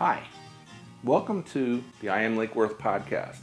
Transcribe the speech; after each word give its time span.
Hi, 0.00 0.22
welcome 1.04 1.42
to 1.52 1.84
the 2.00 2.08
I 2.08 2.22
Am 2.22 2.38
Lake 2.38 2.56
Worth 2.56 2.78
podcast. 2.78 3.40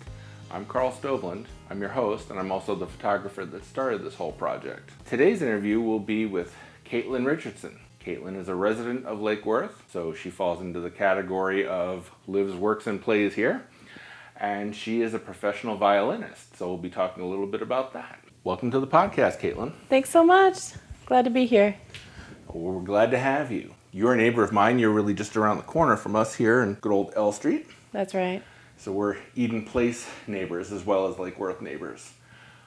I'm 0.49 0.65
Carl 0.65 0.91
Stovland. 0.91 1.45
I'm 1.69 1.79
your 1.79 1.91
host, 1.91 2.31
and 2.31 2.39
I'm 2.39 2.51
also 2.51 2.73
the 2.73 2.87
photographer 2.87 3.45
that 3.45 3.63
started 3.63 4.03
this 4.03 4.15
whole 4.15 4.31
project. 4.31 4.89
Today's 5.05 5.43
interview 5.43 5.79
will 5.79 5.99
be 5.99 6.25
with 6.25 6.55
Caitlin 6.83 7.27
Richardson. 7.27 7.77
Caitlin 8.03 8.35
is 8.35 8.49
a 8.49 8.55
resident 8.55 9.05
of 9.05 9.21
Lake 9.21 9.45
Worth, 9.45 9.83
so 9.93 10.15
she 10.15 10.31
falls 10.31 10.59
into 10.59 10.79
the 10.79 10.89
category 10.89 11.67
of 11.67 12.09
lives, 12.25 12.55
works, 12.55 12.87
and 12.87 12.99
plays 12.99 13.35
here. 13.35 13.67
And 14.35 14.75
she 14.75 15.03
is 15.03 15.13
a 15.13 15.19
professional 15.19 15.77
violinist, 15.77 16.57
so 16.57 16.69
we'll 16.69 16.79
be 16.79 16.89
talking 16.89 17.21
a 17.21 17.27
little 17.27 17.45
bit 17.45 17.61
about 17.61 17.93
that. 17.93 18.19
Welcome 18.43 18.71
to 18.71 18.79
the 18.79 18.87
podcast, 18.87 19.39
Caitlin. 19.39 19.73
Thanks 19.89 20.09
so 20.09 20.25
much. 20.25 20.73
Glad 21.05 21.25
to 21.25 21.29
be 21.29 21.45
here. 21.45 21.75
Well, 22.47 22.73
we're 22.73 22.81
glad 22.81 23.11
to 23.11 23.19
have 23.19 23.51
you. 23.51 23.75
You're 23.91 24.13
a 24.13 24.17
neighbor 24.17 24.43
of 24.43 24.51
mine. 24.51 24.79
You're 24.79 24.91
really 24.91 25.13
just 25.13 25.35
around 25.37 25.57
the 25.57 25.63
corner 25.63 25.95
from 25.95 26.15
us 26.15 26.35
here 26.35 26.61
in 26.61 26.75
good 26.75 26.91
old 26.91 27.13
L 27.15 27.31
Street. 27.31 27.67
That's 27.91 28.13
right. 28.13 28.43
So 28.77 28.91
we're 28.91 29.17
Eden 29.35 29.65
Place 29.65 30.07
neighbors 30.27 30.71
as 30.71 30.85
well 30.85 31.07
as 31.07 31.17
Lake 31.17 31.39
Worth 31.39 31.61
neighbors. 31.61 32.11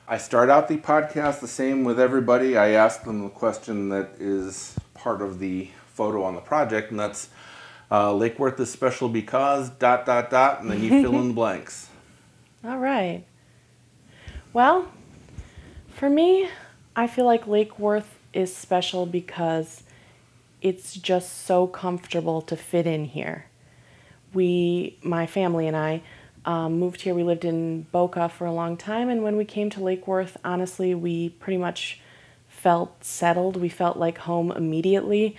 I 0.08 0.18
start 0.18 0.50
out 0.50 0.66
the 0.66 0.76
podcast 0.76 1.40
the 1.40 1.46
same 1.46 1.84
with 1.84 2.00
everybody. 2.00 2.56
I 2.56 2.70
ask 2.70 3.04
them 3.04 3.22
the 3.22 3.28
question 3.28 3.90
that 3.90 4.10
is 4.18 4.76
part 4.94 5.22
of 5.22 5.38
the 5.38 5.70
photo 5.94 6.24
on 6.24 6.34
the 6.34 6.40
project, 6.40 6.90
and 6.90 6.98
that's 6.98 7.28
uh, 7.92 8.12
Lake 8.12 8.38
Worth 8.38 8.58
is 8.58 8.72
special 8.72 9.08
because 9.08 9.70
dot 9.70 10.06
dot 10.06 10.30
dot, 10.30 10.62
and 10.62 10.70
then 10.70 10.82
you 10.82 11.02
fill 11.02 11.16
in 11.20 11.28
the 11.28 11.34
blanks. 11.42 11.88
All 12.64 12.78
right. 12.78 13.24
Well, 14.52 14.90
for 15.94 16.10
me, 16.10 16.48
I 16.96 17.06
feel 17.06 17.24
like 17.24 17.46
Lake 17.46 17.78
Worth 17.78 18.18
is 18.32 18.54
special 18.54 19.06
because 19.06 19.84
it's 20.62 20.94
just 20.94 21.44
so 21.44 21.66
comfortable 21.66 22.42
to 22.42 22.56
fit 22.56 22.86
in 22.86 23.04
here. 23.04 23.46
We, 24.32 24.98
my 25.02 25.26
family 25.26 25.66
and 25.66 25.76
I, 25.76 26.02
um, 26.44 26.78
moved 26.78 27.02
here. 27.02 27.14
We 27.14 27.22
lived 27.22 27.44
in 27.44 27.82
Boca 27.92 28.28
for 28.28 28.46
a 28.46 28.52
long 28.52 28.76
time, 28.76 29.08
and 29.08 29.22
when 29.22 29.36
we 29.36 29.44
came 29.44 29.70
to 29.70 29.82
Lake 29.82 30.06
Worth, 30.06 30.36
honestly, 30.44 30.94
we 30.94 31.30
pretty 31.30 31.58
much 31.58 32.00
felt 32.48 33.04
settled. 33.04 33.56
We 33.56 33.68
felt 33.68 33.96
like 33.96 34.18
home 34.18 34.50
immediately. 34.50 35.36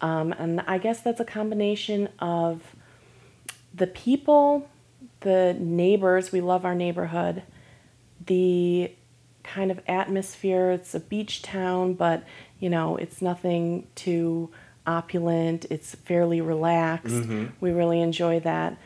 Um, 0.00 0.32
and 0.32 0.60
I 0.66 0.78
guess 0.78 1.00
that's 1.00 1.20
a 1.20 1.24
combination 1.24 2.08
of 2.18 2.62
the 3.74 3.86
people, 3.86 4.68
the 5.20 5.56
neighbors, 5.58 6.32
we 6.32 6.40
love 6.40 6.64
our 6.64 6.74
neighborhood, 6.74 7.42
the 8.26 8.92
kind 9.42 9.70
of 9.70 9.80
atmosphere. 9.86 10.70
It's 10.72 10.94
a 10.94 11.00
beach 11.00 11.42
town, 11.42 11.94
but 11.94 12.24
you 12.58 12.68
know, 12.68 12.96
it's 12.96 13.22
nothing 13.22 13.86
too 13.94 14.50
opulent. 14.86 15.66
It's 15.70 15.94
fairly 15.94 16.40
relaxed. 16.40 17.14
We 17.60 17.70
really 17.70 18.00
enjoy 18.00 18.40
that. 18.40 18.76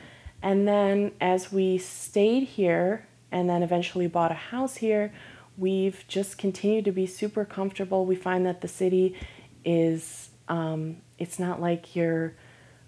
And 0.42 0.66
then 0.68 1.12
as 1.20 1.52
we 1.52 1.78
stayed 1.78 2.44
here 2.44 3.06
and 3.32 3.48
then 3.48 3.62
eventually 3.62 4.06
bought 4.06 4.30
a 4.30 4.34
house 4.34 4.76
here, 4.76 5.12
we've 5.56 6.04
just 6.08 6.38
continued 6.38 6.84
to 6.84 6.92
be 6.92 7.06
super 7.06 7.44
comfortable. 7.44 8.06
We 8.06 8.16
find 8.16 8.46
that 8.46 8.60
the 8.60 8.68
city 8.68 9.14
is, 9.64 10.30
um, 10.48 10.98
it's 11.18 11.38
not 11.38 11.60
like 11.60 11.96
you're 11.96 12.34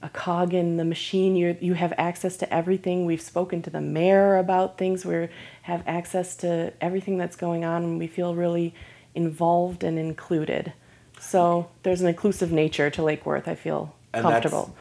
a 0.02 0.08
cog 0.08 0.54
in 0.54 0.76
the 0.76 0.84
machine. 0.84 1.34
You 1.34 1.56
you 1.60 1.74
have 1.74 1.92
access 1.98 2.36
to 2.38 2.54
everything. 2.54 3.04
We've 3.04 3.20
spoken 3.20 3.62
to 3.62 3.70
the 3.70 3.80
mayor 3.80 4.36
about 4.36 4.78
things. 4.78 5.04
We 5.04 5.28
have 5.62 5.82
access 5.86 6.36
to 6.36 6.72
everything 6.80 7.18
that's 7.18 7.36
going 7.36 7.64
on, 7.64 7.82
and 7.82 7.98
we 7.98 8.06
feel 8.06 8.34
really 8.34 8.74
involved 9.14 9.82
and 9.82 9.98
included. 9.98 10.72
So 11.20 11.68
there's 11.82 12.00
an 12.00 12.08
inclusive 12.08 12.52
nature 12.52 12.90
to 12.90 13.02
Lake 13.02 13.26
Worth. 13.26 13.48
I 13.48 13.54
feel 13.54 13.94
And 14.12 14.22
comfortable. 14.22 14.76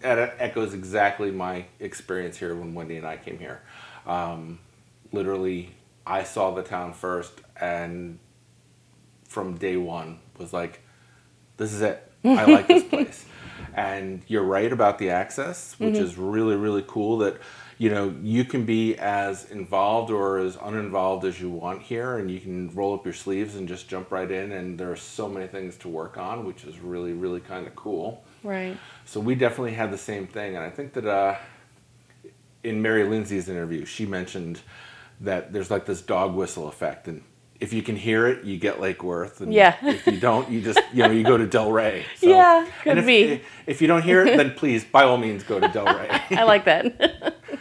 That 0.00 0.36
echoes 0.38 0.74
exactly 0.74 1.30
my 1.30 1.64
experience 1.80 2.36
here 2.36 2.54
when 2.54 2.74
Wendy 2.74 2.96
and 2.96 3.06
I 3.06 3.16
came 3.16 3.38
here. 3.38 3.62
Um, 4.06 4.58
literally, 5.12 5.74
I 6.06 6.22
saw 6.24 6.50
the 6.54 6.62
town 6.62 6.92
first, 6.92 7.32
and 7.58 8.18
from 9.26 9.56
day 9.56 9.76
one 9.78 10.18
was 10.38 10.52
like, 10.52 10.80
"This 11.56 11.72
is 11.72 11.80
it. 11.80 12.10
I 12.24 12.44
like 12.44 12.66
this 12.68 12.84
place." 12.90 13.24
And 13.74 14.22
you're 14.28 14.42
right 14.44 14.70
about 14.72 14.98
the 14.98 15.10
access, 15.10 15.74
which 15.78 15.96
is 15.96 16.18
really 16.18 16.56
really 16.56 16.84
cool. 16.86 17.18
That 17.18 17.38
you 17.78 17.90
know 17.90 18.14
you 18.22 18.44
can 18.44 18.64
be 18.64 18.96
as 18.96 19.50
involved 19.50 20.10
or 20.10 20.38
as 20.38 20.56
uninvolved 20.56 21.24
as 21.24 21.40
you 21.40 21.50
want 21.50 21.82
here, 21.82 22.18
and 22.18 22.30
you 22.30 22.40
can 22.40 22.72
roll 22.74 22.94
up 22.94 23.04
your 23.04 23.14
sleeves 23.14 23.56
and 23.56 23.66
just 23.68 23.88
jump 23.88 24.10
right 24.10 24.30
in. 24.30 24.52
And 24.52 24.78
there 24.78 24.90
are 24.90 24.96
so 24.96 25.28
many 25.28 25.46
things 25.46 25.76
to 25.78 25.88
work 25.88 26.16
on, 26.18 26.44
which 26.44 26.64
is 26.64 26.78
really 26.78 27.12
really 27.12 27.40
kind 27.40 27.66
of 27.66 27.74
cool. 27.74 28.24
Right. 28.42 28.76
So 29.04 29.20
we 29.20 29.34
definitely 29.34 29.72
had 29.74 29.90
the 29.90 29.98
same 29.98 30.26
thing, 30.26 30.56
and 30.56 30.64
I 30.64 30.70
think 30.70 30.92
that 30.94 31.06
uh, 31.06 31.36
in 32.62 32.80
Mary 32.80 33.04
Lindsay's 33.04 33.48
interview, 33.48 33.84
she 33.84 34.06
mentioned 34.06 34.60
that 35.20 35.52
there's 35.52 35.70
like 35.70 35.86
this 35.86 36.00
dog 36.02 36.34
whistle 36.34 36.68
effect, 36.68 37.08
and 37.08 37.22
if 37.60 37.72
you 37.72 37.82
can 37.82 37.96
hear 37.96 38.26
it, 38.26 38.44
you 38.44 38.58
get 38.58 38.80
Lake 38.80 39.02
Worth, 39.02 39.40
and 39.40 39.52
Yeah. 39.52 39.76
if 39.82 40.06
you 40.06 40.18
don't, 40.18 40.50
you 40.50 40.60
just 40.60 40.80
you 40.92 41.02
know 41.04 41.10
you 41.10 41.22
go 41.24 41.36
to 41.36 41.46
Delray. 41.46 42.04
So, 42.18 42.28
Yeah, 42.28 42.66
could 42.82 42.90
and 42.90 42.98
if, 43.00 43.06
be. 43.06 43.40
If 43.66 43.80
you 43.80 43.88
don't 43.88 44.02
hear 44.02 44.26
it, 44.26 44.36
then 44.36 44.52
please, 44.54 44.84
by 44.84 45.04
all 45.04 45.16
means, 45.16 45.42
go 45.44 45.60
to 45.60 45.68
Delray. 45.68 46.08
I 46.36 46.42
like 46.44 46.64
that. 46.64 47.36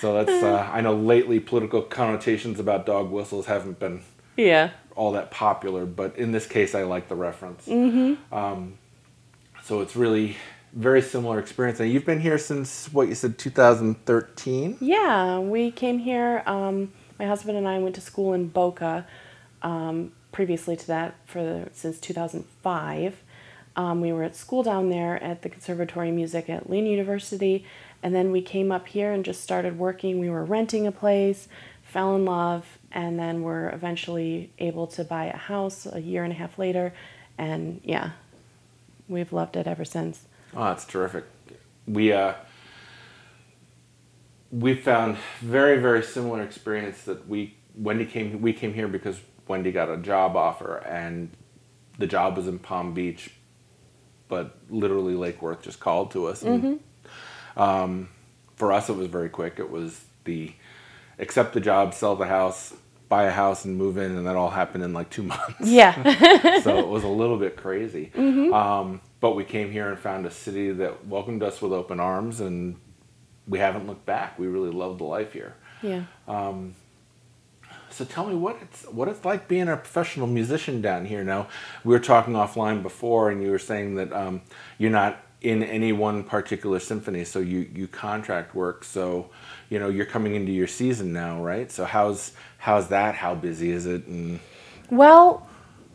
so 0.00 0.14
that's 0.14 0.42
uh, 0.42 0.68
I 0.72 0.80
know 0.80 0.94
lately 0.94 1.40
political 1.40 1.82
connotations 1.82 2.58
about 2.58 2.86
dog 2.86 3.10
whistles 3.10 3.46
haven't 3.46 3.78
been 3.78 4.02
yeah. 4.36 4.70
all 4.96 5.12
that 5.12 5.30
popular, 5.30 5.86
but 5.86 6.16
in 6.16 6.32
this 6.32 6.46
case, 6.46 6.74
I 6.74 6.82
like 6.82 7.08
the 7.08 7.16
reference. 7.16 7.66
Mm-hmm. 7.66 8.34
Um, 8.34 8.78
so 9.62 9.80
it's 9.80 9.96
really 9.96 10.36
very 10.72 11.02
similar 11.02 11.38
experience. 11.38 11.80
And 11.80 11.90
you've 11.90 12.06
been 12.06 12.20
here 12.20 12.38
since 12.38 12.92
what 12.92 13.08
you 13.08 13.14
said, 13.14 13.38
2013. 13.38 14.78
Yeah, 14.80 15.38
we 15.38 15.70
came 15.70 15.98
here. 15.98 16.42
Um, 16.46 16.92
my 17.18 17.26
husband 17.26 17.58
and 17.58 17.68
I 17.68 17.78
went 17.78 17.94
to 17.96 18.00
school 18.00 18.32
in 18.32 18.48
Boca. 18.48 19.06
Um, 19.62 20.12
previously 20.32 20.76
to 20.76 20.86
that, 20.86 21.14
for 21.26 21.42
the, 21.42 21.68
since 21.72 21.98
2005, 21.98 23.22
um, 23.76 24.00
we 24.00 24.12
were 24.12 24.22
at 24.22 24.36
school 24.36 24.62
down 24.62 24.90
there 24.90 25.22
at 25.22 25.42
the 25.42 25.48
Conservatory 25.48 26.08
of 26.08 26.14
Music 26.14 26.48
at 26.48 26.68
Lynn 26.68 26.86
University, 26.86 27.64
and 28.02 28.14
then 28.14 28.32
we 28.32 28.42
came 28.42 28.72
up 28.72 28.88
here 28.88 29.12
and 29.12 29.24
just 29.24 29.42
started 29.42 29.78
working. 29.78 30.18
We 30.18 30.30
were 30.30 30.44
renting 30.44 30.86
a 30.86 30.92
place, 30.92 31.48
fell 31.82 32.16
in 32.16 32.24
love, 32.24 32.78
and 32.92 33.18
then 33.18 33.42
were 33.42 33.70
eventually 33.70 34.50
able 34.58 34.86
to 34.88 35.04
buy 35.04 35.26
a 35.26 35.36
house 35.36 35.86
a 35.90 36.00
year 36.00 36.24
and 36.24 36.32
a 36.32 36.36
half 36.36 36.58
later, 36.58 36.92
and 37.38 37.80
yeah, 37.84 38.12
we've 39.08 39.32
loved 39.32 39.56
it 39.56 39.66
ever 39.66 39.84
since. 39.84 40.26
Oh, 40.54 40.64
that's 40.64 40.84
terrific. 40.84 41.24
We 41.86 42.12
uh, 42.12 42.34
we 44.50 44.74
found 44.74 45.16
very 45.40 45.80
very 45.80 46.02
similar 46.02 46.42
experience 46.42 47.02
that 47.02 47.28
we 47.28 47.56
Wendy 47.74 48.04
came 48.04 48.40
we 48.40 48.52
came 48.52 48.74
here 48.74 48.88
because 48.88 49.20
Wendy 49.46 49.72
got 49.72 49.88
a 49.88 49.96
job 49.96 50.36
offer 50.36 50.78
and 50.78 51.30
the 51.98 52.06
job 52.06 52.36
was 52.36 52.48
in 52.48 52.58
Palm 52.58 52.94
Beach, 52.94 53.30
but 54.28 54.56
literally 54.70 55.14
Lake 55.14 55.42
Worth 55.42 55.62
just 55.62 55.80
called 55.80 56.10
to 56.12 56.26
us. 56.26 56.42
And, 56.42 56.80
um, 57.56 58.08
for 58.56 58.72
us, 58.72 58.88
it 58.88 58.96
was 58.96 59.06
very 59.06 59.28
quick. 59.28 59.54
It 59.58 59.70
was 59.70 60.04
the 60.24 60.52
accept 61.18 61.52
the 61.54 61.60
job, 61.60 61.94
sell 61.94 62.16
the 62.16 62.26
house, 62.26 62.74
buy 63.08 63.24
a 63.24 63.30
house, 63.30 63.64
and 63.64 63.76
move 63.76 63.96
in, 63.98 64.16
and 64.16 64.26
that 64.26 64.36
all 64.36 64.50
happened 64.50 64.84
in 64.84 64.92
like 64.92 65.10
two 65.10 65.22
months 65.32 65.54
Yeah. 65.62 66.60
so 66.62 66.78
it 66.78 66.88
was 66.88 67.04
a 67.04 67.08
little 67.08 67.38
bit 67.38 67.56
crazy. 67.56 68.10
Um, 68.16 69.00
but 69.20 69.32
we 69.36 69.44
came 69.44 69.70
here 69.70 69.88
and 69.88 69.98
found 69.98 70.24
a 70.26 70.30
city 70.30 70.70
that 70.72 71.06
welcomed 71.06 71.42
us 71.42 71.60
with 71.60 71.72
open 71.72 72.00
arms, 72.00 72.40
and 72.40 72.76
we 73.46 73.58
haven't 73.58 73.86
looked 73.86 74.06
back. 74.06 74.38
We 74.38 74.46
really 74.46 74.70
love 74.70 74.98
the 74.98 75.04
life 75.04 75.32
here. 75.32 75.54
yeah. 75.82 76.04
Um, 76.28 76.74
So 77.90 78.04
tell 78.04 78.26
me 78.26 78.34
what 78.36 78.56
it's 78.62 78.84
what 78.84 79.08
it's 79.08 79.24
like 79.24 79.48
being 79.48 79.68
a 79.68 79.76
professional 79.76 80.26
musician 80.28 80.80
down 80.80 81.04
here. 81.06 81.24
Now 81.24 81.48
we 81.84 81.92
were 81.92 81.98
talking 82.00 82.34
offline 82.34 82.82
before, 82.82 83.30
and 83.30 83.42
you 83.42 83.50
were 83.50 83.58
saying 83.58 83.96
that 83.96 84.12
um, 84.12 84.42
you're 84.78 84.92
not 84.92 85.20
in 85.42 85.62
any 85.62 85.92
one 85.92 86.22
particular 86.22 86.78
symphony, 86.78 87.24
so 87.24 87.38
you 87.38 87.68
you 87.74 87.88
contract 87.88 88.54
work. 88.54 88.84
So 88.84 89.30
you 89.68 89.78
know 89.78 89.88
you're 89.88 90.06
coming 90.06 90.34
into 90.34 90.52
your 90.52 90.66
season 90.66 91.12
now, 91.12 91.42
right? 91.42 91.70
So 91.70 91.84
how's 91.84 92.32
how's 92.58 92.88
that? 92.88 93.14
How 93.14 93.34
busy 93.34 93.70
is 93.70 93.86
it? 93.86 94.06
And 94.06 94.40
Well, 94.90 95.48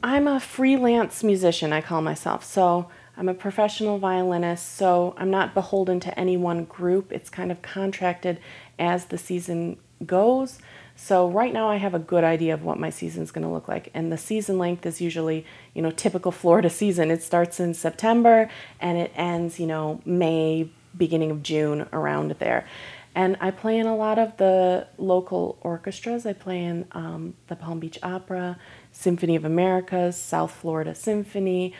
I'm 0.04 0.28
a 0.28 0.40
freelance 0.40 1.24
musician, 1.24 1.74
I 1.74 1.82
call 1.82 2.02
myself. 2.02 2.44
So 2.44 2.90
I'm 3.18 3.30
a 3.30 3.34
professional 3.34 3.98
violinist, 3.98 4.76
so 4.76 5.16
I'm 5.18 5.32
not 5.32 5.54
beholden 5.54 6.00
to 6.02 6.20
any 6.20 6.38
one 6.38 6.66
group. 6.66 7.12
It's 7.12 7.30
kind 7.30 7.52
of 7.52 7.62
contracted 7.62 8.40
as 8.78 9.06
the 9.06 9.18
season 9.18 9.78
goes. 10.06 10.60
So 10.96 11.30
right 11.30 11.52
now 11.52 11.70
I 11.70 11.76
have 11.76 11.94
a 11.94 12.00
good 12.00 12.24
idea 12.24 12.54
of 12.54 12.64
what 12.64 12.80
my 12.80 12.90
season's 12.90 13.32
going 13.32 13.46
to 13.46 13.52
look 13.52 13.68
like. 13.68 13.92
And 13.94 14.12
the 14.12 14.18
season 14.18 14.58
length 14.58 14.86
is 14.86 15.02
usually, 15.02 15.46
you 15.74 15.82
know, 15.82 15.92
typical 15.92 16.32
Florida 16.32 16.70
season. 16.82 17.12
It 17.12 17.22
starts 17.22 17.60
in 17.60 17.74
September 17.74 18.50
and 18.80 18.98
it 18.98 19.12
ends, 19.16 19.60
you 19.60 19.68
know, 19.68 20.02
May, 20.06 20.70
beginning 20.98 21.32
of 21.32 21.44
June 21.44 21.88
around 21.92 22.32
there. 22.40 22.66
And 23.14 23.38
I 23.40 23.52
play 23.52 23.78
in 23.78 23.86
a 23.86 23.96
lot 23.96 24.20
of 24.20 24.36
the 24.38 24.88
local 24.98 25.58
orchestras. 25.62 26.26
I 26.26 26.34
play 26.34 26.64
in 26.64 26.86
um, 26.92 27.34
the 27.48 27.56
Palm 27.56 27.80
Beach 27.80 27.98
Opera, 28.04 28.58
Symphony 28.92 29.38
of 29.38 29.46
Americas, 29.46 30.18
South 30.18 30.52
Florida 30.52 30.94
Symphony. 30.94 31.74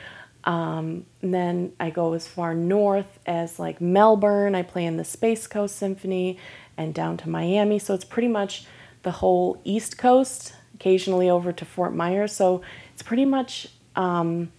Um, 0.44 1.04
then 1.20 1.72
I 1.78 1.90
go 1.90 2.14
as 2.14 2.26
far 2.26 2.54
north 2.54 3.18
as 3.26 3.58
like 3.58 3.80
Melbourne. 3.80 4.54
I 4.54 4.62
play 4.62 4.86
in 4.86 4.96
the 4.96 5.04
Space 5.04 5.46
Coast 5.46 5.76
Symphony 5.76 6.38
and 6.76 6.94
down 6.94 7.18
to 7.18 7.28
Miami. 7.28 7.78
So 7.78 7.92
it's 7.92 8.04
pretty 8.04 8.28
much 8.28 8.64
the 9.02 9.12
whole 9.12 9.60
East 9.64 9.98
Coast, 9.98 10.54
occasionally 10.74 11.28
over 11.30 11.52
to 11.52 11.64
Fort 11.64 11.94
Myers. 11.94 12.32
So 12.32 12.62
it's 12.92 13.02
pretty 13.02 13.24
much 13.24 13.68
um, 13.94 14.52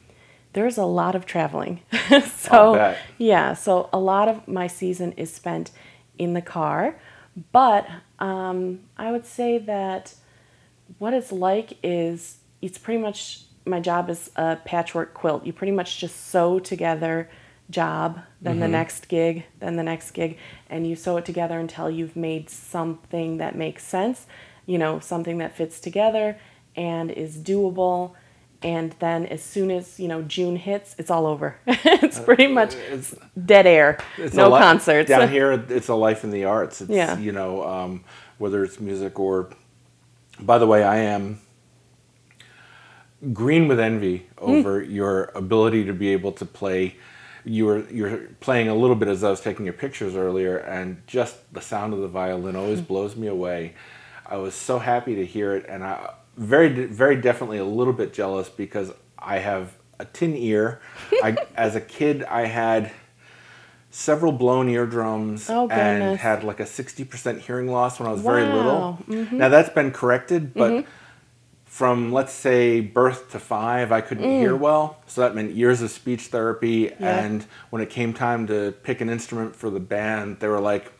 there's 0.53 0.77
a 0.77 0.85
lot 0.85 1.15
of 1.15 1.25
traveling. 1.25 1.81
so 2.35 2.95
yeah, 3.17 3.53
so 3.53 3.89
a 3.93 3.99
lot 3.99 4.27
of 4.27 4.47
my 4.47 4.67
season 4.67 5.11
is 5.13 5.33
spent 5.33 5.71
in 6.17 6.33
the 6.33 6.41
car, 6.41 6.99
but 7.51 7.87
um, 8.19 8.79
I 8.97 9.11
would 9.11 9.25
say 9.25 9.59
that 9.59 10.15
what 10.97 11.13
it's 11.13 11.31
like 11.31 11.77
is 11.83 12.37
it's 12.61 12.77
pretty 12.77 13.01
much 13.01 13.43
my 13.65 13.79
job 13.79 14.09
is 14.09 14.31
a 14.35 14.55
patchwork 14.55 15.13
quilt. 15.13 15.45
You 15.45 15.53
pretty 15.53 15.73
much 15.73 15.99
just 15.99 16.27
sew 16.29 16.59
together 16.59 17.29
job, 17.69 18.19
then 18.41 18.59
the 18.59 18.65
mm-hmm. 18.65 18.73
next 18.73 19.07
gig, 19.07 19.45
then 19.59 19.75
the 19.75 19.83
next 19.83 20.11
gig, 20.11 20.37
and 20.69 20.87
you 20.87 20.95
sew 20.95 21.17
it 21.17 21.25
together 21.25 21.59
until 21.59 21.89
you've 21.89 22.15
made 22.15 22.49
something 22.49 23.37
that 23.37 23.55
makes 23.55 23.83
sense, 23.83 24.25
you 24.65 24.77
know, 24.77 24.99
something 24.99 25.37
that 25.39 25.55
fits 25.55 25.79
together 25.79 26.37
and 26.75 27.11
is 27.11 27.37
doable. 27.37 28.13
And 28.63 28.95
then 28.99 29.25
as 29.25 29.43
soon 29.43 29.69
as, 29.69 29.99
you 29.99 30.07
know, 30.07 30.21
June 30.23 30.55
hits, 30.55 30.95
it's 30.97 31.11
all 31.11 31.25
over. 31.25 31.57
it's 31.67 32.19
uh, 32.19 32.23
pretty 32.23 32.47
much 32.47 32.73
It's, 32.73 33.15
dead 33.45 33.67
air. 33.67 33.99
it's 34.17 34.33
no 34.33 34.49
li- 34.49 34.59
concerts. 34.59 35.09
down 35.09 35.29
here. 35.29 35.51
It's 35.51 35.89
a 35.89 35.95
life 35.95 36.23
in 36.23 36.31
the 36.31 36.45
arts. 36.45 36.81
It's, 36.81 36.89
Yeah. 36.89 37.17
you 37.17 37.31
know, 37.31 37.63
um, 37.63 38.03
whether 38.37 38.63
it's 38.63 38.79
music 38.79 39.19
or. 39.19 39.49
By 40.39 40.59
the 40.59 40.67
way, 40.67 40.83
I 40.83 40.97
am 40.97 41.39
green 43.33 43.67
with 43.67 43.79
envy 43.79 44.27
hmm. 44.39 44.51
over 44.51 44.81
your 44.81 45.31
ability 45.35 45.85
to 45.85 45.93
be 45.93 46.09
able 46.09 46.31
to 46.33 46.45
play. 46.45 46.95
You 47.47 47.65
were 47.65 47.89
you're 47.89 48.17
playing 48.39 48.67
a 48.67 48.75
little 48.75 48.95
bit 48.95 49.07
as 49.07 49.23
I 49.23 49.29
was 49.29 49.41
taking 49.41 49.65
your 49.65 49.73
pictures 49.73 50.15
earlier, 50.15 50.57
and 50.57 51.01
just 51.07 51.53
the 51.53 51.61
sound 51.61 51.93
of 51.93 51.99
the 52.01 52.07
violin 52.07 52.55
always 52.55 52.81
blows 52.81 53.15
me 53.15 53.27
away. 53.27 53.73
I 54.25 54.37
was 54.37 54.53
so 54.53 54.79
happy 54.79 55.15
to 55.15 55.25
hear 55.25 55.55
it, 55.55 55.65
and 55.69 55.83
I 55.83 56.13
very 56.35 56.69
very 56.85 57.15
definitely 57.15 57.57
a 57.57 57.65
little 57.65 57.93
bit 57.93 58.13
jealous 58.13 58.49
because 58.49 58.91
I 59.17 59.39
have 59.39 59.73
a 59.99 60.05
tin 60.05 60.35
ear. 60.35 60.81
I, 61.23 61.37
as 61.55 61.75
a 61.75 61.81
kid, 61.81 62.23
I 62.25 62.45
had 62.45 62.91
several 63.89 64.31
blown 64.31 64.69
eardrums 64.69 65.49
Oh, 65.49 65.67
and 65.69 66.19
had 66.19 66.43
like 66.43 66.59
a 66.59 66.65
60% 66.65 67.39
hearing 67.39 67.67
loss 67.67 67.99
when 67.99 68.07
I 68.07 68.11
was 68.11 68.21
very 68.21 68.43
little. 68.43 68.99
Mm-hmm. 69.07 69.37
Now 69.37 69.49
that's 69.49 69.69
been 69.69 69.91
corrected, 69.91 70.53
but 70.53 70.85
from 71.67 72.11
let's 72.11 72.33
say 72.33 72.79
birth 72.79 73.31
to 73.31 73.39
five, 73.39 73.91
I 73.91 74.01
couldn't 74.01 74.23
hear 74.23 74.55
well. 74.55 74.97
So 75.05 75.21
that 75.21 75.35
meant 75.35 75.53
years 75.53 75.81
of 75.81 75.91
speech 75.91 76.27
therapy. 76.27 76.87
Mm. 76.87 76.99
Yeah. 76.99 77.19
And 77.19 77.45
when 77.69 77.81
it 77.81 77.89
came 77.89 78.13
time 78.13 78.47
to 78.47 78.73
pick 78.83 79.01
an 79.01 79.09
instrument 79.09 79.55
for 79.55 79.69
the 79.69 79.79
band, 79.79 80.39
they 80.39 80.47
were 80.47 80.61
like, 80.61 80.91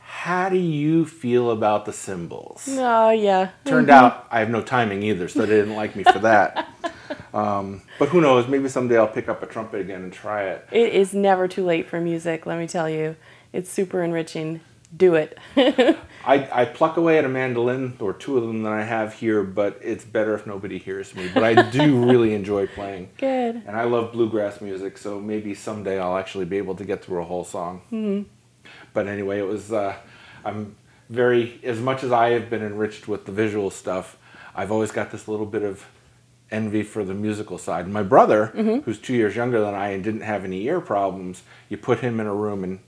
How 0.00 0.48
do 0.48 0.56
you 0.56 1.04
feel 1.04 1.50
about 1.50 1.84
the 1.84 1.92
cymbals? 1.92 2.66
Oh, 2.70 3.10
yeah. 3.10 3.50
Turned 3.64 3.90
out 3.90 4.26
I 4.30 4.38
have 4.38 4.50
no 4.50 4.62
timing 4.62 5.02
either, 5.02 5.28
so 5.28 5.40
they 5.40 5.46
didn't 5.56 5.76
like 5.76 5.94
me 5.94 6.04
for 6.04 6.20
that. 6.20 6.68
Um, 7.34 7.82
but 7.98 8.10
who 8.10 8.20
knows? 8.20 8.46
Maybe 8.46 8.68
someday 8.68 8.98
I'll 8.98 9.08
pick 9.08 9.28
up 9.28 9.42
a 9.42 9.46
trumpet 9.46 9.80
again 9.80 10.02
and 10.02 10.12
try 10.12 10.44
it. 10.44 10.66
It 10.70 10.92
is 10.92 11.14
never 11.14 11.48
too 11.48 11.64
late 11.64 11.88
for 11.88 12.00
music, 12.00 12.46
let 12.46 12.58
me 12.58 12.66
tell 12.66 12.88
you. 12.88 13.16
It's 13.52 13.70
super 13.70 14.02
enriching. 14.02 14.60
Do 14.94 15.14
it. 15.14 15.38
I, 15.56 16.48
I 16.52 16.64
pluck 16.66 16.96
away 16.96 17.18
at 17.18 17.24
a 17.24 17.28
mandolin 17.28 17.96
or 17.98 18.12
two 18.12 18.36
of 18.36 18.46
them 18.46 18.62
that 18.62 18.72
I 18.72 18.82
have 18.82 19.14
here, 19.14 19.42
but 19.42 19.78
it's 19.82 20.04
better 20.04 20.34
if 20.34 20.46
nobody 20.46 20.78
hears 20.78 21.14
me. 21.14 21.30
But 21.32 21.42
I 21.42 21.70
do 21.70 22.04
really 22.10 22.34
enjoy 22.34 22.66
playing. 22.66 23.10
Good. 23.16 23.62
And 23.66 23.76
I 23.76 23.84
love 23.84 24.12
bluegrass 24.12 24.60
music, 24.60 24.98
so 24.98 25.18
maybe 25.18 25.54
someday 25.54 25.98
I'll 25.98 26.16
actually 26.16 26.44
be 26.44 26.58
able 26.58 26.74
to 26.76 26.84
get 26.84 27.02
through 27.04 27.22
a 27.22 27.24
whole 27.24 27.44
song. 27.44 27.82
Mm-hmm. 27.90 28.28
But 28.92 29.08
anyway, 29.08 29.38
it 29.38 29.46
was, 29.46 29.72
uh, 29.72 29.96
I'm 30.44 30.76
very, 31.08 31.58
as 31.64 31.80
much 31.80 32.04
as 32.04 32.12
I 32.12 32.30
have 32.30 32.50
been 32.50 32.62
enriched 32.62 33.08
with 33.08 33.24
the 33.24 33.32
visual 33.32 33.70
stuff, 33.70 34.18
I've 34.54 34.70
always 34.70 34.92
got 34.92 35.10
this 35.10 35.26
little 35.26 35.46
bit 35.46 35.62
of 35.62 35.86
envy 36.50 36.82
for 36.82 37.02
the 37.02 37.14
musical 37.14 37.56
side. 37.56 37.88
My 37.88 38.02
brother, 38.02 38.46
who's 38.84 38.98
two 38.98 39.14
years 39.14 39.34
younger 39.34 39.60
than 39.60 39.74
I 39.74 39.88
and 39.88 40.04
didn't 40.04 40.20
have 40.20 40.44
any 40.44 40.64
ear 40.64 40.82
problems, 40.82 41.42
you 41.70 41.78
put 41.78 42.00
him 42.00 42.20
in 42.20 42.26
a 42.26 42.34
room 42.34 42.62
and 42.62 42.80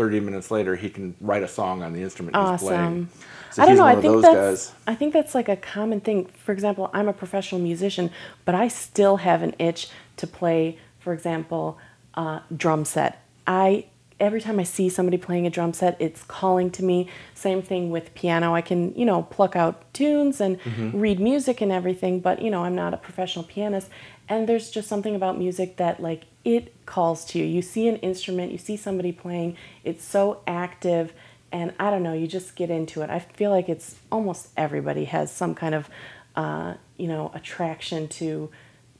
30 0.00 0.20
minutes 0.20 0.50
later 0.50 0.76
he 0.76 0.88
can 0.88 1.14
write 1.20 1.42
a 1.42 1.48
song 1.48 1.82
on 1.82 1.92
the 1.92 2.02
instrument 2.02 2.34
he's 2.34 2.62
playing. 2.62 2.80
Awesome. 2.80 3.10
So 3.50 3.62
I 3.62 3.66
don't 3.66 3.76
know. 3.76 3.84
I 3.84 4.00
think 4.00 4.22
that's 4.22 4.34
guys. 4.34 4.74
I 4.86 4.94
think 4.94 5.12
that's 5.12 5.34
like 5.34 5.50
a 5.50 5.56
common 5.56 6.00
thing. 6.00 6.24
For 6.24 6.52
example, 6.52 6.88
I'm 6.94 7.06
a 7.06 7.12
professional 7.12 7.60
musician, 7.60 8.10
but 8.46 8.54
I 8.54 8.68
still 8.68 9.18
have 9.18 9.42
an 9.42 9.54
itch 9.58 9.90
to 10.16 10.26
play. 10.26 10.78
For 11.00 11.12
example, 11.12 11.76
uh, 12.14 12.40
drum 12.56 12.86
set. 12.86 13.22
I 13.46 13.88
every 14.20 14.40
time 14.40 14.60
I 14.60 14.64
see 14.64 14.88
somebody 14.88 15.16
playing 15.18 15.46
a 15.46 15.50
drum 15.50 15.72
set, 15.72 15.96
it's 15.98 16.22
calling 16.24 16.70
to 16.72 16.84
me. 16.84 17.08
Same 17.34 17.62
thing 17.62 17.90
with 17.90 18.14
piano. 18.14 18.54
I 18.54 18.60
can 18.60 18.94
you 18.94 19.04
know 19.04 19.22
pluck 19.22 19.56
out 19.56 19.92
tunes 19.94 20.40
and 20.40 20.58
Mm-hmm. 20.60 21.00
read 21.00 21.18
music 21.20 21.60
and 21.60 21.72
everything, 21.72 22.20
but 22.20 22.42
you 22.42 22.50
know 22.50 22.64
I'm 22.64 22.74
not 22.74 22.94
a 22.94 22.98
professional 22.98 23.44
pianist. 23.44 23.88
And 24.28 24.48
there's 24.48 24.70
just 24.70 24.86
something 24.88 25.16
about 25.16 25.38
music 25.38 25.76
that 25.78 26.00
like 26.00 26.24
it 26.44 26.86
calls 26.86 27.24
to 27.26 27.38
you. 27.38 27.44
You 27.44 27.62
see 27.62 27.88
an 27.88 27.96
instrument, 27.96 28.52
you 28.52 28.58
see 28.58 28.76
somebody 28.76 29.12
playing. 29.12 29.56
It's 29.84 30.04
so 30.04 30.40
active 30.46 31.12
and 31.52 31.72
I 31.80 31.90
don't 31.90 32.04
know, 32.04 32.12
you 32.12 32.28
just 32.28 32.54
get 32.54 32.70
into 32.70 33.02
it. 33.02 33.10
I 33.10 33.18
feel 33.18 33.50
like 33.50 33.68
it's 33.68 33.96
almost 34.12 34.48
everybody 34.56 35.06
has 35.06 35.32
some 35.32 35.54
kind 35.56 35.74
of, 35.74 35.90
uh, 36.36 36.74
you 36.96 37.08
know, 37.08 37.32
attraction 37.34 38.06
to 38.20 38.50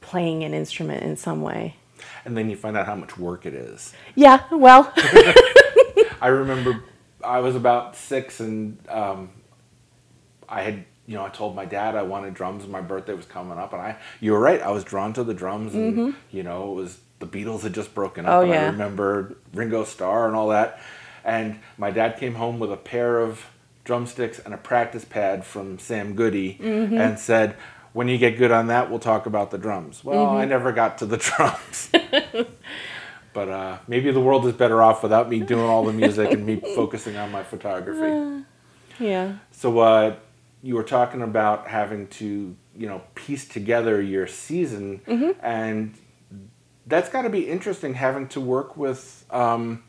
playing 0.01 0.43
an 0.43 0.53
instrument 0.53 1.03
in 1.03 1.15
some 1.15 1.41
way. 1.41 1.77
And 2.25 2.37
then 2.37 2.49
you 2.49 2.55
find 2.55 2.75
out 2.77 2.85
how 2.85 2.95
much 2.95 3.17
work 3.17 3.45
it 3.45 3.53
is. 3.53 3.93
Yeah, 4.15 4.43
well, 4.51 4.91
I 6.21 6.27
remember 6.27 6.83
I 7.23 7.39
was 7.39 7.55
about 7.55 7.95
six 7.95 8.39
and 8.39 8.77
um, 8.89 9.29
I 10.49 10.61
had, 10.63 10.85
you 11.07 11.15
know, 11.15 11.25
I 11.25 11.29
told 11.29 11.55
my 11.55 11.65
dad 11.65 11.95
I 11.95 12.03
wanted 12.03 12.33
drums 12.33 12.63
and 12.63 12.71
my 12.71 12.81
birthday 12.81 13.13
was 13.13 13.25
coming 13.25 13.57
up. 13.57 13.73
And 13.73 13.81
I, 13.81 13.97
you 14.19 14.31
were 14.33 14.39
right, 14.39 14.61
I 14.61 14.71
was 14.71 14.83
drawn 14.83 15.13
to 15.13 15.23
the 15.23 15.33
drums 15.33 15.73
and, 15.75 16.15
you 16.31 16.43
know, 16.43 16.71
it 16.71 16.75
was 16.75 16.99
the 17.19 17.27
Beatles 17.27 17.61
had 17.61 17.73
just 17.73 17.93
broken 17.93 18.25
up. 18.25 18.43
Mm-hmm. 18.43 18.51
Oh, 18.51 18.53
and 18.53 18.63
I 18.65 18.71
remember 18.71 19.35
Ringo 19.53 19.83
Starr 19.83 20.27
and 20.27 20.35
all 20.35 20.49
that. 20.49 20.79
And 21.23 21.59
my 21.77 21.91
dad 21.91 22.17
came 22.17 22.35
home 22.35 22.57
with 22.59 22.71
a 22.71 22.77
pair 22.77 23.19
of 23.19 23.45
drumsticks 23.83 24.39
and 24.39 24.53
a 24.53 24.57
practice 24.57 25.05
pad 25.05 25.45
from 25.45 25.77
Sam 25.79 26.15
Goody 26.15 26.57
Mm-hmm. 26.59 26.97
and 26.97 27.19
said, 27.19 27.55
when 27.93 28.07
you 28.07 28.17
get 28.17 28.37
good 28.37 28.51
on 28.51 28.67
that, 28.67 28.89
we'll 28.89 28.99
talk 28.99 29.25
about 29.25 29.51
the 29.51 29.57
drums. 29.57 30.03
Well, 30.03 30.25
Mm-hmm. 30.27 30.37
I 30.37 30.45
never 30.45 30.71
got 30.71 30.97
to 30.99 31.05
the 31.05 31.17
drums. 31.17 31.89
But 33.33 33.47
uh, 33.49 33.77
maybe 33.87 34.11
the 34.11 34.19
world 34.19 34.45
is 34.45 34.53
better 34.53 34.81
off 34.81 35.03
without 35.03 35.29
me 35.29 35.39
doing 35.39 35.63
all 35.65 35.85
the 35.85 35.93
music 35.93 36.31
and 36.31 36.45
me 36.45 36.57
focusing 36.75 37.15
on 37.15 37.31
my 37.31 37.43
photography. 37.43 38.43
yeah. 38.99 39.35
So 39.51 39.79
uh, 39.79 40.15
you 40.61 40.75
were 40.75 40.83
talking 40.83 41.21
about 41.21 41.67
having 41.67 42.07
to, 42.07 42.55
you 42.75 42.87
know, 42.87 43.01
piece 43.15 43.47
together 43.47 44.01
your 44.01 44.27
season, 44.27 45.35
and 45.41 45.93
that's 46.87 47.09
got 47.09 47.21
to 47.21 47.29
be 47.29 47.47
interesting 47.47 47.93
having 47.93 48.27
to 48.29 48.41
work 48.41 48.75
with 48.75 49.25
um, 49.31 49.83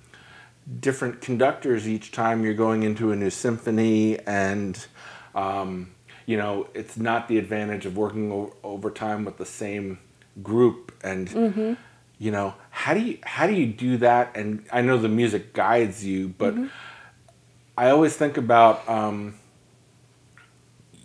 different 0.81 1.21
conductors 1.21 1.89
each 1.89 2.13
time 2.13 2.45
you're 2.45 2.55
going 2.55 2.85
into 2.85 3.11
a 3.11 3.17
new 3.17 3.31
symphony, 3.31 4.21
and 4.21 4.87
um, 5.35 5.91
you 6.27 6.37
know, 6.37 6.69
it's 6.75 6.97
not 6.97 7.29
the 7.29 7.39
advantage 7.39 7.87
of 7.87 7.97
working 7.97 8.31
o- 8.33 8.55
over 8.63 8.91
time 8.91 9.25
with 9.25 9.39
the 9.39 9.47
same 9.47 9.99
group 10.43 10.93
and 11.05 11.31
you 12.19 12.31
know 12.31 12.55
how 12.71 12.95
do 12.95 13.01
you 13.01 13.19
how 13.23 13.47
do 13.47 13.53
you 13.53 13.67
do 13.67 13.97
that? 13.99 14.35
And 14.37 14.65
i 14.73 14.81
know 14.81 14.97
the 14.97 15.09
music 15.09 15.53
guides 15.53 16.05
you 16.05 16.29
but 16.39 16.55
i 17.77 17.91
always 17.91 18.17
think 18.17 18.37
about 18.39 18.89
um, 18.89 19.35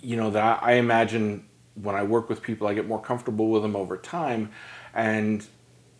you 0.01 0.15
know 0.15 0.29
that 0.31 0.43
I, 0.63 0.71
I 0.71 0.73
imagine 0.75 1.45
when 1.75 1.95
i 1.95 2.03
work 2.03 2.29
with 2.29 2.41
people 2.41 2.67
i 2.67 2.73
get 2.73 2.87
more 2.87 3.01
comfortable 3.01 3.49
with 3.49 3.63
them 3.63 3.75
over 3.75 3.97
time. 3.97 4.51
And 4.93 5.45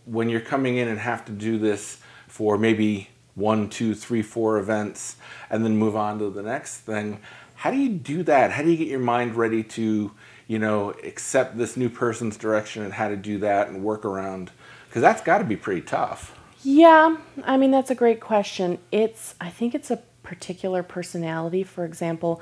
when 0.05 0.29
you're 0.29 0.39
coming 0.39 0.77
in 0.77 0.88
and 0.88 1.00
have 1.00 1.25
to 1.25 1.31
do 1.31 1.57
this 1.59 2.00
for 2.27 2.57
maybe 2.57 3.09
one 3.36 3.69
two 3.69 3.93
three 3.93 4.21
four 4.21 4.57
events 4.57 5.17
and 5.50 5.63
then 5.65 5.75
move 5.77 5.95
on 5.95 6.17
to 6.19 6.29
the 6.29 6.41
next 6.41 6.77
thing 6.79 7.19
how 7.57 7.69
do 7.71 7.77
you 7.77 7.89
do 7.89 8.23
that 8.23 8.51
how 8.51 8.63
do 8.63 8.69
you 8.71 8.77
get 8.77 8.87
your 8.87 8.99
mind 8.99 9.35
ready 9.35 9.61
to 9.61 10.11
you 10.47 10.57
know 10.57 10.91
accept 11.03 11.57
this 11.57 11.75
new 11.77 11.89
person's 11.89 12.37
direction 12.37 12.83
and 12.83 12.93
how 12.93 13.07
to 13.07 13.17
do 13.17 13.37
that 13.37 13.67
and 13.67 13.83
work 13.83 14.05
around 14.05 14.51
because 14.87 15.01
that's 15.01 15.21
got 15.21 15.39
to 15.39 15.43
be 15.43 15.55
pretty 15.55 15.81
tough 15.81 16.33
Yeah, 16.63 17.17
I 17.45 17.57
mean 17.57 17.71
that's 17.71 17.91
a 17.91 17.95
great 17.95 18.19
question. 18.19 18.79
It's 18.91 19.35
I 19.39 19.49
think 19.49 19.75
it's 19.75 19.91
a 19.91 19.97
particular 20.23 20.83
personality. 20.83 21.63
For 21.63 21.85
example, 21.85 22.41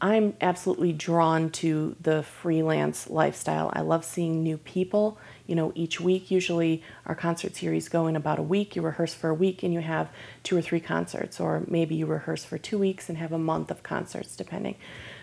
I'm 0.00 0.34
absolutely 0.40 0.92
drawn 0.92 1.50
to 1.50 1.96
the 2.00 2.22
freelance 2.22 3.08
lifestyle. 3.08 3.70
I 3.72 3.80
love 3.80 4.04
seeing 4.04 4.42
new 4.42 4.58
people, 4.58 5.18
you 5.46 5.54
know, 5.54 5.72
each 5.74 6.00
week. 6.00 6.30
Usually 6.30 6.82
our 7.06 7.14
concert 7.14 7.56
series 7.56 7.88
go 7.88 8.06
in 8.06 8.16
about 8.16 8.38
a 8.38 8.42
week. 8.42 8.76
You 8.76 8.82
rehearse 8.82 9.14
for 9.14 9.28
a 9.28 9.34
week 9.34 9.62
and 9.62 9.74
you 9.74 9.80
have 9.80 10.08
two 10.42 10.56
or 10.56 10.62
three 10.62 10.80
concerts 10.80 11.38
or 11.38 11.62
maybe 11.66 11.94
you 11.94 12.06
rehearse 12.06 12.44
for 12.44 12.58
2 12.58 12.78
weeks 12.78 13.08
and 13.08 13.18
have 13.18 13.32
a 13.32 13.38
month 13.38 13.70
of 13.70 13.82
concerts 13.82 14.36
depending. 14.36 14.76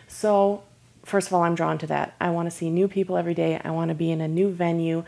So, 0.07 0.63
first 1.03 1.27
of 1.27 1.33
all, 1.33 1.43
I'm 1.43 1.55
drawn 1.55 1.77
to 1.79 1.87
that. 1.87 2.15
I 2.21 2.29
want 2.29 2.49
to 2.49 2.55
see 2.55 2.69
new 2.69 2.87
people 2.87 3.17
every 3.17 3.33
day. 3.33 3.59
I 3.63 3.71
want 3.71 3.89
to 3.89 3.95
be 3.95 4.11
in 4.11 4.21
a 4.21 4.27
new 4.27 4.51
venue 4.51 5.03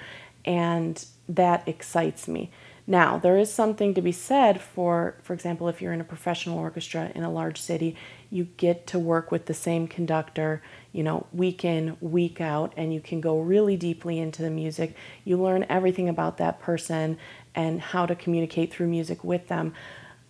and 0.46 1.04
that 1.30 1.68
excites 1.68 2.28
me. 2.28 2.52
Now, 2.86 3.18
there 3.18 3.38
is 3.38 3.52
something 3.52 3.94
to 3.94 4.02
be 4.02 4.12
said 4.12 4.60
for, 4.60 5.16
for 5.24 5.34
example, 5.34 5.70
if 5.70 5.82
you're 5.82 5.94
in 5.94 6.02
a 6.02 6.06
professional 6.06 6.60
orchestra 6.60 7.12
in 7.16 7.24
a 7.24 7.32
large 7.32 7.62
city, 7.62 7.96
you 8.30 8.46
get 8.58 8.88
to 8.88 9.00
work 9.00 9.32
with 9.32 9.46
the 9.46 9.54
same 9.54 9.88
conductor, 9.88 10.62
you 10.92 11.02
know, 11.02 11.26
week 11.32 11.64
in, 11.64 11.96
week 12.02 12.42
out, 12.42 12.74
and 12.76 12.94
you 12.94 13.00
can 13.00 13.22
go 13.22 13.40
really 13.40 13.78
deeply 13.78 14.20
into 14.20 14.42
the 14.42 14.50
music. 14.50 14.96
You 15.24 15.42
learn 15.42 15.66
everything 15.70 16.10
about 16.10 16.38
that 16.40 16.60
person 16.60 17.18
and 17.56 17.80
how 17.80 18.06
to 18.06 18.16
communicate 18.16 18.74
through 18.74 18.88
music 18.88 19.24
with 19.24 19.48
them. 19.48 19.74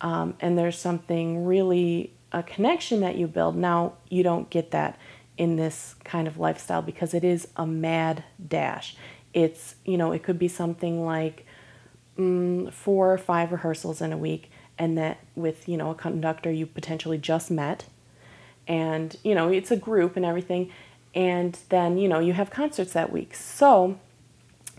Um, 0.02 0.36
and 0.40 0.56
there's 0.58 0.78
something 0.78 1.46
really, 1.46 2.14
a 2.32 2.44
connection 2.44 3.00
that 3.00 3.16
you 3.16 3.26
build. 3.26 3.56
Now, 3.56 3.94
you 4.10 4.22
don't 4.22 4.50
get 4.50 4.72
that 4.72 5.00
in 5.38 5.56
this 5.56 5.96
kind 6.04 6.28
of 6.28 6.38
lifestyle 6.38 6.84
because 6.84 7.16
it 7.16 7.24
is 7.24 7.48
a 7.56 7.66
mad 7.66 8.24
dash. 8.48 8.96
It's, 9.34 9.76
you 9.86 9.98
know, 9.98 10.12
it 10.12 10.22
could 10.22 10.38
be 10.38 10.48
something 10.48 11.04
like, 11.04 11.48
mm, 12.18 12.72
four 12.72 13.14
or 13.14 13.18
five 13.18 13.52
rehearsals 13.52 14.02
in 14.02 14.14
a 14.14 14.18
week 14.18 14.50
and 14.78 14.98
that 14.98 15.20
with 15.36 15.68
you 15.68 15.78
know 15.78 15.92
a 15.92 15.96
conductor 15.96 16.52
you 16.52 16.66
potentially 16.66 17.18
just 17.18 17.52
met. 17.52 17.86
And 18.68 19.16
you 19.24 19.36
know 19.36 19.50
it's 19.50 19.72
a 19.72 19.78
group 19.78 20.16
and 20.16 20.26
everything 20.26 20.72
and 21.16 21.58
then 21.70 21.98
you 21.98 22.08
know 22.08 22.20
you 22.20 22.34
have 22.34 22.50
concerts 22.50 22.94
that 22.94 23.12
week. 23.12 23.36
So 23.36 24.00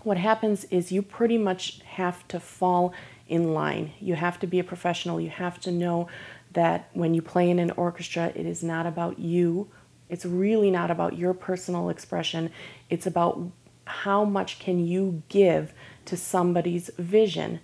what 0.03 0.19
happens 0.19 0.65
is 0.65 0.93
you 0.93 1.03
pretty 1.03 1.39
much 1.39 1.81
have 1.83 2.27
to 2.29 2.39
fall 2.39 2.93
in 3.29 3.55
line. 3.55 3.93
You 4.01 4.15
have 4.17 4.39
to 4.41 4.47
be 4.47 4.59
a 4.59 4.65
professional. 4.65 5.21
You 5.21 5.31
have 5.31 5.59
to 5.61 5.73
know 5.73 6.09
that 6.53 6.89
when 6.93 7.15
you 7.15 7.23
play 7.23 7.51
in 7.51 7.59
an 7.59 7.73
orchestra 7.73 8.33
it 8.35 8.47
is 8.47 8.63
not 8.63 8.87
about 8.87 9.19
you. 9.19 9.69
It's 10.09 10.27
really 10.27 10.71
not 10.71 10.91
about 10.91 11.17
your 11.17 11.35
personal 11.35 11.89
expression. 11.89 12.51
It's 12.91 13.07
about 13.07 13.41
how 13.87 14.25
much 14.25 14.59
can 14.59 14.87
you 14.87 15.23
give 15.29 15.73
to 16.07 16.17
somebody's 16.17 16.91
vision. 16.99 17.61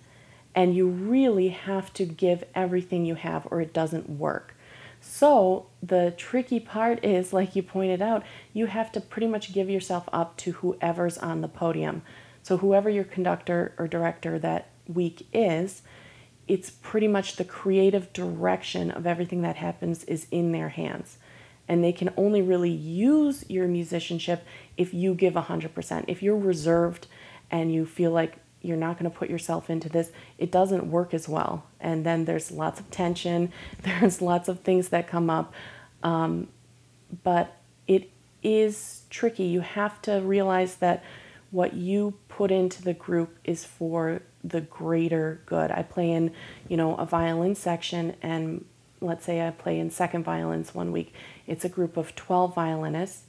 And 0.53 0.75
you 0.75 0.87
really 0.87 1.49
have 1.49 1.93
to 1.93 2.05
give 2.05 2.43
everything 2.53 3.05
you 3.05 3.15
have 3.15 3.47
or 3.49 3.61
it 3.61 3.73
doesn't 3.73 4.09
work. 4.09 4.55
So, 5.01 5.65
the 5.81 6.13
tricky 6.15 6.59
part 6.59 7.03
is, 7.03 7.33
like 7.33 7.55
you 7.55 7.63
pointed 7.63 8.03
out, 8.03 8.23
you 8.53 8.67
have 8.67 8.91
to 8.91 9.01
pretty 9.01 9.27
much 9.27 9.51
give 9.51 9.67
yourself 9.67 10.07
up 10.13 10.37
to 10.37 10.51
whoever's 10.51 11.17
on 11.17 11.41
the 11.41 11.47
podium. 11.47 12.03
So, 12.43 12.57
whoever 12.57 12.87
your 12.87 13.03
conductor 13.03 13.73
or 13.79 13.87
director 13.87 14.37
that 14.37 14.69
week 14.87 15.25
is, 15.33 15.81
it's 16.47 16.69
pretty 16.69 17.07
much 17.07 17.35
the 17.35 17.43
creative 17.43 18.13
direction 18.13 18.91
of 18.91 19.07
everything 19.07 19.41
that 19.41 19.55
happens 19.55 20.03
is 20.03 20.27
in 20.29 20.51
their 20.51 20.69
hands. 20.69 21.17
And 21.67 21.83
they 21.83 21.93
can 21.93 22.13
only 22.15 22.41
really 22.41 22.69
use 22.69 23.43
your 23.47 23.67
musicianship 23.67 24.45
if 24.77 24.93
you 24.93 25.15
give 25.15 25.33
100%. 25.33 26.05
If 26.07 26.21
you're 26.21 26.37
reserved 26.37 27.07
and 27.51 27.71
you 27.71 27.85
feel 27.85 28.11
like 28.11 28.37
you're 28.61 28.77
not 28.77 28.97
going 28.97 29.09
to 29.09 29.15
put 29.15 29.29
yourself 29.29 29.69
into 29.69 29.89
this, 29.89 30.11
it 30.37 30.51
doesn't 30.51 30.89
work 30.89 31.13
as 31.13 31.27
well. 31.27 31.65
And 31.79 32.05
then 32.05 32.25
there's 32.25 32.51
lots 32.51 32.79
of 32.79 32.89
tension, 32.91 33.51
there's 33.83 34.21
lots 34.21 34.47
of 34.47 34.61
things 34.61 34.89
that 34.89 35.07
come 35.07 35.29
up. 35.29 35.53
Um, 36.01 36.47
but 37.23 37.57
it 37.87 38.09
is 38.41 39.03
tricky. 39.09 39.43
You 39.43 39.61
have 39.61 40.01
to 40.03 40.21
realize 40.21 40.75
that 40.75 41.03
what 41.51 41.73
you 41.73 42.17
put 42.29 42.49
into 42.49 42.81
the 42.81 42.93
group 42.93 43.37
is 43.43 43.65
for 43.65 44.21
the 44.43 44.61
greater 44.61 45.41
good. 45.45 45.69
I 45.69 45.83
play 45.83 46.11
in, 46.11 46.31
you 46.67 46.77
know, 46.77 46.95
a 46.95 47.05
violin 47.05 47.55
section 47.55 48.15
and 48.21 48.65
let's 49.01 49.25
say 49.25 49.45
I 49.45 49.51
play 49.51 49.79
in 49.79 49.89
second 49.89 50.23
violins 50.23 50.73
one 50.73 50.91
week. 50.91 51.13
It's 51.47 51.65
a 51.65 51.69
group 51.69 51.97
of 51.97 52.15
12 52.15 52.55
violinists 52.55 53.23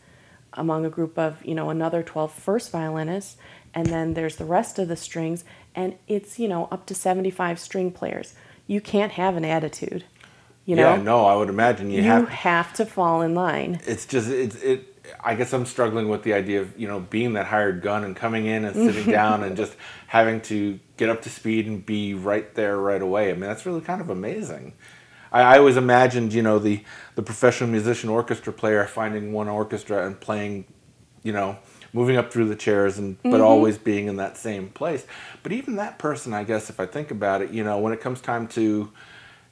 among 0.52 0.84
a 0.84 0.90
group 0.90 1.18
of, 1.18 1.44
you 1.44 1.54
know, 1.54 1.70
another 1.70 2.02
12 2.02 2.32
first 2.32 2.70
violinists 2.70 3.36
and 3.74 3.86
then 3.86 4.14
there's 4.14 4.36
the 4.36 4.44
rest 4.44 4.78
of 4.78 4.88
the 4.88 4.96
strings 4.96 5.44
and 5.74 5.94
it's 6.06 6.38
you 6.38 6.48
know 6.48 6.68
up 6.70 6.86
to 6.86 6.94
75 6.94 7.58
string 7.58 7.90
players. 7.90 8.34
You 8.66 8.80
can't 8.80 9.12
have 9.12 9.36
an 9.36 9.44
attitude 9.44 10.04
you 10.64 10.76
know? 10.76 10.94
yeah 10.94 11.02
no 11.02 11.24
i 11.24 11.34
would 11.34 11.48
imagine 11.48 11.90
you, 11.90 11.98
you 11.98 12.02
have 12.02 12.28
have 12.28 12.72
to 12.74 12.86
fall 12.86 13.22
in 13.22 13.34
line. 13.34 13.80
It's 13.86 14.06
just 14.06 14.28
it's 14.28 14.56
it 14.56 14.88
i 15.24 15.34
guess 15.34 15.52
i'm 15.52 15.66
struggling 15.66 16.08
with 16.08 16.22
the 16.22 16.32
idea 16.32 16.60
of 16.60 16.78
you 16.78 16.86
know 16.86 17.00
being 17.00 17.32
that 17.32 17.46
hired 17.46 17.82
gun 17.82 18.04
and 18.04 18.14
coming 18.14 18.46
in 18.46 18.64
and 18.64 18.74
sitting 18.74 19.10
down 19.20 19.42
and 19.42 19.56
just 19.56 19.74
having 20.06 20.40
to 20.42 20.78
get 20.96 21.08
up 21.08 21.22
to 21.22 21.30
speed 21.30 21.66
and 21.66 21.84
be 21.84 22.14
right 22.14 22.54
there 22.54 22.78
right 22.78 23.02
away. 23.02 23.30
I 23.30 23.32
mean 23.32 23.42
that's 23.42 23.66
really 23.66 23.80
kind 23.80 24.00
of 24.00 24.10
amazing. 24.10 24.74
I, 25.32 25.42
I 25.42 25.58
always 25.58 25.76
imagined 25.76 26.32
you 26.32 26.42
know 26.42 26.58
the 26.58 26.84
the 27.16 27.22
professional 27.22 27.70
musician 27.70 28.08
orchestra 28.08 28.52
player 28.52 28.86
finding 28.86 29.32
one 29.32 29.48
orchestra 29.48 30.06
and 30.06 30.20
playing 30.20 30.66
you 31.22 31.32
know 31.32 31.58
moving 31.92 32.16
up 32.16 32.32
through 32.32 32.48
the 32.48 32.56
chairs 32.56 32.98
and 32.98 33.20
but 33.22 33.30
mm-hmm. 33.30 33.42
always 33.42 33.78
being 33.78 34.06
in 34.06 34.16
that 34.16 34.36
same 34.36 34.68
place. 34.68 35.06
But 35.42 35.52
even 35.52 35.76
that 35.76 35.98
person, 35.98 36.32
I 36.32 36.44
guess, 36.44 36.70
if 36.70 36.80
I 36.80 36.86
think 36.86 37.10
about 37.10 37.42
it, 37.42 37.50
you 37.50 37.64
know, 37.64 37.78
when 37.78 37.92
it 37.92 38.00
comes 38.00 38.20
time 38.20 38.48
to 38.48 38.90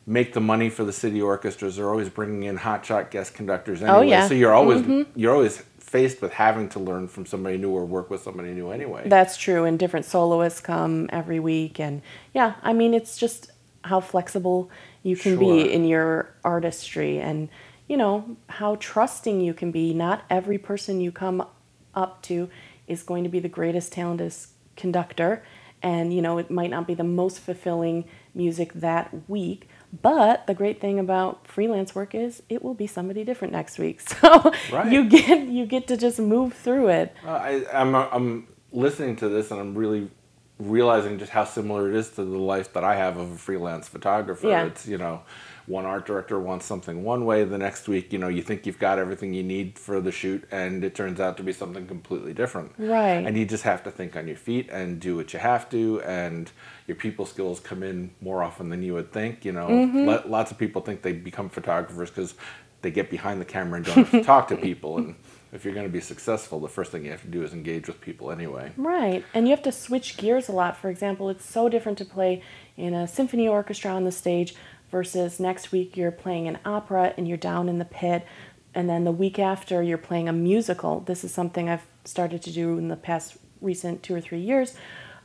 make 0.07 0.33
the 0.33 0.41
money 0.41 0.71
for 0.71 0.85
the 0.85 0.93
city 0.93 1.21
orchestras, 1.21 1.77
they're 1.77 1.91
always 1.91 2.09
bringing 2.09 2.45
in 2.45 2.59
hotshot 2.59 3.11
guest 3.11 3.35
conductors 3.35 3.83
oh, 3.83 3.87
anyway. 3.87 3.99
Oh, 3.99 4.03
yeah. 4.03 4.29
So 4.29 4.35
you're 4.35 4.55
always 4.55 4.83
mm-hmm. 4.83 5.19
you're 5.19 5.35
always 5.35 5.63
faced 5.79 6.23
with 6.23 6.33
having 6.33 6.69
to 6.69 6.79
learn 6.79 7.09
from 7.09 7.27
somebody 7.27 7.59
new 7.59 7.71
or 7.71 7.85
work 7.85 8.11
with 8.11 8.23
somebody 8.23 8.53
new 8.53 8.71
anyway. 8.71 9.03
That's 9.07 9.37
true, 9.37 9.65
and 9.65 9.79
different 9.79 10.07
soloists 10.07 10.61
come 10.61 11.09
every 11.13 11.41
week, 11.41 11.79
and 11.79 12.03
yeah, 12.33 12.55
I 12.63 12.73
mean 12.73 12.95
it's 12.95 13.19
just 13.19 13.51
how 13.83 14.01
flexible 14.01 14.71
you 15.03 15.17
can 15.17 15.39
sure. 15.39 15.41
be 15.41 15.73
in 15.73 15.85
your 15.85 16.35
artistry 16.45 17.19
and 17.19 17.49
you 17.89 17.97
know 17.97 18.37
how 18.49 18.77
trusting 18.77 19.41
you 19.41 19.55
can 19.55 19.71
be 19.71 19.95
not 19.95 20.23
every 20.29 20.59
person 20.59 21.01
you 21.01 21.11
come 21.11 21.47
up 21.95 22.23
to 22.23 22.49
is 22.87 23.03
going 23.03 23.25
to 23.25 23.31
be 23.31 23.39
the 23.39 23.49
greatest 23.49 23.93
talented 23.93 24.35
conductor 24.77 25.43
and 25.83 26.13
you 26.13 26.23
know 26.23 26.39
it 26.39 26.51
might 26.51 26.71
not 26.71 26.87
be 26.87 26.95
the 26.95 27.05
most 27.05 27.41
fulfilling 27.41 28.05
music 28.35 28.73
that 28.75 29.11
week 29.29 29.69
but 30.03 30.47
the 30.47 30.55
great 30.55 30.81
thing 30.81 30.99
about 30.99 31.47
freelance 31.47 31.95
work 31.95 32.15
is 32.15 32.43
it 32.49 32.63
will 32.63 32.75
be 32.75 32.87
somebody 32.87 33.25
different 33.25 33.53
next 33.53 33.79
week 33.79 34.01
so 34.09 34.53
right. 34.73 34.91
you 34.91 35.09
get 35.09 35.47
you 35.49 35.67
get 35.67 35.87
to 35.87 35.97
just 35.97 36.19
move 36.19 36.53
through 36.55 36.89
it 36.89 37.15
uh, 37.27 37.31
I, 37.31 37.65
I'm, 37.73 37.95
I'm 37.95 38.49
listening 38.73 39.17
to 39.17 39.29
this 39.29 39.51
and 39.51 39.61
i'm 39.61 39.75
really 39.75 40.11
realizing 40.59 41.19
just 41.19 41.33
how 41.33 41.45
similar 41.45 41.89
it 41.89 41.97
is 41.97 42.11
to 42.11 42.25
the 42.25 42.39
life 42.39 42.73
that 42.75 42.85
i 42.85 42.95
have 42.95 43.17
of 43.17 43.33
a 43.33 43.37
freelance 43.37 43.89
photographer 43.89 44.49
yeah. 44.49 44.65
it's 44.67 44.87
you 44.87 44.99
know 44.99 45.23
one 45.71 45.87
art 45.87 46.05
director 46.05 46.39
wants 46.39 46.67
something 46.67 47.05
one 47.05 47.25
way 47.25 47.45
the 47.45 47.57
next 47.57 47.87
week 47.89 48.13
you 48.13 48.19
know 48.19 48.29
you 48.29 48.43
think 48.43 48.67
you've 48.67 48.79
got 48.79 48.99
everything 48.99 49.33
you 49.33 49.43
need 49.43 49.79
for 49.79 50.01
the 50.01 50.11
shoot 50.11 50.45
and 50.51 50.83
it 50.83 50.95
turns 50.95 51.21
out 51.21 51.37
to 51.37 51.43
be 51.43 51.53
something 51.53 51.87
completely 51.87 52.35
different. 52.35 52.73
Right. 52.77 53.25
And 53.25 53.37
you 53.39 53.47
just 53.47 53.63
have 53.63 53.83
to 53.85 53.91
think 53.91 54.17
on 54.17 54.27
your 54.27 54.37
feet 54.37 54.69
and 54.71 55.01
do 55.01 55.17
what 55.17 55.33
you 55.33 55.39
have 55.39 55.71
to 55.71 56.03
and 56.03 56.51
your 56.87 56.97
people 56.97 57.25
skills 57.25 57.61
come 57.61 57.83
in 57.83 58.11
more 58.21 58.43
often 58.43 58.69
than 58.69 58.83
you 58.83 58.95
would 58.95 59.13
think 59.13 59.45
you 59.45 59.53
know. 59.53 59.69
Mm-hmm. 59.69 60.31
lots 60.31 60.51
of 60.51 60.59
people 60.59 60.83
think 60.83 61.03
they 61.03 61.13
become 61.13 61.49
photographers 61.49 62.11
because 62.11 62.35
they 62.83 62.91
get 62.91 63.11
behind 63.11 63.41
the 63.41 63.45
camera 63.45 63.77
and 63.77 63.87
don't 63.87 63.97
have 63.97 64.11
to 64.11 64.25
talk 64.25 64.49
to 64.49 64.57
people 64.57 64.99
and 64.99 65.15
if 65.53 65.65
you're 65.65 65.75
going 65.75 65.87
to 65.87 65.93
be 65.93 66.01
successful 66.01 66.59
the 66.61 66.69
first 66.69 66.91
thing 66.91 67.05
you 67.05 67.11
have 67.11 67.23
to 67.23 67.29
do 67.29 67.43
is 67.43 67.53
engage 67.53 67.87
with 67.87 68.01
people 68.01 68.33
anyway. 68.33 68.73
Right 68.77 69.25
and 69.35 69.47
you 69.47 69.53
have 69.53 69.63
to 69.63 69.73
switch 69.73 70.17
gears 70.17 70.49
a 70.49 70.53
lot. 70.53 70.77
For 70.77 70.91
example 70.91 71.29
it's 71.29 71.45
so 71.45 71.69
different 71.69 71.99
to 71.99 72.05
play 72.05 72.43
in 72.77 72.95
a 72.95 73.07
symphony 73.07 73.47
orchestra 73.47 73.93
on 73.93 74.05
the 74.05 74.13
stage 74.13 74.55
versus 74.91 75.41
next 75.41 75.73
week 75.73 75.97
you're 75.97 76.11
playing 76.11 76.49
an 76.49 76.59
opera 76.65 77.15
and 77.17 77.29
you're 77.29 77.37
down 77.37 77.69
in 77.69 77.79
the 77.79 77.85
pit 77.85 78.27
and 78.75 78.89
then 78.89 79.05
the 79.05 79.13
week 79.13 79.39
after 79.39 79.83
you're 79.83 79.99
playing 79.99 80.29
a 80.29 80.33
musical. 80.33 81.01
This 81.01 81.25
is 81.25 81.33
something 81.33 81.69
i've 81.69 81.87
started 82.05 82.43
to 82.43 82.53
do 82.53 82.79
in 82.79 82.89
the 82.89 82.97
past 82.97 83.37
recent 83.61 84.03
two 84.03 84.15
or 84.15 84.21
three 84.21 84.41
years. 84.41 84.75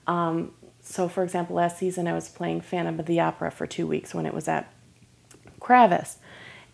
Um, 0.08 0.54
so 0.82 1.08
for 1.08 1.24
example 1.24 1.56
last 1.56 1.80
season 1.80 2.08
i 2.08 2.14
was 2.14 2.30
playing 2.30 2.62
phantom 2.62 3.00
of 3.00 3.08
the 3.08 3.20
opera 3.20 3.50
for 3.50 3.66
two 3.66 3.88
weeks 3.88 4.14
when 4.14 4.26
it 4.26 4.34
was 4.34 4.48
at 4.48 4.72
kravis. 5.60 6.18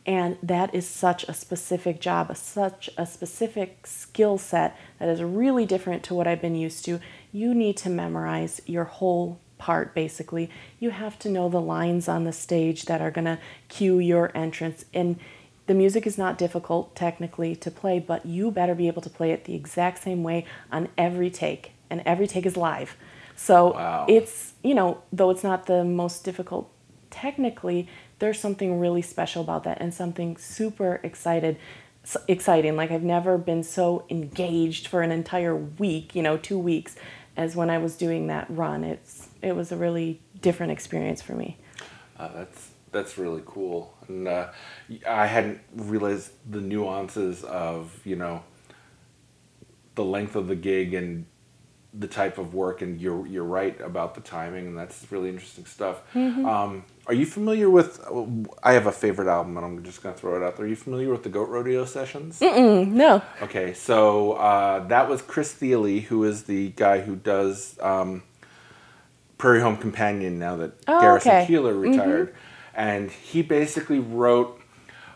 And 0.04 0.38
that 0.42 0.74
is 0.74 0.88
such 0.88 1.24
a 1.26 1.34
specific 1.34 2.02
job 2.02 2.36
such 2.36 2.90
a 2.98 3.06
specific 3.06 3.86
skill 3.86 4.38
set 4.38 4.76
that 5.00 5.08
is 5.08 5.22
really 5.22 5.66
different 5.66 6.04
to 6.04 6.14
what 6.14 6.28
i've 6.28 6.42
been 6.42 6.56
used 6.56 6.84
to. 6.86 7.00
You 7.32 7.54
need 7.54 7.78
to 7.78 7.90
memorize 7.90 8.62
your 8.66 8.86
whole 8.86 9.40
part 9.62 9.94
basically. 9.94 10.50
You 10.80 10.90
have 10.90 11.20
to 11.20 11.30
know 11.30 11.48
the 11.48 11.62
lines 11.62 12.10
on 12.10 12.24
the 12.24 12.34
stage 12.34 12.86
that 12.86 13.00
are 13.00 13.12
going 13.12 13.26
to 13.26 13.38
cue 13.70 14.00
your 14.00 14.36
entrance. 14.36 14.86
And 14.92 15.20
the 15.68 15.76
music 15.76 16.08
is 16.08 16.18
not 16.18 16.40
difficult 16.40 16.96
technically 16.96 17.56
to 17.56 17.70
play 17.70 18.00
but 18.00 18.26
you 18.26 18.50
better 18.50 18.74
be 18.74 18.88
able 18.88 19.04
to 19.04 19.10
play 19.10 19.32
it 19.32 19.46
the 19.46 19.54
exact 19.54 20.04
same 20.04 20.24
way 20.24 20.46
on 20.72 20.90
every 20.98 21.30
take. 21.30 21.74
And 21.92 22.02
every 22.06 22.26
take 22.26 22.46
is 22.46 22.58
live. 22.58 22.98
So 23.36 23.74
wow. 23.74 24.06
it's 24.10 24.54
you 24.64 24.74
know 24.74 25.04
though 25.14 25.30
it's 25.30 25.44
not 25.44 25.68
the 25.68 25.84
most 25.84 26.24
difficult 26.24 26.70
technically 27.10 27.88
there's 28.20 28.40
something 28.40 28.80
really 28.80 29.02
special 29.02 29.42
about 29.42 29.64
that 29.64 29.78
and 29.82 29.94
something 29.94 30.38
super 30.38 31.00
excited 31.04 31.58
exciting. 32.28 32.76
Like 32.76 32.90
i've 32.90 33.04
never 33.04 33.38
been 33.38 33.64
so 33.64 34.06
engaged 34.10 34.88
for 34.88 35.02
an 35.04 35.12
entire 35.12 35.56
week 35.56 36.16
you 36.16 36.24
know 36.24 36.38
two 36.38 36.58
weeks 36.58 36.96
as 37.38 37.56
when 37.56 37.70
i 37.70 37.78
was 37.78 37.96
doing 37.96 38.28
that 38.28 38.48
run. 38.50 38.84
It's 38.84 39.30
it 39.42 39.56
was 39.56 39.72
a 39.72 39.78
really 39.78 40.22
different 40.42 40.72
experience 40.72 41.22
for 41.22 41.34
me. 41.34 41.58
Uh, 42.18 42.30
that's 42.34 42.70
that's 42.92 43.18
really 43.18 43.42
cool, 43.46 43.98
and 44.08 44.28
uh, 44.28 44.50
I 45.08 45.26
hadn't 45.26 45.62
realized 45.76 46.32
the 46.50 46.62
nuances 46.62 47.44
of 47.44 48.00
you 48.06 48.16
know 48.16 48.44
the 49.96 50.04
length 50.04 50.36
of 50.36 50.48
the 50.48 50.56
gig 50.56 50.94
and 50.94 51.26
the 51.94 52.08
type 52.08 52.38
of 52.38 52.54
work, 52.54 52.82
and 52.82 53.02
you're 53.02 53.26
you're 53.28 53.44
right 53.44 53.80
about 53.82 54.16
the 54.16 54.22
timing, 54.22 54.68
and 54.68 54.78
that's 54.78 55.06
really 55.12 55.30
interesting 55.30 55.66
stuff. 55.66 56.02
Mm-hmm. 56.14 56.46
Um, 56.46 56.86
are 57.08 57.14
you 57.14 57.26
familiar 57.26 57.70
with? 57.70 58.00
I 58.64 58.74
have 58.74 58.88
a 58.88 58.92
favorite 58.92 59.28
album, 59.28 59.58
and 59.58 59.66
I'm 59.66 59.84
just 59.84 60.02
gonna 60.02 60.16
throw 60.16 60.36
it 60.38 60.44
out 60.46 60.56
there. 60.56 60.66
Are 60.66 60.70
you 60.70 60.76
familiar 60.76 61.10
with 61.12 61.24
the 61.24 61.30
Goat 61.30 61.50
Rodeo 61.50 61.86
sessions? 61.86 62.40
Mm, 62.40 62.92
no. 62.92 63.22
Okay, 63.42 63.74
so 63.74 64.34
uh, 64.34 64.88
that 64.88 65.10
was 65.10 65.22
Chris 65.22 65.54
Thile, 65.54 66.00
who 66.02 66.24
is 66.24 66.44
the 66.44 66.70
guy 66.70 67.02
who 67.02 67.16
does 67.16 67.78
um, 67.82 68.24
Prairie 69.42 69.62
Home 69.62 69.76
Companion 69.76 70.38
now 70.38 70.56
that 70.58 70.74
Oh, 70.88 71.02
Garrison 71.02 71.32
okay. 71.32 71.48
Keillor 71.52 71.80
retired. 71.82 72.36
And 72.76 73.10
he 73.10 73.42
basically 73.42 73.98
wrote, 73.98 74.62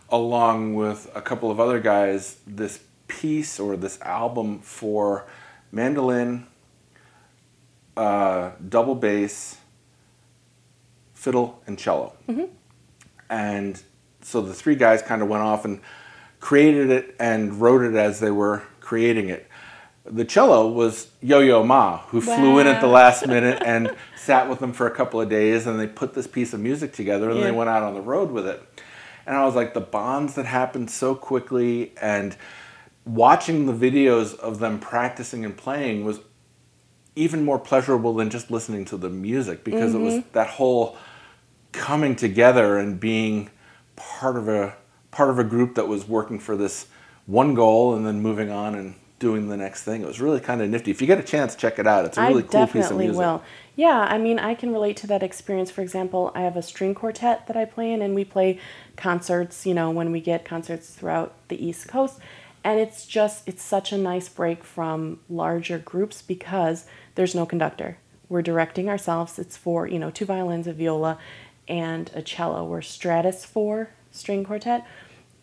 along 0.09 0.73
with 0.73 1.07
a 1.13 1.21
couple 1.21 1.51
of 1.51 1.59
other 1.59 1.79
guys, 1.79 2.37
this 2.47 2.79
piece 3.07 3.59
or 3.59 3.77
this 3.77 4.01
album 4.01 4.61
for 4.61 5.27
mandolin, 5.71 6.47
uh, 7.95 8.53
double 8.67 8.95
bass, 8.95 9.57
fiddle, 11.13 11.61
and 11.67 11.77
cello. 11.77 12.17
And 13.29 13.79
so 14.21 14.41
the 14.41 14.55
three 14.55 14.75
guys 14.75 15.03
kind 15.03 15.21
of 15.21 15.27
went 15.27 15.43
off 15.43 15.65
and 15.65 15.81
created 16.39 16.89
it 16.89 17.15
and 17.19 17.61
wrote 17.61 17.83
it 17.83 17.93
as 17.93 18.21
they 18.21 18.31
were 18.31 18.63
creating 18.79 19.29
it. 19.29 19.47
The 20.05 20.25
cello 20.25 20.67
was 20.67 21.07
Yo 21.21 21.39
Yo 21.39 21.63
Ma, 21.63 21.97
who 22.07 22.21
flew 22.21 22.59
in 22.59 22.67
at 22.67 22.79
the 22.79 22.87
last 22.87 23.25
minute 23.27 23.61
and 23.65 23.95
sat 24.15 24.47
with 24.49 24.59
them 24.59 24.71
for 24.71 24.85
a 24.87 24.91
couple 24.91 25.19
of 25.19 25.29
days, 25.29 25.65
and 25.65 25.79
they 25.79 25.87
put 25.87 26.13
this 26.13 26.27
piece 26.27 26.53
of 26.53 26.59
music 26.59 26.93
together, 26.93 27.29
and 27.29 27.39
Yeah. 27.39 27.45
they 27.45 27.51
went 27.51 27.69
out 27.69 27.81
on 27.81 27.93
the 27.95 28.01
road 28.01 28.31
with 28.31 28.47
it. 28.47 28.61
And 29.25 29.35
I 29.35 29.43
was 29.45 29.55
like, 29.55 29.73
the 29.73 29.81
bonds 29.81 30.35
that 30.35 30.45
happened 30.45 30.91
so 30.91 31.15
quickly, 31.15 31.93
and 31.99 32.35
watching 33.05 33.65
the 33.65 33.73
videos 33.73 34.37
of 34.37 34.59
them 34.59 34.79
practicing 34.79 35.43
and 35.43 35.55
playing 35.55 36.05
was 36.05 36.19
even 37.15 37.45
more 37.45 37.59
pleasurable 37.59 38.13
than 38.13 38.29
just 38.29 38.51
listening 38.51 38.83
to 38.85 38.97
the 38.97 39.09
music 39.09 39.63
because 39.63 39.95
it 39.95 39.99
was 39.99 40.15
mm-hmm. 40.15 40.29
that 40.33 40.47
whole 40.47 40.97
coming 41.71 42.15
together 42.15 42.77
and 42.77 42.99
being 42.99 43.49
part 43.95 44.35
of 44.35 44.49
a 44.49 44.75
part 45.11 45.29
of 45.29 45.39
a 45.39 45.43
group 45.43 45.75
that 45.75 45.87
was 45.87 46.07
working 46.07 46.39
for 46.39 46.57
this 46.57 46.87
one 47.25 47.53
goal 47.53 47.95
and 47.95 48.05
then 48.05 48.21
moving 48.21 48.49
on 48.49 48.75
and 48.75 48.95
doing 49.19 49.47
the 49.47 49.57
next 49.57 49.83
thing. 49.83 50.01
It 50.01 50.07
was 50.07 50.19
really 50.19 50.39
kind 50.39 50.61
of 50.61 50.69
nifty. 50.69 50.91
If 50.91 51.01
you 51.01 51.07
get 51.07 51.19
a 51.19 51.23
chance, 51.23 51.55
check 51.55 51.79
it 51.79 51.87
out. 51.87 52.05
It's 52.05 52.17
a 52.17 52.21
really 52.21 52.43
I 52.43 52.47
cool 52.47 52.67
piece 52.67 52.89
of 52.89 52.97
music. 52.97 53.11
definitely 53.11 53.11
will. 53.11 53.43
Yeah, 53.75 53.99
I 54.09 54.17
mean, 54.17 54.39
I 54.39 54.55
can 54.55 54.71
relate 54.71 54.97
to 54.97 55.07
that 55.07 55.23
experience. 55.23 55.71
For 55.71 55.81
example, 55.81 56.31
I 56.35 56.41
have 56.41 56.55
a 56.55 56.61
string 56.61 56.93
quartet 56.93 57.47
that 57.47 57.57
I 57.57 57.65
play 57.65 57.91
in, 57.91 58.01
and 58.01 58.15
we 58.15 58.25
play 58.25 58.59
concerts, 58.95 59.65
you 59.65 59.73
know, 59.73 59.89
when 59.91 60.11
we 60.11 60.21
get 60.21 60.45
concerts 60.45 60.89
throughout 60.89 61.33
the 61.47 61.65
East 61.65 61.87
Coast. 61.87 62.19
And 62.63 62.79
it's 62.79 63.05
just, 63.05 63.47
it's 63.47 63.61
such 63.61 63.91
a 63.91 63.97
nice 63.97 64.27
break 64.27 64.63
from 64.63 65.19
larger 65.29 65.77
groups 65.77 66.21
because 66.21 66.85
there's 67.15 67.35
no 67.35 67.45
conductor. 67.45 67.97
We're 68.27 68.41
directing 68.41 68.89
ourselves. 68.89 69.37
It's 69.37 69.55
for, 69.55 69.87
you 69.87 69.99
know, 69.99 70.09
two 70.09 70.25
violins, 70.25 70.67
a 70.67 70.73
viola, 70.73 71.19
and 71.67 72.09
a 72.13 72.21
cello. 72.21 72.65
We're 72.65 72.81
Stratus 72.81 73.45
4 73.45 73.89
string 74.11 74.43
quartet. 74.43 74.85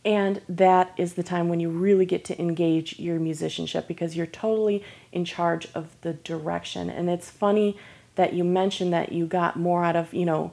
And 0.05 0.41
that 0.49 0.93
is 0.97 1.15
the 1.15 1.23
time 1.23 1.49
when 1.49 1.61
you 1.61 1.69
really 1.71 2.07
get 2.07 2.25
to 2.27 2.41
engage 2.41 2.99
your 2.99 3.21
musicianship 3.21 3.87
because 3.87 4.17
you're 4.17 4.27
totally 4.27 4.83
in 5.13 5.25
charge 5.25 5.69
of 5.75 5.95
the 6.01 6.13
direction. 6.15 6.91
And 6.91 7.09
it's 7.09 7.31
funny 7.31 7.77
that 8.17 8.33
you 8.33 8.43
mentioned 8.43 8.93
that 8.93 9.13
you 9.13 9.27
got 9.27 9.57
more 9.57 9.85
out 9.85 9.95
of, 9.95 10.13
you 10.13 10.27
know, 10.27 10.53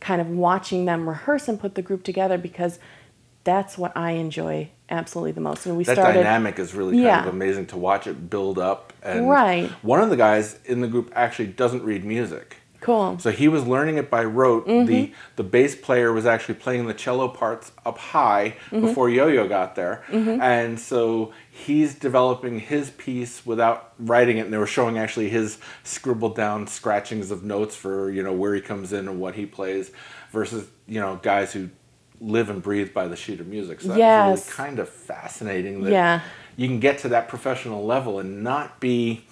kind 0.00 0.20
of 0.20 0.28
watching 0.28 0.84
them 0.84 1.08
rehearse 1.08 1.48
and 1.48 1.58
put 1.58 1.74
the 1.74 1.82
group 1.82 2.02
together 2.02 2.36
because 2.36 2.78
that's 3.44 3.78
what 3.78 3.96
I 3.96 4.12
enjoy 4.12 4.70
absolutely 4.90 5.32
the 5.32 5.40
most. 5.40 5.64
And 5.66 5.76
we 5.76 5.84
that 5.84 5.96
started 5.96 6.18
dynamic 6.20 6.58
is 6.58 6.74
really 6.74 6.92
kind 6.92 7.04
Yeah. 7.04 7.26
of 7.26 7.34
amazing 7.34 7.66
to 7.66 7.78
watch 7.78 8.06
it 8.06 8.28
build 8.28 8.58
up. 8.58 8.92
And 9.02 9.28
Right. 9.28 9.70
one 9.82 10.00
of 10.00 10.10
the 10.10 10.16
guys 10.16 10.58
in 10.64 10.80
the 10.80 10.86
group 10.88 11.10
actually 11.14 11.48
doesn't 11.48 11.82
read 11.82 12.04
music. 12.04 12.56
Cool. 12.82 13.18
So 13.18 13.30
he 13.30 13.48
was 13.48 13.66
learning 13.66 13.96
it 13.96 14.10
by 14.10 14.24
rote. 14.24 14.66
Mm-hmm. 14.66 14.86
The 14.86 15.12
the 15.36 15.42
bass 15.42 15.74
player 15.74 16.12
was 16.12 16.26
actually 16.26 16.56
playing 16.56 16.86
the 16.86 16.94
cello 16.94 17.28
parts 17.28 17.72
up 17.86 17.96
high 17.98 18.56
Mm-hmm. 18.70 18.80
before 18.86 19.08
Yo-Yo 19.08 19.48
got 19.48 19.74
there, 19.76 20.02
and 20.10 20.78
so 20.78 21.32
he's 21.50 21.94
developing 21.94 22.60
his 22.60 22.90
piece 22.90 23.46
without 23.46 23.92
writing 23.98 24.36
it. 24.38 24.42
And 24.44 24.52
they 24.52 24.58
were 24.58 24.66
showing 24.66 24.98
actually 24.98 25.28
his 25.30 25.58
scribbled 25.84 26.36
down 26.36 26.66
scratchings 26.66 27.30
of 27.30 27.42
notes 27.44 27.74
for 27.76 28.10
you 28.10 28.22
know 28.22 28.32
where 28.32 28.54
he 28.54 28.60
comes 28.60 28.92
in 28.92 29.08
and 29.08 29.18
what 29.20 29.34
he 29.34 29.46
plays, 29.46 29.90
versus 30.32 30.66
you 30.86 31.00
know 31.00 31.18
guys 31.22 31.52
who 31.52 31.70
live 32.20 32.50
and 32.50 32.62
breathe 32.62 32.92
by 32.94 33.08
the 33.08 33.16
sheet 33.16 33.40
of 33.40 33.46
music. 33.48 33.80
So 33.80 33.88
that 33.88 33.98
Yes. 33.98 34.46
really 34.46 34.56
kind 34.56 34.78
of 34.78 34.88
fascinating. 34.88 35.82
That 35.82 35.90
Yeah. 35.92 36.20
you 36.56 36.68
can 36.68 36.78
get 36.78 36.98
to 36.98 37.08
that 37.08 37.28
professional 37.28 37.84
level 37.84 38.20
and 38.20 38.44
not 38.44 38.78
be, 38.78 39.24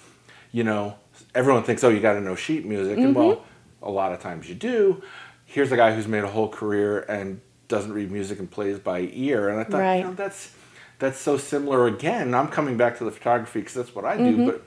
you 0.51 0.65
know, 0.65 0.95
everyone 1.33 1.63
thinks, 1.63 1.85
oh, 1.85 1.89
you 1.89 2.01
got 2.01 2.13
to 2.15 2.21
know 2.21 2.35
sheet 2.35 2.65
music. 2.65 2.97
And 2.97 3.15
well, 3.15 3.35
Mm-hmm. 3.35 3.43
A 3.81 3.89
lot 3.89 4.11
of 4.11 4.19
times 4.19 4.47
you 4.47 4.55
do. 4.55 5.01
Here's 5.45 5.71
a 5.71 5.77
guy 5.77 5.93
who's 5.93 6.07
made 6.07 6.23
a 6.23 6.29
whole 6.29 6.49
career 6.49 6.99
and 7.01 7.41
doesn't 7.67 7.93
read 7.93 8.11
music 8.11 8.39
and 8.39 8.49
plays 8.49 8.79
by 8.79 9.09
ear. 9.13 9.49
And 9.49 9.59
I 9.59 9.63
thought, 9.63 9.79
Right. 9.79 9.97
you 9.97 10.03
know, 10.03 10.13
that's 10.13 10.53
that's 10.99 11.19
so 11.19 11.35
similar 11.37 11.87
again. 11.87 12.35
I'm 12.35 12.47
coming 12.47 12.77
back 12.77 12.97
to 12.99 13.03
the 13.03 13.11
photography 13.11 13.59
because 13.59 13.73
that's 13.73 13.95
what 13.95 14.05
I 14.05 14.17
do. 14.17 14.23
Mm-hmm. 14.23 14.45
But, 14.45 14.61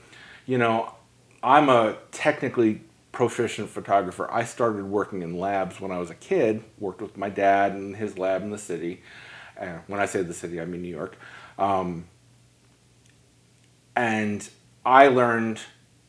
you 0.47 0.59
know, 0.59 0.93
I'm 1.45 1.69
a 1.69 1.97
technically 2.11 2.81
proficient 3.13 3.71
photographer. 3.71 4.29
I 4.33 4.43
started 4.43 4.85
working 4.87 5.23
in 5.23 5.39
labs 5.39 5.81
when 5.81 5.93
I 5.93 5.99
was 5.99 6.11
a 6.11 6.15
kid, 6.17 6.65
worked 6.81 7.01
with 7.01 7.17
my 7.17 7.29
dad 7.29 7.77
in 7.77 7.95
his 7.95 8.19
lab 8.19 8.43
in 8.43 8.51
the 8.51 8.59
city. 8.59 9.03
And 9.57 9.81
when 9.87 10.01
I 10.01 10.07
say 10.07 10.23
the 10.23 10.35
city, 10.35 10.61
I 10.61 10.65
mean 10.65 10.83
New 10.83 10.89
York. 10.89 11.17
Um, 11.57 12.07
and 13.95 14.49
I 14.85 15.07
learned 15.07 15.61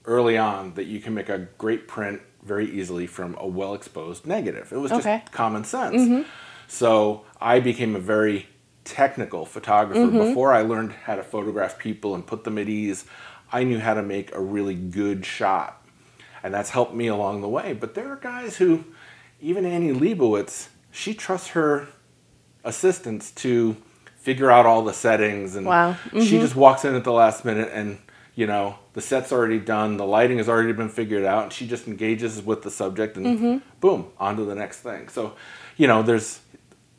early 0.05 0.37
on 0.37 0.73
that 0.73 0.85
you 0.85 0.99
can 0.99 1.13
make 1.13 1.29
a 1.29 1.47
great 1.59 1.87
print 1.87 2.21
very 2.45 2.69
easily 2.69 3.07
from 3.07 3.35
a 3.39 3.47
well 3.47 3.73
exposed 3.73 4.25
negative. 4.25 4.71
It 4.71 4.77
was 4.77 4.91
just 4.91 5.05
Okay. 5.05 5.23
common 5.31 5.63
sense. 5.63 5.95
Mm-hmm. 6.01 6.21
So 6.67 7.25
I 7.41 7.59
became 7.59 7.95
a 7.95 7.99
very 7.99 8.47
technical 8.83 9.45
photographer. 9.45 9.99
Mm-hmm. 9.99 10.29
Before 10.29 10.53
I 10.53 10.61
learned 10.61 10.91
how 10.91 11.15
to 11.15 11.23
photograph 11.23 11.77
people 11.79 12.13
and 12.15 12.25
put 12.25 12.43
them 12.43 12.57
at 12.57 12.69
ease, 12.69 13.05
I 13.51 13.63
knew 13.63 13.79
how 13.79 13.95
to 13.95 14.03
make 14.03 14.33
a 14.33 14.39
really 14.39 14.75
good 14.75 15.25
shot. 15.25 15.83
And 16.43 16.53
that's 16.53 16.69
helped 16.69 16.93
me 16.93 17.07
along 17.07 17.41
the 17.41 17.49
way. 17.49 17.73
But 17.73 17.95
there 17.95 18.11
are 18.11 18.17
guys 18.17 18.57
who, 18.57 18.85
even 19.41 19.65
Annie 19.65 19.91
Leibovitz, 19.93 20.69
she 20.91 21.13
trusts 21.15 21.49
her 21.49 21.87
assistants 22.63 23.31
to 23.31 23.75
figure 24.17 24.51
out 24.51 24.65
all 24.65 24.83
the 24.83 24.93
settings 24.93 25.55
and 25.55 25.67
Wow. 25.67 25.97
she 26.11 26.17
mm-hmm. 26.17 26.39
just 26.41 26.55
walks 26.55 26.83
in 26.85 26.95
at 26.95 27.03
the 27.03 27.11
last 27.11 27.45
minute 27.45 27.69
and 27.73 27.99
you 28.35 28.45
know 28.45 28.77
the 28.93 29.01
set's 29.01 29.31
already 29.31 29.59
done 29.59 29.97
the 29.97 30.05
lighting 30.05 30.37
has 30.37 30.49
already 30.49 30.73
been 30.73 30.89
figured 30.89 31.23
out 31.25 31.43
and 31.43 31.53
she 31.53 31.65
just 31.67 31.87
engages 31.87 32.41
with 32.41 32.61
the 32.63 32.71
subject 32.71 33.17
and 33.17 33.25
mm-hmm. 33.25 33.57
boom 33.79 34.07
on 34.19 34.35
to 34.35 34.43
the 34.43 34.55
next 34.55 34.79
thing 34.81 35.07
so 35.07 35.33
you 35.77 35.87
know 35.87 36.03
there's 36.03 36.39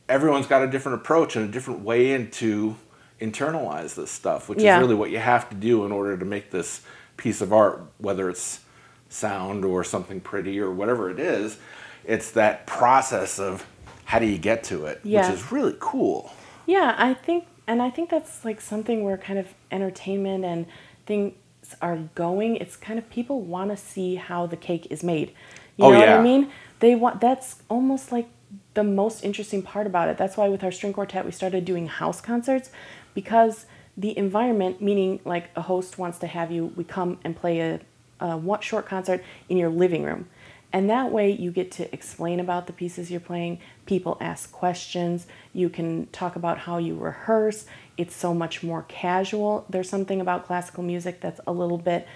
everyone's 0.09 0.47
got 0.47 0.63
a 0.63 0.67
different 0.67 1.01
approach 1.01 1.37
and 1.37 1.49
a 1.49 1.53
different 1.53 1.81
way 1.81 2.13
into 2.13 2.77
internalize 3.21 3.95
this 3.95 4.11
stuff 4.11 4.49
which 4.49 4.61
Yeah. 4.61 4.77
is 4.77 4.83
really 4.83 4.95
what 4.95 5.11
you 5.11 5.19
have 5.19 5.49
to 5.51 5.57
do 5.57 5.85
in 5.85 5.93
order 5.93 6.17
to 6.17 6.25
make 6.25 6.51
this 6.51 6.83
piece 7.17 7.41
of 7.41 7.53
art 7.53 7.83
whether 7.99 8.29
it's 8.29 8.61
sound 9.09 9.65
or 9.65 9.85
something 9.85 10.21
pretty 10.21 10.59
or 10.61 10.71
whatever 10.71 11.11
it 11.11 11.19
is 11.19 11.59
it's 12.05 12.31
that 12.33 12.67
process 12.67 13.39
of 13.39 13.67
how 14.05 14.19
do 14.19 14.27
you 14.27 14.39
get 14.39 14.63
to 14.65 14.87
it 14.87 15.01
Yeah. 15.03 15.29
which 15.29 15.39
is 15.39 15.53
really 15.53 15.77
cool 15.81 16.33
Yeah, 16.67 16.95
I 16.99 17.15
think, 17.15 17.47
and 17.69 17.81
I 17.81 17.91
think 17.91 18.11
that's 18.11 18.45
like 18.45 18.61
something 18.61 19.05
where 19.05 19.17
kind 19.17 19.39
of 19.39 19.55
entertainment 19.71 20.45
and 20.45 20.67
things 21.07 21.35
are 21.81 21.97
going. 22.15 22.57
It's 22.57 22.77
kind 22.77 22.99
of 22.99 23.09
people 23.11 23.41
want 23.41 23.71
to 23.71 23.77
see 23.77 24.17
how 24.17 24.47
the 24.47 24.57
cake 24.57 24.87
is 24.91 25.03
made. 25.03 25.33
You 25.77 25.87
Oh, 25.87 25.91
know 25.91 25.99
what. 26.01 26.09
I 26.09 26.23
mean? 26.23 26.51
They 26.81 26.95
want 26.95 27.21
that's 27.21 27.63
almost 27.69 28.13
like 28.13 28.29
the 28.75 28.85
most 28.85 29.25
interesting 29.25 29.63
part 29.63 29.87
about 29.87 30.09
it. 30.09 30.19
That's 30.19 30.37
why 30.37 30.49
with 30.49 30.63
our 30.63 30.73
string 30.73 30.93
quartet 30.93 31.25
we 31.25 31.33
started 31.33 31.65
doing 31.65 31.87
house 31.87 32.21
concerts 32.21 32.71
because 33.15 33.67
the 33.97 34.17
environment, 34.17 34.83
meaning 34.83 35.21
like 35.25 35.51
a 35.57 35.63
host 35.63 35.99
wants 35.99 36.19
to 36.19 36.27
have 36.27 36.53
you, 36.53 36.67
we 36.77 36.85
come 36.85 37.19
and 37.25 37.35
play 37.35 37.61
a, 37.61 37.81
a 38.21 38.59
short 38.61 38.87
concert 38.87 39.25
in 39.49 39.57
your 39.57 39.71
living 39.71 40.03
room. 40.05 40.29
And 40.77 40.91
that 40.91 41.11
way 41.11 41.31
you 41.31 41.53
get 41.53 41.73
to 41.73 41.91
explain 41.95 42.39
about 42.39 42.67
the 42.67 42.73
pieces 42.75 43.11
you're 43.11 43.19
playing. 43.19 43.61
People 43.87 44.19
ask 44.21 44.53
questions. 44.53 45.27
You 45.55 45.71
can 45.71 46.07
talk 46.09 46.37
about 46.37 46.59
how 46.59 46.77
you 46.77 46.95
rehearse. 46.97 47.65
It's 47.97 48.15
so 48.15 48.35
much 48.35 48.63
more 48.63 48.85
casual. 48.87 49.65
There's 49.71 49.89
something 49.89 50.21
about 50.21 50.45
classical 50.45 50.83
music 50.83 51.23
that's 51.23 51.41
a 51.47 51.53
little 51.53 51.79
bit, 51.79 52.07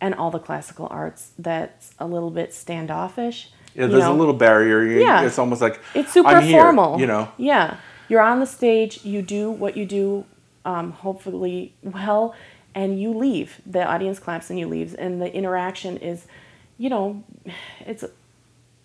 and 0.00 0.14
all 0.14 0.30
the 0.30 0.38
classical 0.38 0.88
arts 0.90 1.32
that's 1.38 1.92
a 1.98 2.06
little 2.06 2.30
bit 2.30 2.54
standoffish. 2.54 3.50
Yeah, 3.74 3.82
you 3.82 3.88
there's 3.88 4.04
know? 4.04 4.14
a 4.14 4.16
little 4.16 4.32
barrier. 4.32 4.82
You- 4.82 5.00
Yeah. 5.02 5.20
It's 5.26 5.38
almost 5.38 5.60
like 5.60 5.78
It's 5.94 6.10
super 6.10 6.30
I'm 6.30 6.42
here, 6.42 6.62
formal. 6.62 6.98
You 6.98 7.06
know. 7.08 7.28
Yeah. 7.36 7.76
You're 8.08 8.22
on 8.22 8.40
the 8.40 8.46
stage, 8.46 9.04
you 9.04 9.20
do 9.20 9.50
what 9.50 9.76
you 9.76 9.84
do, 9.84 10.24
um, 10.64 10.92
hopefully 10.92 11.74
well, 11.82 12.34
and 12.74 12.98
you 12.98 13.12
leave. 13.12 13.60
The 13.66 13.84
audience 13.84 14.18
claps 14.18 14.48
and 14.48 14.58
you 14.58 14.68
leave. 14.68 14.96
And 14.98 15.20
the 15.20 15.30
interaction 15.34 15.98
is, 15.98 16.24
you 16.78 16.88
know, 16.88 17.24
it's 17.80 18.04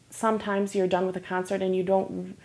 sometimes 0.10 0.75
you're 0.75 0.88
done 0.88 1.06
with 1.06 1.15
a 1.15 1.21
concert 1.21 1.62
and 1.62 1.75
you 1.75 1.84
don't, 1.84 2.38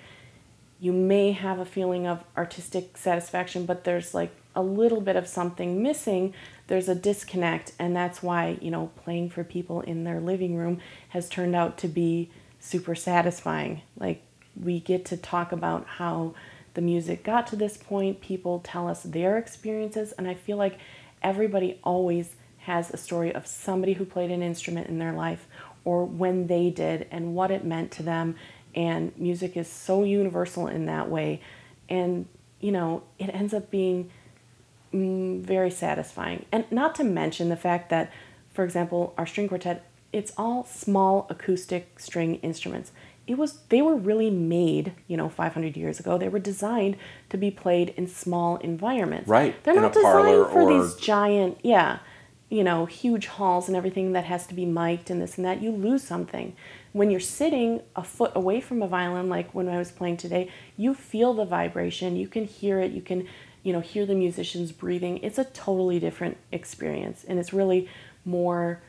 you 0.80 0.92
may 0.92 1.32
have 1.32 1.58
a 1.58 1.64
feeling 1.64 2.06
of 2.06 2.24
artistic 2.36 2.96
satisfaction, 2.96 3.66
but 3.66 3.84
there's 3.84 4.14
like 4.14 4.30
a 4.54 4.62
little 4.62 5.00
bit 5.00 5.16
of 5.16 5.26
something 5.26 5.82
missing, 5.82 6.32
there's 6.68 6.88
a 6.88 6.94
disconnect. 6.94 7.72
And 7.78 7.94
that's 7.94 8.22
why, 8.22 8.58
you 8.60 8.70
know, 8.70 8.90
playing 9.04 9.30
for 9.30 9.44
people 9.44 9.80
in 9.82 10.04
their 10.04 10.20
living 10.20 10.56
room 10.56 10.80
has 11.10 11.28
turned 11.28 11.54
out 11.54 11.78
to 11.78 11.88
be 11.88 12.30
super 12.58 12.94
satisfying. 12.94 13.82
Like, 13.98 14.22
we 14.60 14.80
get 14.80 15.04
to 15.06 15.16
talk 15.16 15.52
about 15.52 15.86
how 15.86 16.34
the 16.74 16.80
music 16.80 17.24
got 17.24 17.46
to 17.48 17.56
this 17.56 17.76
point, 17.76 18.20
people 18.20 18.60
tell 18.60 18.88
us 18.88 19.02
their 19.02 19.38
experiences, 19.38 20.12
and 20.12 20.28
I 20.28 20.34
feel 20.34 20.56
like 20.56 20.78
everybody 21.22 21.78
always 21.82 22.35
has 22.66 22.90
a 22.92 22.96
story 22.96 23.32
of 23.32 23.46
somebody 23.46 23.92
who 23.92 24.04
played 24.04 24.30
an 24.32 24.42
instrument 24.42 24.88
in 24.88 24.98
their 24.98 25.12
life 25.12 25.46
or 25.84 26.04
when 26.04 26.48
they 26.48 26.68
did 26.68 27.06
and 27.12 27.32
what 27.32 27.52
it 27.52 27.64
meant 27.64 27.92
to 27.92 28.02
them. 28.02 28.34
And 28.74 29.16
music 29.16 29.56
is 29.56 29.68
so 29.68 30.02
universal 30.02 30.66
in 30.66 30.86
that 30.86 31.08
way. 31.08 31.40
And, 31.88 32.26
you 32.60 32.72
know, 32.72 33.04
it 33.20 33.28
ends 33.32 33.54
up 33.54 33.70
being 33.70 34.10
mm, 34.92 35.40
very 35.40 35.70
satisfying. 35.70 36.44
And 36.50 36.64
not 36.72 36.96
to 36.96 37.04
mention 37.04 37.50
the 37.50 37.56
fact 37.56 37.88
that, 37.90 38.12
for 38.52 38.64
example, 38.64 39.14
our 39.16 39.26
string 39.26 39.46
quartet, 39.48 39.86
it's 40.12 40.32
all 40.36 40.64
small 40.64 41.28
acoustic 41.30 42.00
string 42.00 42.34
instruments. 42.36 42.90
It 43.28 43.38
was 43.38 43.58
they 43.68 43.80
were 43.80 43.94
really 43.94 44.30
made, 44.30 44.92
you 45.06 45.16
know, 45.16 45.28
500 45.28 45.76
years 45.76 46.00
ago. 46.00 46.18
They 46.18 46.28
were 46.28 46.40
designed 46.40 46.96
to 47.30 47.36
be 47.36 47.52
played 47.52 47.90
in 47.96 48.08
small 48.08 48.56
environments. 48.56 49.28
Right, 49.28 49.54
They're 49.62 49.76
in 49.76 49.82
not 49.82 49.96
a 49.96 50.00
parlor 50.00 50.26
designed 50.44 50.52
for 50.52 50.62
or- 50.62 50.82
these 50.82 50.94
giant, 50.96 51.58
yeah, 51.62 51.98
you 52.48 52.62
know, 52.62 52.86
huge 52.86 53.26
halls 53.26 53.68
and 53.68 53.76
everything 53.76 54.12
that 54.12 54.24
has 54.24 54.46
to 54.46 54.54
be 54.54 54.64
mic'd 54.64 55.10
and 55.10 55.20
this 55.20 55.36
and 55.36 55.44
that. 55.44 55.60
You 55.60 55.72
lose 55.72 56.02
something. 56.02 56.54
When 56.92 57.10
you're 57.10 57.20
sitting 57.20 57.82
a 57.94 58.04
foot 58.04 58.32
away 58.34 58.60
from 58.60 58.82
a 58.82 58.88
violin, 58.88 59.28
like 59.28 59.54
when 59.54 59.68
I 59.68 59.78
was 59.78 59.90
playing 59.90 60.18
today, 60.18 60.50
you 60.76 60.94
feel 60.94 61.34
the 61.34 61.44
vibration. 61.44 62.16
You 62.16 62.28
can 62.28 62.44
hear 62.44 62.78
it. 62.80 62.92
You 62.92 63.02
can, 63.02 63.26
you 63.62 63.72
know, 63.72 63.80
hear 63.80 64.06
the 64.06 64.14
musicians 64.14 64.70
breathing. 64.72 65.18
It's 65.18 65.38
a 65.38 65.44
totally 65.44 65.98
different 65.98 66.36
experience, 66.52 67.24
and 67.26 67.38
it's 67.38 67.52
really 67.52 67.88
more, 68.24 68.80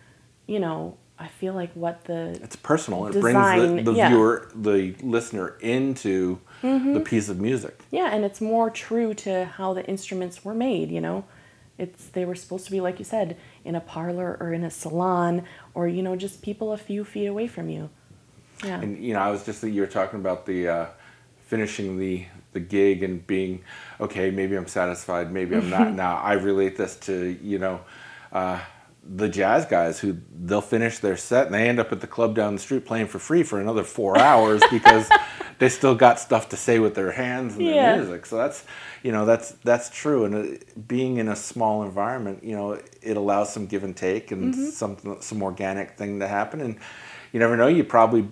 you 0.45 0.59
know, 0.59 0.97
I 1.19 1.27
feel 1.27 1.53
like 1.53 1.71
what 1.73 2.05
the 2.05 2.39
It's 2.43 2.55
personal. 2.55 3.07
It 3.07 3.13
Design, 3.13 3.59
brings 3.59 3.85
the, 3.85 3.91
the 3.91 3.97
yeah. 3.97 4.09
viewer, 4.09 4.51
the 4.53 4.93
listener, 5.01 5.57
into 5.61 6.39
the 6.61 6.67
mm-hmm. 6.67 6.99
piece 6.99 7.27
of 7.27 7.39
music. 7.39 7.79
Yeah, 7.89 8.13
and 8.13 8.23
it's 8.23 8.39
more 8.39 8.69
true 8.69 9.15
to 9.15 9.45
how 9.45 9.73
the 9.73 9.83
instruments 9.87 10.45
were 10.45 10.53
made, 10.53 10.91
you 10.91 11.01
know. 11.01 11.25
It's 11.77 12.07
they 12.07 12.25
were 12.25 12.35
supposed 12.35 12.65
to 12.65 12.71
be 12.71 12.81
like 12.81 12.99
you 12.99 13.05
said, 13.05 13.37
in 13.63 13.75
a 13.75 13.81
parlor 13.81 14.37
or 14.39 14.53
in 14.53 14.63
a 14.63 14.71
salon 14.71 15.43
or 15.73 15.87
you 15.87 16.01
know 16.01 16.15
just 16.15 16.41
people 16.41 16.71
a 16.71 16.77
few 16.77 17.03
feet 17.03 17.27
away 17.27 17.47
from 17.47 17.69
you. 17.69 17.89
Yeah. 18.63 18.81
And 18.81 19.03
you 19.03 19.13
know, 19.13 19.19
I 19.19 19.29
was 19.29 19.45
just 19.45 19.63
you 19.63 19.81
were 19.81 19.87
talking 19.87 20.19
about 20.19 20.45
the 20.45 20.67
uh, 20.67 20.85
finishing 21.45 21.97
the 21.97 22.25
the 22.53 22.59
gig 22.59 23.03
and 23.03 23.25
being 23.27 23.63
okay. 23.99 24.31
Maybe 24.31 24.55
I'm 24.55 24.67
satisfied. 24.67 25.31
Maybe 25.31 25.55
I'm 25.55 25.69
not. 25.69 25.93
now 26.05 26.17
I 26.17 26.33
relate 26.33 26.77
this 26.77 26.95
to 27.01 27.37
you 27.41 27.59
know. 27.59 27.81
Uh, 28.31 28.59
the 29.15 29.29
jazz 29.29 29.65
guys 29.65 29.99
who 29.99 30.17
they'll 30.43 30.59
finish 30.61 30.99
their 30.99 31.15
set 31.17 31.45
and 31.45 31.55
they 31.55 31.69
end 31.69 31.79
up 31.79 31.91
at 31.91 32.01
the 32.01 32.07
club 32.07 32.35
down 32.35 32.53
the 32.55 32.59
street 32.61 32.85
playing 32.85 33.07
for 33.07 33.19
free 33.19 33.41
for 33.43 33.59
another 33.61 33.83
four 33.83 34.17
hours 34.29 34.61
because 34.69 35.09
they 35.59 35.69
still 35.69 35.95
got 35.95 36.19
stuff 36.19 36.49
to 36.49 36.57
say 36.57 36.77
with 36.79 36.93
their 36.95 37.11
hands 37.11 37.55
and 37.55 37.65
Yeah. 37.65 37.73
their 37.73 37.97
music. 37.97 38.25
So 38.25 38.37
that's 38.37 38.63
you 39.03 39.11
know 39.11 39.25
that's 39.25 39.51
that's 39.63 39.89
true. 39.89 40.25
And 40.25 40.35
uh, 40.35 40.57
being 40.87 41.17
in 41.17 41.27
a 41.29 41.35
small 41.35 41.83
environment, 41.83 42.43
you 42.43 42.55
know, 42.55 42.79
it 43.01 43.15
allows 43.17 43.53
some 43.53 43.65
give 43.67 43.83
and 43.83 43.95
take 43.95 44.31
and 44.31 44.53
some 44.55 44.97
some 45.21 45.41
organic 45.41 45.97
thing 45.97 46.19
to 46.19 46.27
happen. 46.27 46.59
And 46.61 46.77
you 47.31 47.39
never 47.39 47.55
know, 47.55 47.67
you 47.67 47.83
probably 47.83 48.27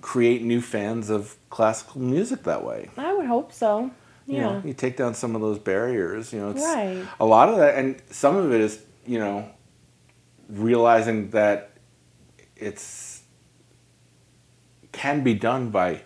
create 0.00 0.42
new 0.42 0.60
fans 0.60 1.10
of 1.10 1.36
classical 1.50 2.00
music 2.00 2.42
that 2.44 2.64
way. 2.64 2.88
I 2.96 3.12
would 3.12 3.26
hope 3.26 3.52
so. 3.52 3.90
Yeah. 4.26 4.34
You 4.36 4.40
know, 4.42 4.62
you 4.66 4.74
take 4.74 4.96
down 4.96 5.14
some 5.14 5.34
of 5.34 5.40
those 5.40 5.58
barriers. 5.58 6.32
You 6.32 6.40
know, 6.40 6.50
it's 6.50 6.62
Right. 6.62 7.04
a 7.18 7.24
lot 7.26 7.48
of 7.48 7.56
that, 7.56 7.74
and 7.76 8.00
some 8.10 8.36
of 8.36 8.52
it 8.52 8.60
is 8.60 8.80
you 9.06 9.18
know 9.18 9.48
realizing 10.50 11.30
that 11.30 11.72
it's 12.56 13.22
can 14.92 15.22
be 15.22 15.34
done 15.34 15.70
by 15.70 16.02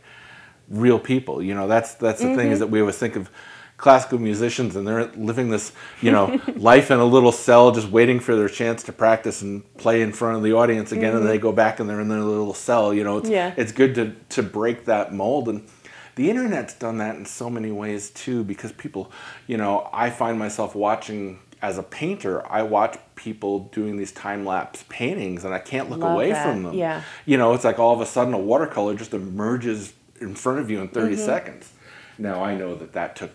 real 0.68 0.98
people. 0.98 1.42
You 1.42 1.54
know, 1.54 1.66
that's 1.66 1.94
that's 1.94 2.20
the 2.20 2.34
thing 2.34 2.50
is 2.50 2.54
mm-hmm. 2.54 2.60
that 2.60 2.66
we 2.68 2.80
always 2.80 2.98
think 2.98 3.16
of 3.16 3.30
classical 3.76 4.18
musicians 4.18 4.76
and 4.76 4.86
they're 4.86 5.06
living 5.12 5.50
this 5.50 5.72
you 6.00 6.12
know 6.12 6.40
life 6.56 6.90
in 6.90 7.00
a 7.00 7.04
little 7.04 7.32
cell 7.32 7.72
just 7.72 7.88
waiting 7.88 8.20
for 8.20 8.36
their 8.36 8.48
chance 8.48 8.84
to 8.84 8.92
practice 8.92 9.42
and 9.42 9.62
play 9.76 10.00
in 10.00 10.12
front 10.12 10.36
of 10.36 10.42
the 10.44 10.52
audience 10.52 10.92
again 10.92 11.14
and 11.14 11.26
they 11.26 11.34
mm-hmm. 11.34 11.42
go 11.42 11.52
back 11.52 11.80
and 11.80 11.90
they're 11.90 12.00
in 12.00 12.08
their 12.08 12.20
little 12.20 12.54
cell 12.54 12.94
you 12.94 13.02
know 13.02 13.18
it's, 13.18 13.28
Yeah. 13.28 13.52
it's 13.56 13.72
good 13.72 13.94
to 13.96 14.14
to 14.30 14.42
break 14.42 14.84
that 14.84 15.12
mold 15.12 15.48
and 15.48 15.68
the 16.14 16.30
internet's 16.30 16.74
done 16.74 16.98
that 16.98 17.16
in 17.16 17.26
so 17.26 17.50
many 17.50 17.72
ways 17.72 18.10
too 18.10 18.44
because 18.44 18.70
people 18.70 19.10
you 19.48 19.56
know 19.56 19.90
i 19.92 20.08
find 20.08 20.38
myself 20.38 20.76
watching 20.76 21.40
as 21.64 21.78
a 21.78 21.82
painter 21.82 22.34
i 22.52 22.60
watch 22.62 22.98
people 23.14 23.52
doing 23.78 23.96
these 23.96 24.12
time 24.12 24.44
lapse 24.44 24.84
paintings 24.90 25.44
and 25.44 25.54
i 25.54 25.58
can't 25.58 25.88
look 25.90 26.00
Love 26.00 26.12
away 26.12 26.30
that, 26.30 26.44
from 26.46 26.62
them 26.64 26.74
yeah. 26.74 27.02
you 27.24 27.36
know 27.38 27.54
it's 27.54 27.64
like 27.64 27.78
all 27.78 27.94
of 27.94 28.00
a 28.02 28.06
sudden 28.06 28.34
a 28.34 28.38
watercolor 28.38 28.94
just 28.94 29.14
emerges 29.14 29.94
in 30.20 30.34
front 30.34 30.58
of 30.58 30.70
you 30.70 30.78
in 30.80 30.88
30 30.88 31.14
Mm-hmm. 31.14 31.24
seconds 31.24 31.72
now 32.18 32.44
i 32.44 32.54
know 32.54 32.74
that 32.74 32.92
that 32.92 33.16
took 33.16 33.30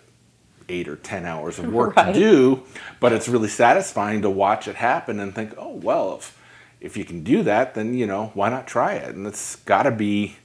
eight 0.68 0.86
or 0.86 0.94
ten 0.94 1.26
hours 1.26 1.58
of 1.58 1.72
work 1.72 1.96
Right. 1.96 2.14
to 2.14 2.18
do 2.20 2.62
but 3.00 3.12
it's 3.12 3.28
really 3.28 3.48
satisfying 3.48 4.22
to 4.22 4.30
watch 4.30 4.68
it 4.68 4.76
happen 4.76 5.18
and 5.18 5.34
think 5.34 5.52
oh 5.58 5.74
well 5.74 6.14
if 6.18 6.38
if 6.80 6.96
you 6.96 7.04
can 7.04 7.24
do 7.24 7.42
that 7.42 7.74
then 7.74 7.94
you 7.94 8.06
know 8.06 8.30
why 8.34 8.48
not 8.48 8.68
try 8.68 8.92
it 8.94 9.14
and 9.16 9.26
it's 9.26 9.56
got 9.56 9.82
to 9.82 9.90
be 9.90 10.36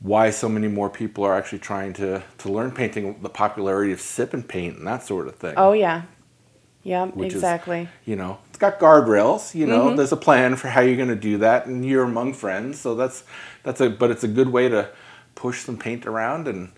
why 0.00 0.30
so 0.30 0.48
many 0.48 0.68
more 0.68 0.88
people 0.88 1.24
are 1.24 1.34
actually 1.36 1.58
trying 1.58 1.92
to 1.92 2.22
to 2.38 2.50
learn 2.50 2.70
painting 2.70 3.20
the 3.20 3.28
popularity 3.28 3.92
of 3.92 4.00
sip 4.00 4.32
and 4.32 4.48
paint 4.48 4.78
and 4.78 4.86
that 4.86 5.02
sort 5.02 5.26
of 5.28 5.34
thing 5.36 5.54
Oh 5.56 5.72
yeah. 5.72 6.02
Yeah, 6.88 7.06
which 7.06 7.28
is, 7.28 7.34
exactly. 7.34 7.88
you 8.04 8.16
know 8.16 8.38
it's 8.48 8.58
got 8.58 8.78
guardrails 8.80 9.54
you 9.54 9.66
Mm-hmm. 9.66 9.70
know 9.88 9.96
there's 9.96 10.12
a 10.12 10.16
plan 10.28 10.56
for 10.56 10.68
how 10.68 10.80
you're 10.80 10.96
going 11.04 11.08
to 11.20 11.22
do 11.30 11.38
that 11.38 11.66
and 11.66 11.84
you're 11.84 12.04
among 12.04 12.34
friends 12.34 12.80
so 12.80 12.94
that's 12.94 13.24
that's 13.64 13.80
a 13.80 13.88
but 13.90 14.10
it's 14.10 14.24
a 14.24 14.28
good 14.38 14.48
way 14.48 14.68
to 14.68 14.88
push 15.34 15.60
some 15.64 15.76
paint 15.76 16.06
around 16.06 16.48
and 16.48 16.72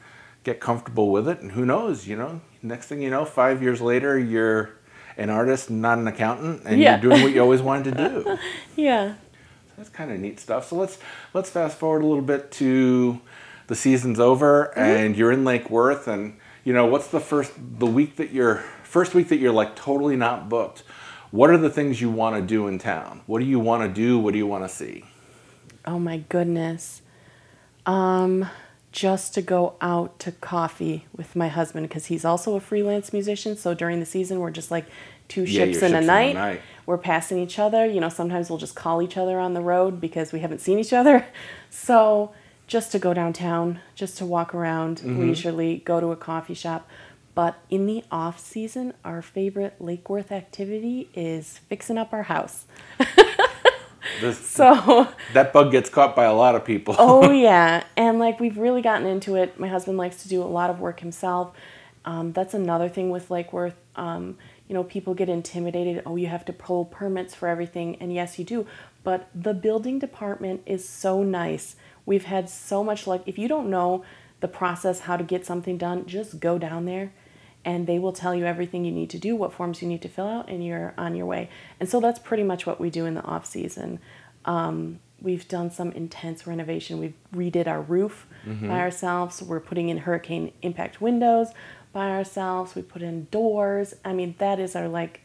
get 0.44 0.60
comfortable 0.60 1.10
with 1.10 1.26
it 1.28 1.40
and 1.40 1.52
who 1.52 1.64
knows 1.64 2.06
you 2.08 2.16
know 2.16 2.40
next 2.62 2.86
thing 2.88 3.00
you 3.02 3.10
know 3.10 3.24
five 3.24 3.62
years 3.62 3.80
later 3.80 4.18
you're 4.18 4.70
an 5.16 5.30
artist 5.30 5.70
not 5.70 5.98
an 5.98 6.06
accountant 6.08 6.62
and 6.64 6.80
Yeah. 6.80 6.92
you're 7.00 7.10
doing 7.10 7.22
what 7.22 7.32
you 7.32 7.40
always 7.42 7.62
wanted 7.62 7.96
to 7.96 8.08
do 8.08 8.38
Yeah. 8.76 9.14
So 9.14 9.72
that's 9.76 9.88
kind 9.90 10.10
of 10.10 10.18
neat 10.20 10.38
stuff. 10.40 10.68
So 10.68 10.76
let's 10.76 10.98
let's 11.34 11.48
fast 11.50 11.78
forward 11.78 12.02
a 12.02 12.06
little 12.06 12.22
bit 12.34 12.50
to 12.60 13.20
the 13.68 13.74
season's 13.74 14.18
over 14.20 14.76
and 14.76 15.16
you're 15.16 15.32
in 15.32 15.42
Lake 15.44 15.70
Worth 15.70 16.06
and 16.08 16.36
you 16.64 16.72
know 16.74 16.84
what's 16.86 17.06
the 17.08 17.20
first 17.20 17.52
the 17.78 17.86
week 17.86 18.16
that 18.16 18.30
you're 18.32 18.62
first 18.90 19.14
week 19.14 19.28
that 19.28 19.36
you're 19.38 19.52
like 19.52 19.76
totally 19.76 20.16
not 20.16 20.48
booked. 20.48 20.82
What 21.30 21.48
are 21.50 21.56
the 21.58 21.70
things 21.70 22.00
you 22.00 22.10
want 22.10 22.34
to 22.36 22.42
do 22.42 22.66
in 22.66 22.78
town? 22.78 23.20
What 23.26 23.38
do 23.38 23.44
you 23.44 23.60
want 23.60 23.82
to 23.82 23.88
do? 23.88 24.18
What 24.18 24.32
do 24.32 24.38
you 24.38 24.46
want 24.48 24.64
to 24.64 24.68
see? 24.68 25.04
Oh 25.86 25.98
my 25.98 26.18
goodness. 26.28 27.02
Um, 27.86 28.48
just 28.92 29.32
to 29.34 29.42
go 29.42 29.74
out 29.80 30.18
to 30.18 30.32
coffee 30.32 31.06
with 31.16 31.36
my 31.36 31.46
husband 31.48 31.88
because 31.88 32.06
he's 32.06 32.24
also 32.24 32.56
a 32.56 32.60
freelance 32.60 33.12
musician. 33.12 33.56
So 33.56 33.74
during 33.74 34.00
the 34.00 34.06
season, 34.06 34.40
we're 34.40 34.50
just 34.50 34.72
like 34.72 34.86
two 35.28 35.42
Yeah, 35.44 35.66
ships, 35.66 35.78
in, 35.78 35.84
a 35.84 35.88
ships 35.88 35.92
in 35.92 35.94
a 36.04 36.06
night. 36.06 36.34
night. 36.34 36.60
We're 36.86 36.98
passing 36.98 37.38
each 37.38 37.60
other. 37.60 37.86
You 37.86 38.00
know, 38.00 38.08
sometimes 38.08 38.50
we'll 38.50 38.58
just 38.58 38.74
call 38.74 39.00
each 39.00 39.16
other 39.16 39.38
on 39.38 39.54
the 39.54 39.60
road 39.60 40.00
because 40.00 40.32
we 40.32 40.40
haven't 40.40 40.60
seen 40.60 40.78
each 40.78 40.92
other. 40.92 41.26
So 41.72 42.32
just 42.66 42.90
to 42.92 42.98
go 42.98 43.14
downtown, 43.14 43.78
just 43.94 44.18
to 44.18 44.26
walk 44.26 44.52
around 44.54 44.98
Mm-hmm. 44.98 45.20
leisurely, 45.20 45.82
go 45.84 46.00
to 46.00 46.08
a 46.10 46.16
coffee 46.16 46.54
shop. 46.54 46.88
But 47.34 47.58
in 47.68 47.86
the 47.86 48.04
off 48.10 48.38
season, 48.38 48.94
our 49.04 49.22
favorite 49.22 49.80
Lake 49.80 50.08
Worth 50.10 50.32
activity 50.32 51.08
is 51.14 51.58
fixing 51.68 51.98
up 51.98 52.12
our 52.12 52.24
house. 52.24 52.64
This, 54.20 54.38
So 54.38 55.08
that 55.34 55.52
bug 55.52 55.70
gets 55.70 55.88
caught 55.88 56.16
by 56.16 56.24
a 56.24 56.34
lot 56.34 56.54
of 56.54 56.64
people. 56.64 56.96
oh 56.98 57.30
yeah. 57.48 57.84
And 57.96 58.18
like 58.18 58.40
we've 58.40 58.58
really 58.58 58.82
gotten 58.82 59.06
into 59.06 59.36
it. 59.36 59.58
My 59.58 59.68
husband 59.68 59.98
likes 59.98 60.22
to 60.22 60.28
do 60.28 60.42
a 60.42 60.44
lot 60.44 60.68
of 60.70 60.80
work 60.80 61.00
himself. 61.00 61.54
Um, 62.04 62.32
that's 62.32 62.54
another 62.54 62.88
thing 62.88 63.10
with 63.10 63.30
lake 63.30 63.52
worth. 63.52 63.76
Um, 63.96 64.36
you 64.68 64.74
know 64.74 64.84
people 64.84 65.14
get 65.14 65.28
intimidated. 65.28 66.02
Oh 66.04 66.16
you 66.16 66.26
have 66.26 66.44
to 66.46 66.52
pull 66.52 66.86
permits 66.86 67.34
for 67.34 67.48
everything. 67.48 67.96
And 67.96 68.12
yes 68.12 68.38
you 68.38 68.44
do. 68.44 68.66
But 69.02 69.28
the 69.34 69.54
building 69.54 69.98
department 69.98 70.62
is 70.66 70.86
so 70.86 71.22
nice. 71.22 71.76
We've 72.04 72.24
had 72.24 72.50
so 72.50 72.82
much 72.82 73.06
luck. 73.06 73.22
If 73.26 73.38
you 73.38 73.48
don't 73.48 73.70
know 73.70 74.04
the 74.40 74.48
process 74.48 75.00
how 75.00 75.16
to 75.16 75.24
get 75.24 75.46
something 75.46 75.76
done 75.76 76.06
just 76.06 76.40
go 76.40 76.58
down 76.58 76.86
there 76.86 77.12
and 77.64 77.86
they 77.86 77.98
will 77.98 78.12
tell 78.12 78.34
you 78.34 78.44
everything 78.46 78.84
you 78.84 78.92
need 78.92 79.10
to 79.10 79.18
do, 79.18 79.36
what 79.36 79.52
forms 79.52 79.82
you 79.82 79.88
need 79.88 80.02
to 80.02 80.08
fill 80.08 80.26
out, 80.26 80.48
and 80.48 80.64
you're 80.64 80.94
on 80.96 81.14
your 81.14 81.26
way. 81.26 81.50
And 81.78 81.88
so 81.88 82.00
that's 82.00 82.18
pretty 82.18 82.42
much 82.42 82.66
what 82.66 82.80
we 82.80 82.90
do 82.90 83.06
in 83.06 83.14
the 83.14 83.22
off 83.22 83.46
season. 83.46 84.00
Um, 84.44 85.00
we've 85.20 85.46
done 85.48 85.70
some 85.70 85.92
intense 85.92 86.46
renovation. 86.46 86.98
We've 86.98 87.14
redid 87.34 87.66
our 87.66 87.82
roof 87.82 88.26
by 88.68 88.80
ourselves. 88.80 89.42
We're 89.42 89.60
putting 89.60 89.90
in 89.90 89.98
hurricane 89.98 90.52
impact 90.62 91.00
windows 91.00 91.48
by 91.92 92.10
ourselves. 92.10 92.74
We 92.74 92.82
put 92.82 93.02
in 93.02 93.26
doors. 93.30 93.94
I 94.04 94.12
mean, 94.14 94.34
that 94.38 94.58
is 94.58 94.74
our 94.74 94.88
like 94.88 95.20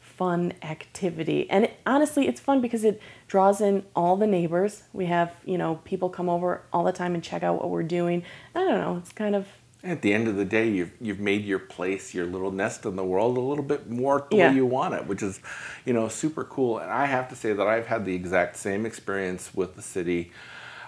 fun 0.00 0.52
activity. 0.62 1.48
And 1.48 1.66
it, 1.66 1.78
honestly, 1.86 2.26
it's 2.26 2.40
fun 2.40 2.60
because 2.60 2.82
it 2.82 3.00
draws 3.28 3.60
in 3.60 3.84
all 3.94 4.16
the 4.16 4.26
neighbors. 4.26 4.82
We 4.92 5.06
have, 5.06 5.36
you 5.44 5.56
know, 5.56 5.76
people 5.84 6.10
come 6.10 6.28
over 6.28 6.62
all 6.72 6.82
the 6.82 6.92
time 6.92 7.14
and 7.14 7.22
check 7.22 7.44
out 7.44 7.54
what 7.58 7.70
we're 7.70 7.84
doing. 7.84 8.24
I 8.52 8.64
don't 8.64 8.80
know, 8.80 8.96
it's 8.96 9.12
kind 9.12 9.36
of 9.36 9.46
At 9.84 10.02
the 10.02 10.12
end 10.12 10.26
of 10.26 10.34
the 10.36 10.44
day, 10.44 10.68
you've 10.68 10.90
you've 11.00 11.20
made 11.20 11.44
your 11.44 11.60
place, 11.60 12.12
your 12.12 12.26
little 12.26 12.50
nest 12.50 12.84
in 12.84 12.96
the 12.96 13.04
world, 13.04 13.36
a 13.36 13.40
little 13.40 13.64
bit 13.64 13.88
more 13.88 14.26
the 14.28 14.36
Yeah. 14.36 14.48
way 14.50 14.56
you 14.56 14.66
want 14.66 14.94
it, 14.94 15.06
which 15.06 15.22
is, 15.22 15.40
you 15.84 15.92
know, 15.92 16.08
super 16.08 16.42
cool. 16.44 16.78
And 16.78 16.90
I 16.90 17.06
have 17.06 17.28
to 17.28 17.36
say 17.36 17.52
that 17.52 17.66
I've 17.66 17.86
had 17.86 18.04
the 18.04 18.14
exact 18.14 18.56
same 18.56 18.84
experience 18.84 19.54
with 19.54 19.76
the 19.76 19.82
city. 19.82 20.32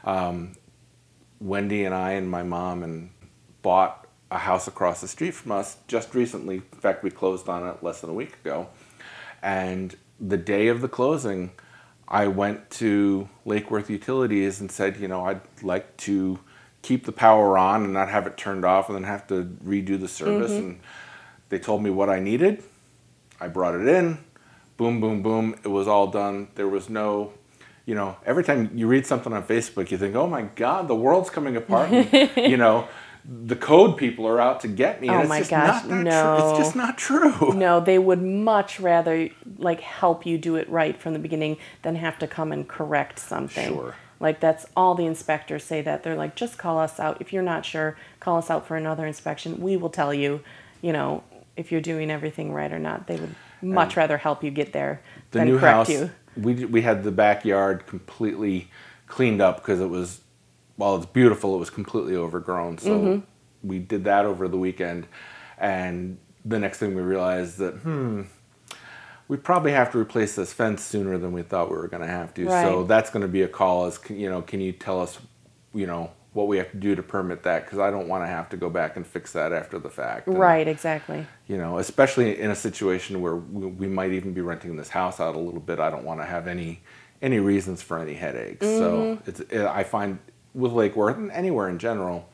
Um, 0.05 0.53
Wendy 1.41 1.85
and 1.85 1.95
I 1.95 2.13
and 2.13 2.29
my 2.29 2.43
mom 2.43 2.83
and 2.83 3.11
bought 3.63 4.07
a 4.31 4.39
house 4.39 4.67
across 4.67 5.01
the 5.01 5.09
street 5.09 5.35
from 5.35 5.53
us 5.53 5.77
just 5.87 6.15
recently. 6.15 6.57
In 6.57 6.79
fact, 6.81 7.03
we 7.05 7.11
closed 7.11 7.49
on 7.49 7.67
it 7.69 7.83
less 7.83 8.01
than 8.01 8.11
a 8.11 8.15
week 8.15 8.37
ago. 8.45 8.69
And 9.43 9.97
the 10.21 10.37
day 10.37 10.69
of 10.69 10.81
the 10.81 10.89
closing, 10.89 11.53
I 12.09 12.27
went 12.27 12.71
to 12.73 13.29
Lake 13.45 13.71
Worth 13.71 13.89
Utilities 13.89 14.61
and 14.61 14.71
said, 14.71 14.97
you 14.99 15.09
know, 15.09 15.25
I'd 15.27 15.41
like 15.63 15.97
to 15.99 16.39
keep 16.83 17.05
the 17.05 17.13
power 17.13 17.59
on 17.59 17.85
and 17.85 17.93
not 17.93 18.09
have 18.09 18.27
it 18.27 18.37
turned 18.37 18.65
off 18.65 18.89
and 18.89 18.97
then 18.97 19.05
have 19.05 19.27
to 19.29 19.45
redo 19.65 20.01
the 20.01 20.09
service. 20.09 20.53
Mm-hmm. 20.53 20.67
And 20.67 20.81
they 21.49 21.59
told 21.59 21.83
me 21.83 21.91
what 21.91 22.09
I 22.09 22.19
needed. 22.21 22.63
I 23.41 23.49
brought 23.49 23.75
it 23.75 23.87
in. 23.87 24.19
Boom, 24.77 25.01
boom, 25.01 25.23
boom. 25.23 25.55
It 25.63 25.69
was 25.69 25.87
all 25.87 26.07
done. 26.07 26.49
There 26.55 26.69
was 26.69 26.89
no, 26.89 27.33
you 27.85 27.95
know, 27.95 28.17
every 28.25 28.45
time 28.45 28.71
you 28.75 28.87
read 28.87 29.07
something 29.07 29.33
on 29.33 29.43
Facebook, 29.43 29.91
you 29.91 29.99
think, 29.99 30.15
oh 30.15 30.27
my 30.27 30.43
God, 30.43 30.89
the 30.89 30.95
world's 30.95 31.29
coming 31.31 31.57
apart. 31.57 31.91
And, 31.91 32.31
you 32.51 32.57
know, 32.57 32.89
the 33.25 33.57
code 33.57 33.99
people 33.99 34.27
are 34.27 34.41
out 34.41 34.61
to 34.61 34.69
get 34.69 35.01
me. 35.01 35.09
And 35.09 35.19
Oh 35.19 35.21
it's 35.21 35.29
my 35.29 35.39
just 35.41 35.51
gosh, 35.51 35.85
not 35.85 35.89
that 35.89 36.03
no. 36.03 36.39
true. 36.39 36.49
It's 36.51 36.59
just 36.59 36.77
not 36.77 36.97
true. 36.97 37.55
No, 37.61 37.81
they 37.81 37.99
would 37.99 38.23
much 38.23 38.81
rather 38.81 39.29
like 39.59 39.81
help 39.81 40.25
you 40.25 40.39
do 40.39 40.57
it 40.57 40.69
right 40.71 40.97
from 40.97 41.13
the 41.13 41.19
beginning 41.19 41.59
than 41.83 41.97
have 41.97 42.19
to 42.21 42.27
come 42.27 42.53
and 42.53 42.67
correct 42.67 43.19
something. 43.19 43.69
Sure. 43.75 43.95
Like 44.21 44.41
that's 44.41 44.67
all 44.77 44.95
the 44.97 45.07
inspectors 45.07 45.65
say 45.65 45.83
that 45.83 46.05
they're 46.05 46.17
like 46.17 46.37
just 46.37 46.59
call 46.59 46.79
us 46.81 47.01
out 47.01 47.21
if 47.21 47.33
you're 47.33 47.43
not 47.45 47.67
sure, 47.67 47.97
call 48.21 48.39
us 48.39 48.51
out 48.51 48.67
for 48.69 48.77
another 48.77 49.07
inspection. 49.07 49.61
We 49.61 49.77
will 49.79 49.91
tell 49.91 50.15
you, 50.15 50.43
you 50.83 50.93
know, 50.93 51.25
if 51.57 51.73
you're 51.73 51.83
doing 51.83 52.11
everything 52.11 52.53
right 52.53 52.73
or 52.73 52.81
not. 52.81 53.09
They 53.09 53.17
would 53.19 53.37
much 53.63 53.97
rather 53.97 54.19
help 54.19 54.45
you 54.45 54.53
get 54.53 54.73
there 54.75 55.03
the 55.33 55.41
than 55.41 55.43
new 55.43 55.59
correct 55.59 55.59
house 55.59 55.89
you. 55.89 56.11
we 56.37 56.65
we 56.67 56.83
had 56.83 57.05
the 57.05 57.13
backyard 57.13 57.87
completely 57.87 58.69
cleaned 59.09 59.43
up 59.43 59.59
because 59.59 59.81
it 59.81 59.89
was 59.91 60.23
while 60.77 60.97
it's 60.97 61.07
beautiful 61.07 61.57
it 61.57 61.59
was 61.59 61.71
completely 61.71 62.17
overgrown 62.17 62.79
so 62.79 63.13
Mm-hmm. 63.13 63.21
we 63.63 63.79
did 63.79 64.05
that 64.05 64.27
over 64.27 64.49
the 64.49 64.59
weekend 64.59 65.07
and 65.59 66.19
the 66.45 66.59
next 66.59 66.79
thing 66.79 66.95
we 66.95 67.03
realized 67.03 67.59
that 67.59 67.75
hmm 67.77 68.23
we 69.31 69.37
probably 69.37 69.71
have 69.71 69.93
to 69.93 69.99
replace 69.99 70.35
this 70.35 70.53
fence 70.53 70.83
sooner 70.83 71.17
than 71.17 71.31
we 71.31 71.43
thought 71.43 71.71
we 71.71 71.77
were 71.77 71.87
going 71.87 72.03
to 72.03 72.09
have 72.09 72.35
to 72.35 72.47
Right. 72.47 72.65
so 72.65 72.83
that's 72.83 73.11
going 73.11 73.23
to 73.23 73.29
be 73.29 73.43
a 73.43 73.49
call 73.49 73.87
Is 73.87 73.97
can- 73.97 74.19
you 74.19 74.29
know 74.29 74.43
can 74.43 74.61
you 74.61 74.73
tell 74.73 75.01
us 75.01 75.19
you 75.73 75.87
know 75.87 76.11
what 76.33 76.49
we 76.49 76.59
have 76.59 76.71
to 76.73 76.77
do 76.77 76.97
to 76.97 77.03
permit 77.03 77.45
that 77.45 77.65
because 77.65 77.79
i 77.79 77.91
don't 77.91 78.09
want 78.09 78.25
to 78.25 78.27
have 78.27 78.49
to 78.49 78.57
go 78.57 78.69
back 78.69 78.97
and 78.97 79.07
fix 79.07 79.33
that 79.33 79.53
after 79.53 79.79
the 79.79 79.89
fact 79.89 80.27
And- 80.27 80.37
Right, 80.37 80.67
exactly. 80.67 81.27
you 81.47 81.57
know, 81.57 81.79
especially 81.79 82.41
in 82.41 82.51
a 82.51 82.57
situation 82.57 83.21
where 83.21 83.37
we, 83.37 83.67
we 83.67 83.87
might 83.87 84.13
even 84.13 84.33
be 84.33 84.41
renting 84.41 84.77
this 84.77 84.89
house 84.89 85.21
out 85.21 85.37
a 85.37 85.39
little 85.39 85.61
bit. 85.61 85.79
I 85.79 85.91
don't 85.91 86.05
want 86.05 86.21
to 86.21 86.27
have 86.27 86.49
any 86.49 86.83
any 87.23 87.39
reasons 87.39 87.83
for 87.83 87.99
any 87.99 88.15
headaches. 88.15 88.67
So 88.67 88.89
mm-hmm. 88.93 89.29
it's 89.29 89.41
it, 89.41 89.67
I 89.67 89.85
find 89.85 90.19
with 90.55 90.73
Lake 90.73 90.97
Worth 90.97 91.19
and 91.19 91.31
anywhere 91.31 91.69
in 91.69 91.79
general, 91.79 92.29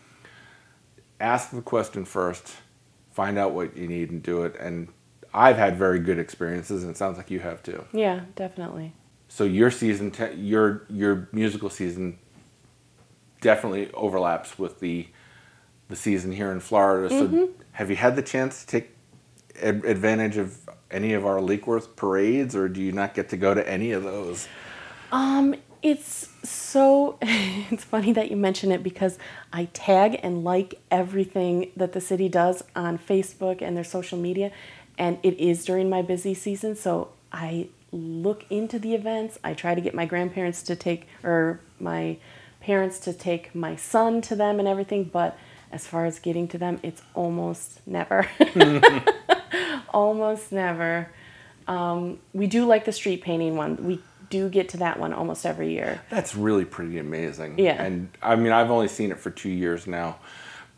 ask 1.21 1.51
the 1.51 1.61
question 1.61 2.05
first, 2.05 2.55
find 3.11 3.37
out 3.37 3.53
what 3.53 3.77
you 3.77 3.87
need 3.89 4.11
and 4.11 4.23
do 4.23 4.45
it. 4.45 4.55
And 4.59 4.89
I've 5.37 5.59
had 5.59 5.77
very 5.77 5.99
good 5.99 6.19
experiences, 6.19 6.83
and 6.83 6.91
it 6.91 6.97
sounds 6.97 7.19
like 7.19 7.31
you 7.31 7.41
have 7.41 7.63
too. 7.63 7.85
Yeah, 7.93 8.23
definitely. 8.35 8.95
So 9.29 9.45
your 9.45 9.71
season, 9.71 10.11
te- 10.11 10.35
your 10.35 10.87
your 10.89 11.29
musical 11.31 11.69
season, 11.69 12.19
definitely 13.43 13.93
overlaps 13.93 14.59
with 14.59 14.81
the 14.81 15.09
the 15.89 15.97
season 15.97 16.33
here 16.33 16.51
in 16.51 16.61
Florida. 16.61 17.11
So 17.11 17.51
have 17.73 17.91
you 17.91 17.97
had 17.97 18.17
the 18.17 18.23
chance 18.23 18.65
to 18.65 18.67
take 18.67 18.97
ad- 19.63 19.85
advantage 19.85 20.39
of 20.39 20.59
any 20.91 21.13
of 21.13 21.27
our 21.27 21.41
Lakeworth 21.41 21.97
parades, 21.97 22.57
or 22.57 22.69
do 22.69 22.81
you 22.81 22.93
not 22.93 23.15
get 23.15 23.29
to 23.29 23.37
go 23.37 23.53
to 23.53 23.69
any 23.69 23.93
of 23.93 24.05
those? 24.05 24.49
Um, 25.13 25.55
it's 25.83 26.29
so 26.43 27.19
it's 27.23 27.85
funny 27.85 28.13
that 28.13 28.31
you 28.31 28.37
mention 28.37 28.73
it 28.73 28.83
because 28.83 29.19
I 29.53 29.67
tag 29.67 30.19
and 30.23 30.45
like 30.45 30.81
everything 30.91 31.71
that 31.77 31.93
the 31.93 32.01
city 32.01 32.29
does 32.29 32.65
on 32.75 32.99
Facebook 32.99 33.61
and 33.61 33.77
their 33.77 33.85
social 33.85 34.19
media, 34.19 34.51
and 34.99 35.19
it 35.23 35.39
is 35.39 35.65
during 35.65 35.89
my 35.91 36.03
busy 36.03 36.35
season, 36.35 36.77
so 36.77 37.11
I 37.33 37.69
look 37.93 38.45
into 38.51 38.79
the 38.79 38.95
events. 38.95 39.39
I 39.45 39.55
try 39.55 39.75
to 39.75 39.81
get 39.81 39.95
my 39.95 40.07
grandparents 40.07 40.63
to 40.65 40.77
take 40.77 41.07
or 41.23 41.61
my 41.79 42.19
parents 42.61 42.99
to 43.01 43.13
take 43.13 43.55
my 43.55 43.77
son 43.77 44.21
to 44.23 44.35
them 44.35 44.59
and 44.59 44.67
everything, 44.67 45.05
but 45.05 45.39
as 45.71 45.87
far 45.87 46.07
as 46.07 46.19
getting 46.19 46.49
to 46.49 46.59
them, 46.59 46.81
it's 46.83 47.03
almost 47.15 47.81
never. 47.87 48.29
almost 49.91 50.53
never. 50.53 51.11
Um, 51.69 52.19
we 52.33 52.47
do 52.47 52.65
like 52.67 52.85
the 52.85 52.93
street 52.93 53.23
painting 53.23 53.57
one. 53.57 53.77
We 53.85 54.01
do 54.31 54.49
get 54.49 54.69
to 54.71 54.77
that 54.79 54.99
one 54.99 55.13
almost 55.13 55.47
every 55.47 55.73
year. 55.73 56.01
That's 56.11 56.35
really 56.35 56.65
pretty 56.65 56.99
amazing. 56.99 57.59
Yeah. 57.59 57.83
And 57.83 58.09
I 58.23 58.37
mean, 58.37 58.53
I've 58.53 58.71
only 58.71 58.89
seen 58.89 59.11
it 59.11 59.19
for 59.19 59.31
two 59.31 59.49
years 59.49 59.87
now, 59.87 60.19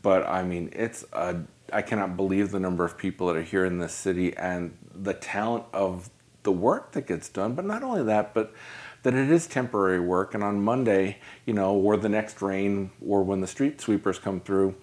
but 0.03 0.27
I 0.27 0.43
mean, 0.43 0.71
it's 0.73 1.05
a, 1.13 1.37
I 1.73 1.83
cannot 1.83 2.17
believe 2.17 2.51
the 2.51 2.61
number 2.61 2.85
of 2.85 2.97
people 2.97 3.27
that 3.29 3.37
are 3.37 3.43
here 3.43 3.65
in 3.65 3.79
this 3.79 3.93
city 3.95 4.37
and 4.37 4.77
the 4.95 5.15
talent 5.15 5.65
of 5.73 6.11
the 6.43 6.53
work 6.53 6.93
that 6.93 7.07
gets 7.07 7.29
done. 7.29 7.55
But 7.55 7.65
not 7.65 7.83
only 7.83 8.03
that, 8.05 8.35
but 8.35 8.55
that 9.03 9.15
it 9.15 9.31
is 9.31 9.47
temporary 9.47 10.01
work. 10.01 10.35
And 10.35 10.43
on 10.43 10.63
Monday, 10.63 11.19
you 11.47 11.53
know, 11.55 11.75
or 11.75 11.97
the 11.97 12.09
next 12.09 12.41
rain, 12.43 12.91
or 13.07 13.23
when 13.23 13.41
the 13.41 13.47
street 13.47 13.81
sweepers 13.81 14.19
come 14.19 14.41
through, 14.41 14.75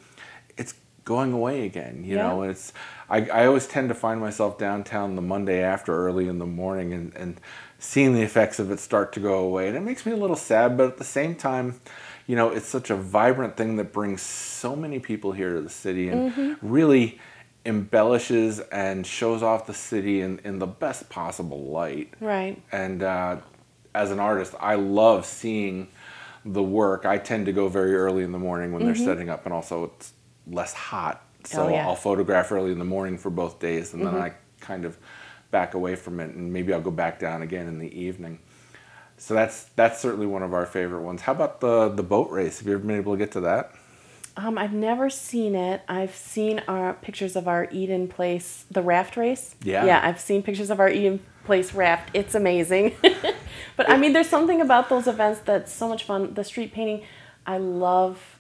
it's 0.58 0.76
going 1.04 1.34
away 1.34 1.66
again. 1.66 2.04
You 2.04 2.16
know, 2.18 2.38
Yeah. 2.38 2.50
and 2.50 2.52
it's 2.52 2.74
I, 3.10 3.30
I 3.30 3.46
always 3.46 3.68
tend 3.68 3.90
to 3.90 3.96
find 3.96 4.20
myself 4.20 4.58
downtown 4.58 5.16
the 5.16 5.22
Monday 5.22 5.62
after 5.62 5.96
early 6.08 6.28
in 6.28 6.40
the 6.40 6.46
morning 6.46 6.94
and, 6.94 7.14
and 7.16 7.40
seeing 7.78 8.14
the 8.14 8.22
effects 8.24 8.58
of 8.58 8.72
it 8.72 8.80
start 8.80 9.14
to 9.14 9.20
go 9.20 9.36
away. 9.40 9.68
And 9.68 9.78
it 9.78 9.82
makes 9.82 10.06
me 10.06 10.12
a 10.12 10.16
little 10.18 10.36
sad, 10.36 10.76
but 10.78 10.88
at 10.88 10.98
the 10.98 11.04
same 11.04 11.36
time, 11.36 11.80
you 12.28 12.36
know, 12.36 12.50
it's 12.50 12.68
such 12.68 12.90
a 12.90 12.96
vibrant 12.96 13.56
thing 13.56 13.76
that 13.78 13.94
brings 13.94 14.22
so 14.22 14.76
many 14.76 15.00
people 15.00 15.32
here 15.32 15.54
to 15.56 15.62
the 15.62 15.70
city 15.70 16.10
and 16.10 16.58
really 16.62 17.20
embellishes 17.66 18.60
and 18.60 19.06
shows 19.06 19.42
off 19.44 19.66
the 19.68 19.74
city 19.74 20.22
in, 20.22 20.40
in 20.44 20.60
the 20.60 20.68
best 20.68 21.10
possible 21.10 21.66
light. 21.70 22.14
Right. 22.20 22.62
And 22.72 23.04
uh, 23.04 23.38
as 23.94 24.12
an 24.12 24.20
artist, 24.20 24.54
I 24.60 24.76
love 24.76 25.26
seeing 25.26 25.88
the 26.44 26.64
work. 26.64 27.06
I 27.06 27.18
tend 27.18 27.48
to 27.48 27.52
go 27.52 27.68
very 27.70 27.96
early 27.96 28.24
in 28.24 28.32
the 28.32 28.40
morning 28.40 28.72
when 28.72 28.86
they're 28.86 28.96
setting 28.96 29.30
up, 29.30 29.46
and 29.46 29.54
also 29.54 29.86
it's 29.86 30.14
less 30.48 30.74
hot. 30.74 31.24
So 31.44 31.58
Mm-hmm. 31.58 31.68
Oh, 31.68 31.70
yeah. 31.72 31.80
Mm-hmm. 31.80 31.88
I'll 31.90 31.96
photograph 31.96 32.52
early 32.52 32.72
in 32.72 32.80
the 32.80 32.86
morning 32.86 33.18
for 33.18 33.30
both 33.30 33.60
days, 33.60 33.94
and 33.94 34.06
then 34.06 34.16
I 34.16 34.34
kind 34.60 34.86
of 34.86 34.98
back 35.52 35.74
away 35.74 35.96
from 35.96 36.20
it, 36.20 36.36
and 36.36 36.52
maybe 36.52 36.74
I'll 36.74 36.82
go 36.82 36.92
back 36.92 37.20
down 37.20 37.42
again 37.42 37.68
in 37.68 37.80
the 37.80 38.00
evening. 38.00 38.40
So 39.18 39.34
that's 39.34 39.64
that's 39.76 40.00
certainly 40.00 40.28
one 40.28 40.44
of 40.44 40.54
our 40.54 40.66
favorite 40.66 41.02
ones. 41.02 41.22
How 41.22 41.32
about 41.32 41.62
the 41.62 41.90
the 41.90 42.04
boat 42.04 42.30
race? 42.32 42.60
Have 42.60 42.68
you 42.68 42.74
ever 42.74 42.84
been 42.84 42.98
able 42.98 43.14
to 43.14 43.18
get 43.18 43.32
to 43.34 43.42
that? 43.42 43.72
Um, 44.38 44.58
I've 44.58 44.74
never 44.74 45.10
seen 45.10 45.56
it. 45.56 45.82
I've 45.88 46.14
seen 46.14 46.62
our 46.68 46.94
pictures 46.94 47.38
of 47.38 47.48
our 47.48 47.70
Eden 47.72 48.08
Place, 48.10 48.66
the 48.70 48.82
raft 48.82 49.16
race. 49.16 49.56
Yeah. 49.64 49.86
Yeah, 49.86 50.02
I've 50.04 50.20
seen 50.20 50.44
pictures 50.44 50.70
of 50.70 50.80
our 50.80 50.90
Eden 50.90 51.22
Place 51.46 51.74
raft. 51.74 52.10
It's 52.14 52.36
amazing. 52.36 52.96
but 53.78 53.90
I 53.90 53.96
mean, 53.96 54.12
there's 54.12 54.28
something 54.28 54.60
about 54.60 54.90
those 54.90 55.08
events 55.08 55.40
that's 55.40 55.72
so 55.72 55.88
much 55.88 56.04
fun. 56.04 56.34
The 56.34 56.44
street 56.44 56.74
painting, 56.74 57.04
I 57.46 57.60
love 57.60 58.40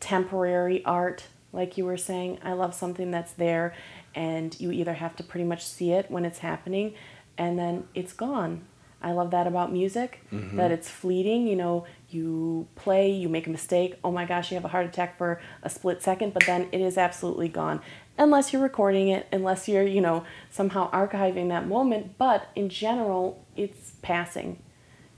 temporary 0.00 0.84
art, 0.84 1.28
like 1.50 1.78
you 1.78 1.86
were 1.86 1.96
saying. 1.96 2.38
I 2.44 2.52
love 2.52 2.74
something 2.74 3.10
that's 3.10 3.32
there, 3.32 3.74
and 4.14 4.58
you 4.60 4.70
either 4.70 4.94
have 4.94 5.16
to 5.16 5.22
pretty 5.22 5.44
much 5.44 5.64
see 5.64 5.92
it 5.92 6.10
when 6.10 6.26
it's 6.26 6.40
happening, 6.40 6.92
and 7.38 7.58
then 7.58 7.88
it's 7.94 8.12
gone. 8.12 8.66
I 9.02 9.12
love 9.12 9.32
that 9.32 9.46
about 9.46 9.72
music, 9.72 10.20
that 10.56 10.70
it's 10.70 10.88
fleeting. 10.88 11.46
You 11.46 11.56
know, 11.56 11.86
you 12.08 12.68
play, 12.76 13.10
you 13.10 13.28
make 13.28 13.46
a 13.46 13.50
mistake. 13.50 13.96
Oh 14.04 14.12
my 14.12 14.24
gosh, 14.24 14.50
you 14.50 14.54
have 14.54 14.64
a 14.64 14.68
heart 14.68 14.86
attack 14.86 15.18
for 15.18 15.40
a 15.62 15.68
split 15.68 16.02
second, 16.02 16.32
but 16.34 16.46
then 16.46 16.68
it 16.72 16.80
is 16.80 16.96
absolutely 16.96 17.48
gone. 17.48 17.80
Unless 18.16 18.52
you're 18.52 18.62
recording 18.62 19.08
it, 19.08 19.26
unless 19.32 19.68
you're, 19.68 19.86
you 19.86 20.00
know, 20.00 20.24
somehow 20.50 20.90
archiving 20.92 21.48
that 21.48 21.66
moment. 21.66 22.16
But 22.18 22.48
in 22.54 22.68
general, 22.68 23.44
it's 23.56 23.92
passing. 24.02 24.62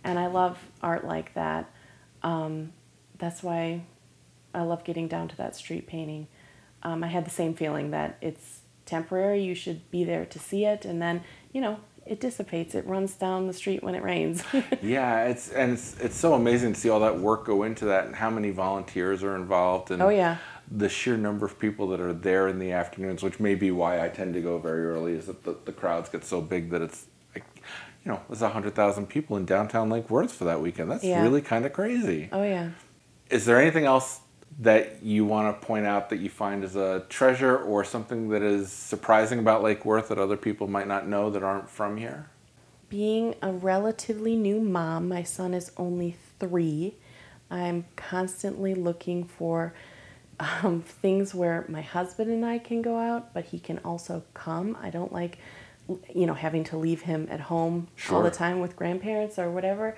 And 0.02 0.18
I 0.18 0.26
love 0.28 0.58
art 0.80 1.04
like 1.04 1.34
that. 1.34 1.70
Um, 2.22 2.72
that's 3.18 3.42
why 3.42 3.82
I 4.54 4.62
love 4.62 4.84
getting 4.84 5.08
down 5.08 5.28
to 5.28 5.36
that 5.36 5.56
street 5.56 5.86
painting. 5.86 6.28
Um, 6.82 7.02
I 7.02 7.08
had 7.08 7.24
the 7.24 7.30
same 7.30 7.54
feeling 7.54 7.90
that 7.90 8.16
it's 8.20 8.60
temporary. 8.86 9.42
You 9.42 9.54
should 9.54 9.90
be 9.90 10.04
there 10.04 10.24
to 10.26 10.38
see 10.38 10.64
it, 10.64 10.84
and 10.84 11.00
then 11.00 11.22
you 11.52 11.60
know 11.60 11.80
it 12.06 12.20
dissipates. 12.20 12.74
It 12.74 12.86
runs 12.86 13.14
down 13.14 13.46
the 13.46 13.52
street 13.52 13.82
when 13.82 13.94
it 13.94 14.02
rains. 14.02 14.42
Yeah, 14.82 15.24
it's 15.24 15.50
and 15.50 15.72
it's 15.72 15.98
it's 16.00 16.16
so 16.16 16.34
amazing 16.34 16.74
to 16.74 16.80
see 16.80 16.88
all 16.90 17.00
that 17.00 17.18
work 17.18 17.46
go 17.46 17.62
into 17.62 17.86
that 17.86 18.06
and 18.06 18.14
how 18.16 18.30
many 18.30 18.50
volunteers 18.50 19.22
are 19.22 19.34
involved 19.36 19.90
and 19.90 20.02
Oh, 20.02 20.10
yeah. 20.10 20.36
the 20.70 20.88
sheer 20.88 21.16
number 21.16 21.46
of 21.46 21.58
people 21.58 21.88
that 21.88 22.00
are 22.00 22.12
there 22.12 22.48
in 22.48 22.58
the 22.58 22.72
afternoons, 22.72 23.22
which 23.22 23.40
may 23.40 23.54
be 23.54 23.70
why 23.70 24.04
I 24.04 24.08
tend 24.08 24.34
to 24.34 24.40
go 24.40 24.58
very 24.58 24.84
early, 24.86 25.12
is 25.14 25.26
that 25.26 25.44
the, 25.44 25.56
the 25.64 25.72
crowds 25.72 26.08
get 26.10 26.24
so 26.24 26.40
big 26.40 26.70
that 26.70 26.82
it's 26.82 27.06
like 27.34 27.44
you 28.04 28.12
know, 28.12 28.20
there's 28.28 28.42
a 28.42 28.50
hundred 28.50 28.74
thousand 28.74 29.06
people 29.08 29.36
in 29.38 29.46
downtown 29.46 29.88
Lake 29.88 30.10
Worth 30.10 30.32
for 30.32 30.44
that 30.44 30.60
weekend. 30.60 30.90
That's 30.90 31.02
Yeah. 31.04 31.22
really 31.22 31.40
kind 31.40 31.64
of 31.64 31.72
crazy. 31.72 32.28
oh 32.32 32.42
yeah. 32.42 32.70
Is 33.30 33.46
there 33.46 33.58
anything 33.60 33.86
else 33.86 34.20
that 34.60 35.02
you 35.02 35.24
want 35.24 35.60
to 35.60 35.66
point 35.66 35.86
out 35.86 36.10
that 36.10 36.18
you 36.18 36.30
find 36.30 36.62
as 36.62 36.76
a 36.76 37.04
treasure 37.08 37.56
or 37.56 37.84
something 37.84 38.28
that 38.28 38.42
is 38.42 38.70
surprising 38.70 39.38
about 39.38 39.62
Lake 39.62 39.84
Worth 39.84 40.08
that 40.08 40.18
other 40.18 40.36
people 40.36 40.68
might 40.68 40.86
not 40.86 41.08
know 41.08 41.30
that 41.30 41.42
aren't 41.42 41.68
from 41.68 41.96
here? 41.96 42.28
Being 42.88 43.34
a 43.42 43.50
relatively 43.50 44.36
new 44.36 44.60
mom, 44.60 45.08
my 45.08 45.24
son 45.24 45.54
is 45.54 45.72
only 45.76 46.16
three. 46.38 46.94
I'm 47.50 47.86
constantly 47.96 48.74
looking 48.74 49.24
for 49.24 49.74
um, 50.38 50.82
things 50.82 51.34
where 51.34 51.64
my 51.68 51.82
husband 51.82 52.30
and 52.30 52.44
I 52.44 52.58
can 52.58 52.82
go 52.82 52.98
out, 52.98 53.34
but 53.34 53.46
he 53.46 53.58
can 53.58 53.78
also 53.78 54.22
come. 54.34 54.76
I 54.80 54.90
don't 54.90 55.12
like, 55.12 55.38
you 56.14 56.26
know, 56.26 56.34
having 56.34 56.64
to 56.64 56.76
leave 56.76 57.02
him 57.02 57.26
at 57.30 57.40
home 57.40 57.88
all 58.10 58.22
the 58.22 58.30
time 58.30 58.60
with 58.60 58.76
grandparents 58.76 59.38
or 59.38 59.50
whatever. 59.50 59.96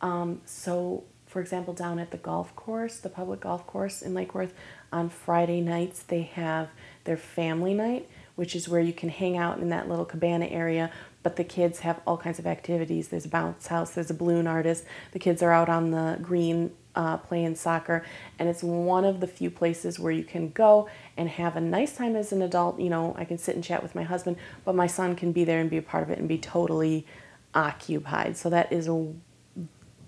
Um, 0.00 0.40
so, 0.44 1.04
for 1.28 1.40
example, 1.40 1.74
down 1.74 1.98
at 1.98 2.10
the 2.10 2.16
golf 2.16 2.56
course, 2.56 2.98
the 2.98 3.08
public 3.10 3.40
golf 3.40 3.66
course 3.66 4.00
in 4.02 4.14
Lake 4.14 4.34
Worth, 4.34 4.54
on 4.90 5.10
Friday 5.10 5.60
nights 5.60 6.02
they 6.02 6.22
have 6.22 6.70
their 7.04 7.18
family 7.18 7.74
night, 7.74 8.08
which 8.34 8.56
is 8.56 8.68
where 8.68 8.80
you 8.80 8.92
can 8.92 9.10
hang 9.10 9.36
out 9.36 9.58
in 9.58 9.68
that 9.68 9.88
little 9.88 10.06
cabana 10.06 10.46
area. 10.46 10.90
But 11.22 11.36
the 11.36 11.44
kids 11.44 11.80
have 11.80 12.00
all 12.06 12.16
kinds 12.16 12.38
of 12.38 12.46
activities. 12.46 13.08
There's 13.08 13.26
a 13.26 13.28
bounce 13.28 13.66
house, 13.66 13.90
there's 13.90 14.10
a 14.10 14.14
balloon 14.14 14.46
artist. 14.46 14.84
The 15.12 15.18
kids 15.18 15.42
are 15.42 15.52
out 15.52 15.68
on 15.68 15.90
the 15.90 16.18
green 16.22 16.72
uh, 16.94 17.18
playing 17.18 17.56
soccer, 17.56 18.04
and 18.38 18.48
it's 18.48 18.62
one 18.62 19.04
of 19.04 19.20
the 19.20 19.26
few 19.26 19.50
places 19.50 19.98
where 19.98 20.12
you 20.12 20.24
can 20.24 20.50
go 20.50 20.88
and 21.16 21.28
have 21.28 21.56
a 21.56 21.60
nice 21.60 21.94
time 21.96 22.16
as 22.16 22.32
an 22.32 22.40
adult. 22.40 22.80
You 22.80 22.88
know, 22.88 23.14
I 23.18 23.24
can 23.24 23.36
sit 23.36 23.54
and 23.54 23.62
chat 23.62 23.82
with 23.82 23.94
my 23.94 24.02
husband, 24.02 24.36
but 24.64 24.74
my 24.74 24.86
son 24.86 25.14
can 25.14 25.32
be 25.32 25.44
there 25.44 25.60
and 25.60 25.68
be 25.68 25.76
a 25.76 25.82
part 25.82 26.02
of 26.02 26.10
it 26.10 26.18
and 26.18 26.28
be 26.28 26.38
totally 26.38 27.06
occupied. 27.54 28.36
So 28.36 28.48
that 28.50 28.72
is 28.72 28.88
a 28.88 29.12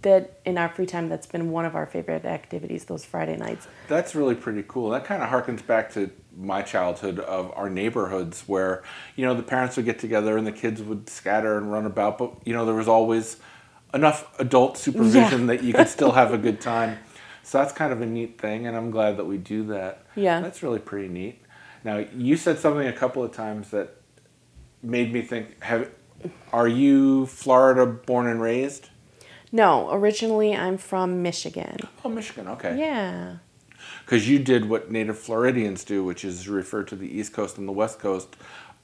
that 0.02 0.40
in 0.44 0.56
our 0.58 0.68
free 0.68 0.86
time 0.86 1.08
that's 1.08 1.26
been 1.26 1.50
one 1.50 1.64
of 1.64 1.74
our 1.74 1.86
favorite 1.86 2.24
activities 2.24 2.84
those 2.86 3.04
friday 3.04 3.36
nights 3.36 3.68
That's 3.88 4.14
really 4.14 4.34
pretty 4.34 4.64
cool. 4.66 4.90
That 4.90 5.04
kind 5.04 5.22
of 5.22 5.28
harkens 5.28 5.66
back 5.66 5.92
to 5.94 6.10
my 6.36 6.62
childhood 6.62 7.18
of 7.18 7.52
our 7.56 7.68
neighborhoods 7.68 8.44
where, 8.46 8.82
you 9.16 9.26
know, 9.26 9.34
the 9.34 9.42
parents 9.42 9.76
would 9.76 9.84
get 9.84 9.98
together 9.98 10.38
and 10.38 10.46
the 10.46 10.52
kids 10.52 10.80
would 10.80 11.10
scatter 11.10 11.58
and 11.58 11.70
run 11.72 11.84
about, 11.86 12.18
but, 12.18 12.32
you 12.46 12.54
know, 12.54 12.64
there 12.64 12.74
was 12.74 12.88
always 12.88 13.36
enough 13.92 14.18
adult 14.38 14.78
supervision 14.78 15.40
Yeah. 15.42 15.46
that 15.56 15.64
you 15.64 15.72
could 15.74 15.88
still 15.98 16.12
have 16.12 16.32
a 16.32 16.38
good 16.38 16.60
time. 16.60 16.98
So 17.42 17.58
that's 17.58 17.72
kind 17.72 17.92
of 17.92 18.00
a 18.00 18.06
neat 18.06 18.40
thing, 18.40 18.66
and 18.66 18.76
I'm 18.76 18.90
glad 18.92 19.16
that 19.16 19.24
we 19.26 19.36
do 19.38 19.64
that. 19.64 20.04
Yeah. 20.14 20.40
That's 20.40 20.62
really 20.62 20.78
pretty 20.78 21.08
neat. 21.08 21.42
Now, 21.82 21.96
you 22.14 22.36
said 22.36 22.58
something 22.60 22.86
a 22.86 22.92
couple 22.92 23.24
of 23.24 23.32
times 23.32 23.70
that 23.70 23.96
made 24.82 25.12
me 25.12 25.20
think 25.22 25.62
have 25.64 25.90
are 26.52 26.68
you 26.68 27.26
Florida 27.26 27.84
born 27.86 28.26
and 28.28 28.40
raised? 28.40 28.88
No 29.52 29.90
originally 29.92 30.54
i'm 30.54 30.76
from 30.78 31.22
michigan 31.22 31.76
Oh, 32.04 32.08
Michigan. 32.08 32.48
Okay. 32.48 32.78
yeah 32.78 33.36
because 34.04 34.28
you 34.28 34.38
did 34.38 34.68
what 34.68 34.90
native 34.90 35.18
Floridians 35.18 35.84
do, 35.84 36.04
which 36.04 36.24
is 36.24 36.48
refer 36.48 36.82
to 36.82 36.96
the 36.96 37.06
East 37.18 37.32
Coast 37.32 37.56
and 37.58 37.66
the 37.68 37.72
West 37.72 37.98
Coast 38.00 38.36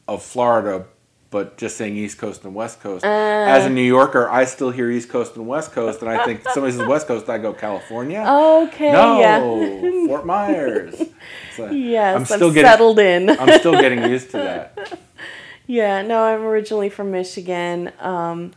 of 0.09 0.23
Florida, 0.23 0.87
but 1.31 1.59
just 1.59 1.77
saying 1.77 1.97
East 1.97 2.17
Coast 2.17 2.45
and 2.45 2.55
West 2.55 2.81
Coast. 2.81 3.05
As 3.05 3.67
a 3.67 3.71
New 3.71 3.83
Yorker, 3.83 4.29
I 4.31 4.45
still 4.45 4.71
hear 4.71 4.89
East 4.91 5.09
Coast 5.11 5.35
and 5.37 5.47
West 5.49 5.73
Coast, 5.73 6.01
and 6.01 6.09
I 6.09 6.25
think 6.25 6.49
somebody 6.49 6.77
says 6.77 6.87
West 6.87 7.09
Coast, 7.09 7.29
I 7.29 7.39
go 7.39 7.53
California. 7.53 8.21
okay 8.21 8.93
no, 8.93 9.19
yeah 9.21 10.07
Fort 10.07 10.25
Myers. 10.27 10.95
So 11.57 11.71
yes 11.71 12.15
I'm 12.15 12.21
i'm, 12.21 12.25
still 12.27 12.53
getting 12.53 12.71
settled 12.71 12.99
in 13.01 13.29
I'm 13.31 13.59
still 13.59 13.73
getting 13.73 14.05
used 14.05 14.31
to 14.31 14.37
that. 14.39 14.99
yeah 15.67 16.03
no 16.03 16.23
i'm 16.23 16.43
originally 16.43 16.89
from 16.89 17.11
michigan 17.11 17.91
um, 17.99 18.53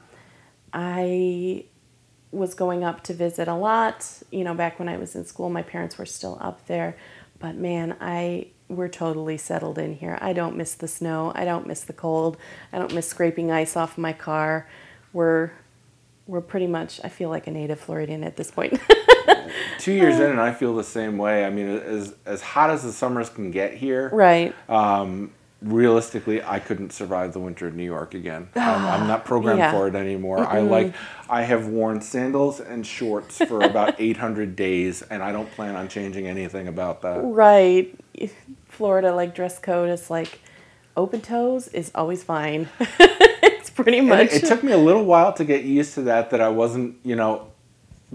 i 0.72 1.66
was 2.32 2.54
going 2.54 2.84
up 2.84 3.04
to 3.04 3.14
visit 3.14 3.48
a 3.48 3.56
lot. 3.56 4.22
You 4.32 4.44
know 4.44 4.54
back 4.54 4.80
when 4.80 4.90
i 4.90 4.98
was 4.98 5.16
in 5.16 5.26
school 5.26 5.50
my 5.50 5.64
parents 5.64 5.98
were 5.98 6.06
still 6.06 6.38
up 6.42 6.66
there. 6.68 6.96
But 7.40 7.56
man 7.56 7.96
i 8.00 8.48
we're 8.68 8.88
totally 8.88 9.38
settled 9.38 9.80
in 9.80 9.96
here. 9.96 10.18
I 10.22 10.32
don't 10.32 10.56
miss 10.56 10.76
the 10.76 10.88
snow. 10.88 11.32
I 11.34 11.44
don't 11.44 11.66
miss 11.66 11.82
the 11.82 11.94
cold. 11.94 12.38
I 12.72 12.78
don't 12.78 12.94
miss 12.94 13.08
scraping 13.08 13.52
ice 13.52 13.76
off 13.76 13.98
my 13.98 14.14
car. 14.14 14.70
We're 15.12 15.52
we're 16.28 16.42
pretty 16.42 16.68
much 16.68 17.02
i 17.04 17.10
feel 17.10 17.30
like 17.30 17.48
a 17.48 17.52
native 17.52 17.80
floridian 17.80 18.24
at 18.24 18.36
this 18.36 18.52
point. 18.52 18.80
Two 19.80 19.94
years 19.94 20.20
in, 20.20 20.30
and 20.30 20.40
I 20.50 20.54
feel 20.54 20.76
the 20.76 20.84
same 20.84 21.18
way. 21.18 21.46
I 21.46 21.50
mean, 21.50 21.68
as 21.68 22.16
as 22.26 22.42
hot 22.42 22.70
as 22.70 22.84
the 22.84 22.92
summers 22.92 23.30
can 23.30 23.52
get 23.52 23.74
here, 23.74 24.10
right. 24.14 24.54
um, 24.70 25.32
realistically, 25.62 26.42
I 26.44 26.60
couldn't 26.60 26.92
survive 26.94 27.34
the 27.34 27.40
winter 27.40 27.68
in 27.68 27.76
New 27.76 27.84
York 27.84 28.14
again. 28.14 28.48
Um, 28.56 28.64
I'm 28.64 29.08
not 29.08 29.26
programmed 29.26 29.60
Yeah. 29.60 29.72
for 29.72 29.88
it 29.88 29.96
anymore. 29.96 30.40
I 30.40 30.62
like, 30.62 30.94
I 31.30 31.42
have 31.44 31.68
worn 31.68 32.02
sandals 32.02 32.60
and 32.60 32.86
shorts 32.86 33.38
for 33.40 33.62
about 33.72 33.96
800 34.00 34.56
days, 34.56 35.02
and 35.02 35.22
I 35.22 35.32
don't 35.32 35.52
plan 35.52 35.76
on 35.76 35.88
changing 35.90 36.28
anything 36.28 36.68
about 36.68 37.02
that. 37.02 37.20
right 37.24 37.98
florida 38.68 39.14
like 39.14 39.34
dress 39.36 39.60
code 39.60 39.90
is 39.90 40.10
like 40.10 40.40
open 40.96 41.20
toes 41.22 41.68
is 41.70 41.92
always 41.96 42.22
fine 42.24 42.68
it's 43.00 43.70
pretty 43.70 44.00
much 44.02 44.28
it, 44.34 44.44
it 44.44 44.48
took 44.48 44.64
me 44.64 44.72
a 44.72 44.78
little 44.78 45.04
while 45.06 45.34
to 45.34 45.44
get 45.46 45.64
used 45.64 45.94
to 45.96 46.02
that. 46.04 46.30
That 46.30 46.42
I 46.42 46.50
wasn't, 46.50 46.98
you 47.04 47.16
know, 47.16 47.48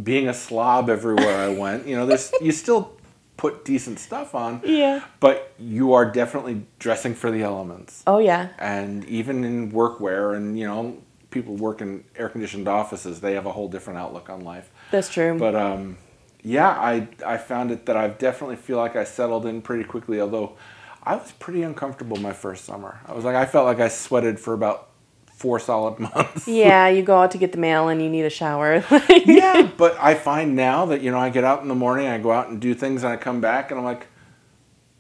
being 0.03 0.29
a 0.29 0.35
slob 0.35 0.89
everywhere 0.91 1.37
I 1.39 1.49
went. 1.49 1.87
You 1.87 1.97
know, 1.97 2.07
there's 2.07 2.33
you 2.41 2.53
still 2.53 2.94
put 3.37 3.65
decent 3.65 3.99
stuff 3.99 4.35
on, 4.35 4.61
yeah. 4.65 5.05
but 5.21 5.53
you 5.59 5.93
are 5.93 6.11
definitely 6.11 6.67
dressing 6.79 7.15
for 7.15 7.31
the 7.31 7.43
elements. 7.43 8.03
oh 8.07 8.19
yeah. 8.19 8.51
And 8.59 9.05
even 9.07 9.45
in 9.45 9.73
workwear 9.73 10.37
and 10.37 10.59
you 10.59 10.67
know 10.67 10.99
people 11.31 11.57
work 11.57 11.81
in 11.81 12.05
air 12.17 12.29
conditioned 12.29 12.69
offices 12.69 13.21
they 13.21 13.35
have 13.35 13.45
a 13.45 13.51
whole 13.53 13.69
different 13.69 13.99
outlook 13.99 14.31
on 14.31 14.41
life. 14.43 14.71
That's 14.91 15.09
true. 15.09 15.39
But 15.39 15.55
um 15.57 15.99
yeah 16.45 16.69
i 16.69 17.09
i 17.25 17.39
found 17.39 17.71
it 17.71 17.87
that 17.87 17.97
i 17.97 18.07
definitely 18.07 18.55
feel 18.57 18.77
like 18.77 18.95
i 18.97 19.03
settled 19.03 19.47
in 19.47 19.63
pretty 19.63 19.83
quickly 19.83 20.21
although 20.21 20.55
i 21.03 21.17
was 21.17 21.33
pretty 21.33 21.63
uncomfortable 21.63 22.19
my 22.19 22.35
first 22.35 22.67
summer. 22.67 23.01
I 23.07 23.15
was 23.15 23.25
like 23.25 23.35
i 23.35 23.47
felt 23.47 23.65
like 23.65 23.81
i 23.81 23.89
sweated 23.89 24.39
for 24.39 24.53
about 24.53 24.91
four 25.35 25.59
solid 25.59 25.99
months 26.15 26.49
Yeah, 26.49 26.89
you 26.89 27.03
go 27.03 27.21
out 27.21 27.31
to 27.33 27.39
get 27.39 27.53
the 27.53 27.59
mail 27.59 27.89
and 27.89 28.03
you 28.03 28.09
need 28.09 28.25
a 28.25 28.31
shower. 28.31 28.85
yeah 29.27 29.69
but 29.77 29.97
i 30.01 30.15
find 30.15 30.57
now 30.57 30.87
that 30.87 31.01
you 31.01 31.11
know 31.11 31.19
i 31.19 31.31
get 31.31 31.45
out 31.45 31.63
in 31.63 31.69
the 31.69 31.75
morning 31.75 32.07
i 32.07 32.19
go 32.19 32.33
out 32.33 32.49
and 32.49 32.61
do 32.61 32.75
things 32.75 33.03
and 33.03 33.13
i 33.13 33.17
come 33.17 33.41
back 33.41 33.71
and 33.71 33.79
i'm 33.79 33.85
like 33.85 34.07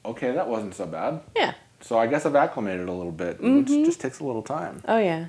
okay 0.04 0.32
that 0.32 0.48
wasn't 0.48 0.74
so 0.74 0.86
bad 0.86 1.20
yeah. 1.36 1.54
so 1.80 1.98
i 1.98 2.06
guess 2.06 2.26
i've 2.26 2.34
acclimated 2.36 2.88
a 2.88 2.92
little 2.92 3.12
bit 3.12 3.36
it 3.36 3.42
mm-hmm. 3.42 3.84
just 3.84 4.00
takes 4.00 4.20
a 4.20 4.24
little 4.24 4.42
time 4.42 4.82
Oh 4.86 4.98
yeah. 4.98 5.26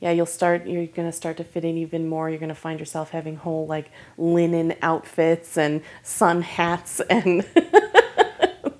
Yeah, 0.00 0.10
you'll 0.10 0.26
start 0.26 0.66
you're 0.66 0.86
gonna 0.86 1.12
start 1.12 1.38
to 1.38 1.44
fit 1.44 1.64
in 1.64 1.78
even 1.78 2.06
more. 2.06 2.28
You're 2.28 2.38
gonna 2.38 2.54
find 2.54 2.78
yourself 2.78 3.10
having 3.10 3.36
whole 3.36 3.66
like 3.66 3.90
linen 4.18 4.74
outfits 4.82 5.56
and 5.56 5.80
sun 6.02 6.42
hats 6.42 7.00
and 7.08 7.46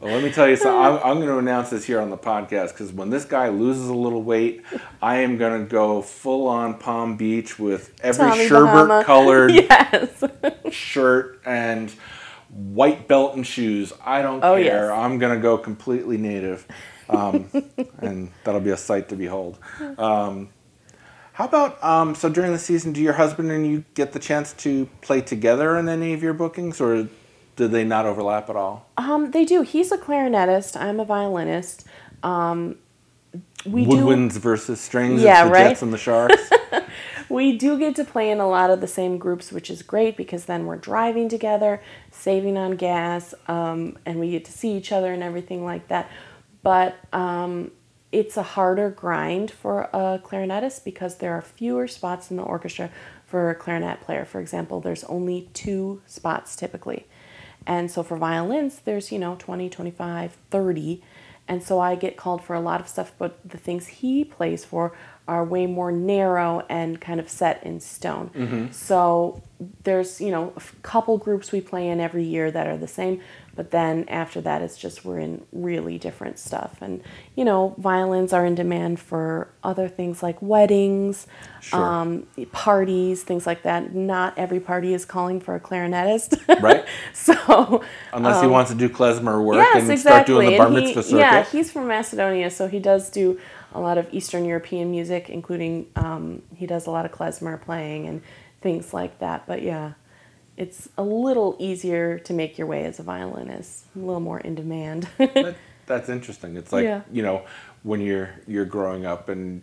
Well, 0.06 0.14
let 0.14 0.22
me 0.22 0.30
tell 0.30 0.48
you 0.48 0.54
something. 0.54 0.80
I'm, 0.80 0.98
I'm 1.02 1.16
going 1.16 1.28
to 1.30 1.38
announce 1.38 1.70
this 1.70 1.84
here 1.84 2.00
on 2.00 2.10
the 2.10 2.16
podcast 2.16 2.68
because 2.68 2.92
when 2.92 3.10
this 3.10 3.24
guy 3.24 3.48
loses 3.48 3.88
a 3.88 3.94
little 3.94 4.22
weight, 4.22 4.62
I 5.02 5.16
am 5.18 5.36
going 5.36 5.64
to 5.64 5.68
go 5.68 6.00
full 6.00 6.46
on 6.46 6.74
Palm 6.78 7.16
Beach 7.16 7.58
with 7.58 7.92
every 8.02 8.28
Tommy 8.30 8.46
sherbet 8.46 9.04
colored 9.04 9.50
Yes. 9.54 10.22
shirt 10.70 11.40
and 11.44 11.90
white 12.50 13.08
belt 13.08 13.34
and 13.34 13.44
shoes. 13.44 13.92
I 14.04 14.22
don't 14.22 14.44
Oh, 14.44 14.54
care. 14.54 14.62
yes. 14.62 14.90
I'm 14.92 15.18
going 15.18 15.34
to 15.34 15.42
go 15.42 15.58
completely 15.58 16.18
native. 16.18 16.66
Um, 17.08 17.50
and 17.98 18.30
that'll 18.44 18.60
be 18.60 18.70
a 18.70 18.76
sight 18.76 19.08
to 19.08 19.16
behold. 19.16 19.58
Um, 19.98 20.50
how 21.32 21.46
about 21.46 21.82
um, 21.82 22.14
so 22.14 22.28
during 22.28 22.52
the 22.52 22.60
season, 22.60 22.92
do 22.92 23.00
your 23.00 23.14
husband 23.14 23.50
and 23.50 23.66
you 23.66 23.84
get 23.94 24.12
the 24.12 24.20
chance 24.20 24.52
to 24.54 24.88
play 25.02 25.20
together 25.20 25.76
in 25.76 25.88
any 25.88 26.14
of 26.14 26.22
your 26.22 26.32
bookings, 26.32 26.80
or 26.80 27.08
do 27.56 27.68
they 27.68 27.84
not 27.84 28.06
overlap 28.06 28.48
at 28.48 28.56
all? 28.56 28.86
Um, 28.96 29.30
they 29.30 29.44
do. 29.44 29.62
He's 29.62 29.90
a 29.90 29.98
clarinetist. 29.98 30.80
I'm 30.80 31.00
a 31.00 31.04
violinist. 31.04 31.86
Um, 32.22 32.76
we 33.64 33.84
do 33.84 33.96
Woodwinds 33.96 34.32
versus 34.32 34.80
strings. 34.80 35.22
Yeah, 35.22 35.44
the 35.44 35.50
right? 35.50 35.68
Jets 35.68 35.82
and 35.82 35.92
the 35.92 35.98
Sharks. 35.98 36.50
we 37.28 37.56
do 37.56 37.78
get 37.78 37.96
to 37.96 38.04
play 38.04 38.30
in 38.30 38.38
a 38.38 38.48
lot 38.48 38.70
of 38.70 38.80
the 38.80 38.86
same 38.86 39.18
groups, 39.18 39.50
which 39.50 39.70
is 39.70 39.82
great 39.82 40.16
because 40.16 40.44
then 40.44 40.66
we're 40.66 40.76
driving 40.76 41.28
together, 41.28 41.82
saving 42.10 42.56
on 42.56 42.76
gas, 42.76 43.34
um, 43.48 43.98
and 44.06 44.20
we 44.20 44.30
get 44.30 44.44
to 44.44 44.52
see 44.52 44.76
each 44.76 44.92
other 44.92 45.12
and 45.12 45.22
everything 45.22 45.64
like 45.64 45.88
that. 45.88 46.11
But 46.62 46.96
um, 47.12 47.72
it's 48.12 48.36
a 48.36 48.42
harder 48.42 48.90
grind 48.90 49.50
for 49.50 49.82
a 49.92 50.20
clarinetist 50.22 50.84
because 50.84 51.16
there 51.16 51.32
are 51.32 51.42
fewer 51.42 51.88
spots 51.88 52.30
in 52.30 52.36
the 52.36 52.42
orchestra 52.42 52.90
for 53.24 53.50
a 53.50 53.54
clarinet 53.54 54.00
player. 54.00 54.24
For 54.24 54.40
example, 54.40 54.80
there's 54.80 55.04
only 55.04 55.48
two 55.52 56.02
spots 56.07 56.54
typically. 56.54 57.07
And 57.66 57.90
so 57.90 58.02
for 58.02 58.16
violins, 58.16 58.80
there's, 58.84 59.10
you 59.10 59.18
know, 59.18 59.36
20, 59.38 59.68
25, 59.68 60.36
30. 60.50 61.02
And 61.48 61.62
so 61.62 61.78
I 61.78 61.94
get 61.94 62.16
called 62.16 62.42
for 62.42 62.54
a 62.54 62.60
lot 62.60 62.80
of 62.80 62.88
stuff, 62.88 63.12
but 63.18 63.38
the 63.48 63.58
things 63.58 63.86
he 63.86 64.24
plays 64.24 64.64
for 64.64 64.96
are 65.28 65.44
way 65.44 65.66
more 65.66 65.90
narrow 65.90 66.64
and 66.68 67.00
kind 67.00 67.18
of 67.18 67.28
set 67.28 67.62
in 67.64 67.80
stone. 67.80 68.30
Mm-hmm. 68.34 68.72
So 68.72 69.42
there's 69.84 70.20
you 70.20 70.30
know 70.30 70.52
a 70.56 70.62
couple 70.82 71.18
groups 71.18 71.50
we 71.50 71.60
play 71.60 71.88
in 71.88 72.00
every 72.00 72.24
year 72.24 72.50
that 72.50 72.66
are 72.66 72.76
the 72.76 72.88
same, 72.88 73.20
but 73.57 73.70
then 73.72 74.04
after 74.09 74.40
that 74.42 74.62
it's 74.62 74.76
just 74.78 75.04
we're 75.04 75.18
in 75.18 75.44
really 75.52 75.98
different 75.98 76.38
stuff. 76.38 76.76
And 76.80 77.02
you 77.34 77.44
know 77.44 77.74
violins 77.78 78.32
are 78.32 78.46
in 78.46 78.54
demand 78.54 79.00
for 79.00 79.48
other 79.64 79.88
things 79.88 80.22
like 80.22 80.40
weddings, 80.42 81.26
Sure. 81.61 81.82
um, 81.82 82.26
parties, 82.52 83.22
things 83.24 83.46
like 83.46 83.62
that. 83.62 83.94
Not 83.94 84.38
every 84.38 84.61
party 84.61 84.94
is 84.94 85.04
calling 85.04 85.40
for 85.40 85.54
a 85.57 85.61
clarinetist, 85.61 86.38
Right. 86.62 86.84
so 87.12 87.82
Unless 88.12 88.42
he 88.42 88.46
wants 88.48 88.70
to 88.70 88.76
do 88.76 88.88
klezmer 88.88 89.42
work 89.42 89.57
Um, 89.57 89.62
yes, 89.62 89.82
and 89.82 89.90
exactly. 89.90 89.98
start 89.98 90.26
doing 90.26 90.50
the 90.50 90.57
bar 90.59 90.66
And 90.68 90.76
he- 90.76 90.82
mitzvah 90.84 91.02
circuit. 91.02 91.18
Yeah, 91.18 91.42
he's 91.44 91.72
from 91.72 91.88
Macedonia, 91.88 92.50
so 92.50 92.68
he 92.68 92.78
does 92.78 93.11
do 93.11 93.40
a 93.74 93.80
lot 93.80 93.98
of 93.98 94.07
Eastern 94.12 94.44
European 94.44 94.90
music, 94.90 95.28
including 95.28 95.86
um, 95.96 96.42
he 96.54 96.66
does 96.66 96.86
a 96.86 96.90
lot 96.90 97.04
of 97.04 97.12
klezmer 97.12 97.61
playing 97.61 98.07
and 98.07 98.22
things 98.61 98.94
like 98.94 99.18
that. 99.18 99.46
But 99.46 99.62
yeah, 99.62 99.92
it's 100.57 100.88
a 100.96 101.02
little 101.02 101.57
easier 101.59 102.18
to 102.20 102.32
make 102.32 102.57
your 102.59 102.66
way 102.66 102.84
as 102.84 102.98
a 102.98 103.02
violinist, 103.02 103.84
a 103.94 103.98
little 103.98 104.20
more 104.20 104.40
in 104.40 104.54
demand. 104.54 105.09
That- 105.18 105.57
that's 105.86 106.09
interesting. 106.09 106.57
It's 106.57 106.72
like 106.72 106.82
Yeah. 106.82 107.02
you 107.12 107.22
know 107.22 107.44
when 107.84 108.00
you're 108.00 108.30
you're 108.48 108.64
growing 108.64 109.07
up 109.07 109.28
and 109.28 109.62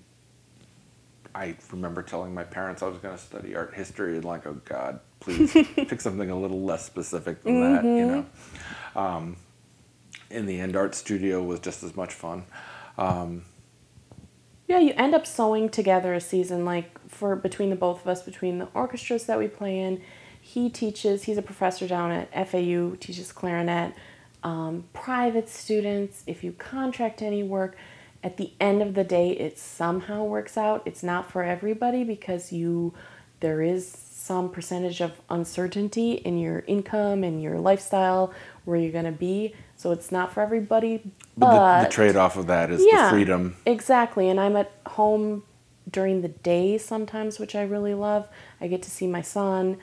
I 1.36 1.56
remember 1.72 2.02
telling 2.02 2.34
my 2.34 2.46
parents 2.46 2.82
I 2.82 2.88
was 2.88 2.98
going 3.00 3.14
to 3.18 3.22
study 3.22 3.56
art 3.58 3.74
history 3.74 4.16
and 4.16 4.24
like 4.24 4.48
oh 4.48 4.54
God 4.64 5.02
please 5.20 5.52
pick 5.76 6.00
something 6.00 6.30
a 6.30 6.40
little 6.40 6.62
less 6.62 6.86
specific 6.86 7.44
than 7.44 7.60
that 7.60 7.84
you 7.84 8.06
know. 8.08 8.26
Um, 8.96 9.36
in 10.30 10.46
the 10.46 10.60
end, 10.62 10.76
art 10.78 10.96
studio 10.96 11.44
was 11.44 11.60
just 11.60 11.84
as 11.84 11.94
much 11.96 12.14
fun. 12.14 12.46
Yeah, 12.98 14.80
you 14.80 14.94
end 14.96 15.14
up 15.14 15.28
sewing 15.28 15.68
together 15.70 16.14
a 16.14 16.22
season 16.22 16.64
like 16.66 16.98
for 17.10 17.36
between 17.36 17.70
the 17.70 17.76
both 17.76 18.02
of 18.02 18.08
us, 18.08 18.22
between 18.24 18.60
the 18.60 18.68
orchestras 18.74 19.26
that 19.26 19.38
we 19.38 19.48
play 19.48 19.80
in. 19.80 20.02
He 20.46 20.70
teaches, 20.70 21.24
he's 21.24 21.38
a 21.38 21.42
professor 21.42 21.88
down 21.88 22.12
at 22.12 22.30
FAU, 22.50 22.98
teaches 23.00 23.32
clarinet. 23.32 23.94
Um, 24.44 24.84
private 24.92 25.48
students, 25.48 26.22
if 26.28 26.44
you 26.44 26.52
contract 26.52 27.22
any 27.22 27.44
work, 27.44 27.78
at 28.22 28.36
the 28.36 28.52
end 28.60 28.82
of 28.82 28.94
the 28.94 29.06
day, 29.06 29.32
it 29.32 29.58
somehow 29.58 30.26
works 30.26 30.58
out. 30.58 30.84
It's 30.86 31.02
not 31.02 31.32
for 31.32 31.44
everybody 31.44 32.04
because 32.04 32.52
you, 32.52 32.94
there 33.40 33.62
is 33.62 33.88
some 33.88 34.50
percentage 34.50 35.00
of 35.00 35.14
uncertainty 35.30 36.14
in 36.14 36.38
your 36.38 36.66
income 36.68 37.24
and 37.24 37.42
your 37.42 37.58
lifestyle 37.58 38.34
where 38.66 38.78
you're 38.78 38.92
going 38.92 39.06
to 39.06 39.12
be. 39.14 39.56
So 39.78 39.92
it's 39.92 40.12
not 40.12 40.34
for 40.34 40.42
everybody. 40.42 41.02
But 41.38 41.48
But, 41.48 41.80
the, 41.80 41.86
the 41.86 41.92
trade 41.94 42.16
off 42.18 42.36
of 42.36 42.48
that 42.48 42.70
is 42.70 42.80
the 42.80 43.10
freedom. 43.10 43.56
Exactly. 43.66 44.30
And 44.30 44.42
I'm 44.42 44.58
at 44.58 44.74
home 44.88 45.44
during 45.90 46.22
the 46.22 46.28
day 46.28 46.78
sometimes, 46.78 47.40
which 47.40 47.56
I 47.56 47.64
really 47.64 47.94
love. 47.94 48.28
I 48.60 48.68
get 48.68 48.84
to 48.84 48.92
see 48.92 49.08
my 49.08 49.22
son. 49.22 49.78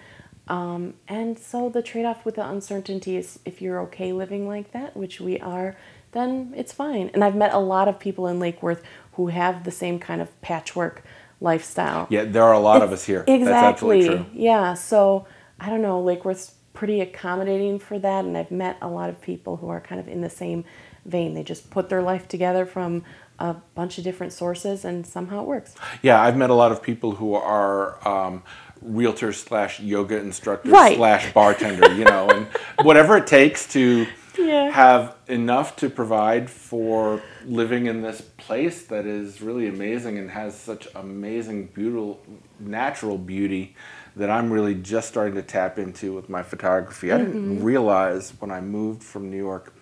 Um, 0.51 0.95
and 1.07 1.39
so 1.39 1.69
the 1.69 1.81
trade 1.81 2.05
off 2.05 2.25
with 2.25 2.35
the 2.35 2.47
uncertainty 2.47 3.17
is 3.17 3.39
if 3.45 3.63
you're 3.63 3.81
okay 3.83 4.13
living 4.13 4.49
like 4.49 4.73
that, 4.73 4.97
which 4.97 5.21
we 5.21 5.39
are, 5.39 5.77
then 6.11 6.53
it's 6.57 6.73
fine. 6.73 7.09
And 7.15 7.23
I've 7.23 7.37
met 7.37 7.55
a 7.55 7.59
lot 7.59 7.87
of 7.87 8.01
people 8.01 8.27
in 8.27 8.41
Lake 8.41 8.61
Worth 8.61 8.83
who 9.13 9.29
have 9.29 9.63
the 9.63 9.71
same 9.71 10.01
kind 10.01 10.21
of 10.21 10.41
patchwork 10.43 11.05
lifestyle. 11.41 12.09
Yeah, 12.11 12.25
there 12.25 12.43
are 12.43 12.53
a 12.53 12.59
lot 12.59 12.83
of 12.83 12.91
us 12.91 13.05
here. 13.05 13.21
Exactly. 13.21 13.45
That's 13.45 13.65
absolutely 13.65 14.09
true. 14.09 14.27
Yeah. 14.33 14.75
So 14.75 15.27
I 15.61 15.71
don't 15.71 15.83
know. 15.83 16.01
Lake 16.01 16.25
Worth's 16.25 16.55
pretty 16.73 17.01
accommodating 17.01 17.79
for 17.79 18.01
that, 18.01 18.25
and 18.25 18.37
I've 18.37 18.51
met 18.51 18.77
a 18.83 18.89
lot 18.89 19.09
of 19.09 19.21
people 19.21 19.57
who 19.57 19.69
are 19.69 19.81
kind 19.81 20.01
of 20.01 20.09
in 20.09 20.21
the 20.21 20.31
same 20.31 20.65
vein. 21.05 21.35
They 21.35 21.45
just 21.45 21.71
put 21.71 21.89
their 21.89 22.03
life 22.03 22.27
together 22.27 22.67
from 22.67 23.05
a 23.39 23.55
bunch 23.75 23.99
of 23.99 24.05
different 24.05 24.33
sources, 24.33 24.85
and 24.85 25.07
somehow 25.07 25.43
it 25.43 25.47
works. 25.47 25.75
Yeah, 26.03 26.21
I've 26.21 26.37
met 26.37 26.51
a 26.51 26.55
lot 26.55 26.73
of 26.73 26.83
people 26.83 27.13
who 27.13 27.35
are 27.35 28.07
um, 28.07 28.43
realtors 28.87 29.35
slash 29.35 29.81
yoga 29.81 30.19
instructor 30.19 30.71
Right. 30.71 30.97
slash 30.97 31.33
bartender, 31.33 31.93
you 31.95 32.05
know, 32.05 32.29
and 32.29 32.47
whatever 32.83 33.17
it 33.17 33.27
takes 33.27 33.67
to 33.75 34.07
Yeah. 34.39 34.71
have 34.71 35.17
enough 35.29 35.77
to 35.77 35.91
provide 35.91 36.49
for 36.49 37.23
living 37.45 37.87
in 37.87 38.03
this 38.03 38.21
place 38.21 38.83
that 38.87 39.07
is 39.07 39.43
really 39.43 39.69
amazing 39.69 40.19
and 40.19 40.31
has 40.31 40.59
such 40.59 40.89
amazing, 40.95 41.67
beautiful, 41.67 42.21
natural 42.59 43.19
beauty 43.19 43.77
that 44.17 44.31
I'm 44.31 44.53
really 44.53 44.75
just 44.75 45.09
starting 45.09 45.35
to 45.35 45.43
tap 45.43 45.79
into 45.79 46.15
with 46.15 46.29
my 46.29 46.43
photography. 46.43 47.13
I 47.13 47.19
didn't 47.19 47.57
mm-hmm. 47.57 47.65
realize 47.65 48.33
when 48.39 48.51
I 48.51 48.61
moved 48.61 49.03
from 49.03 49.31
New 49.31 49.37
York 49.37 49.75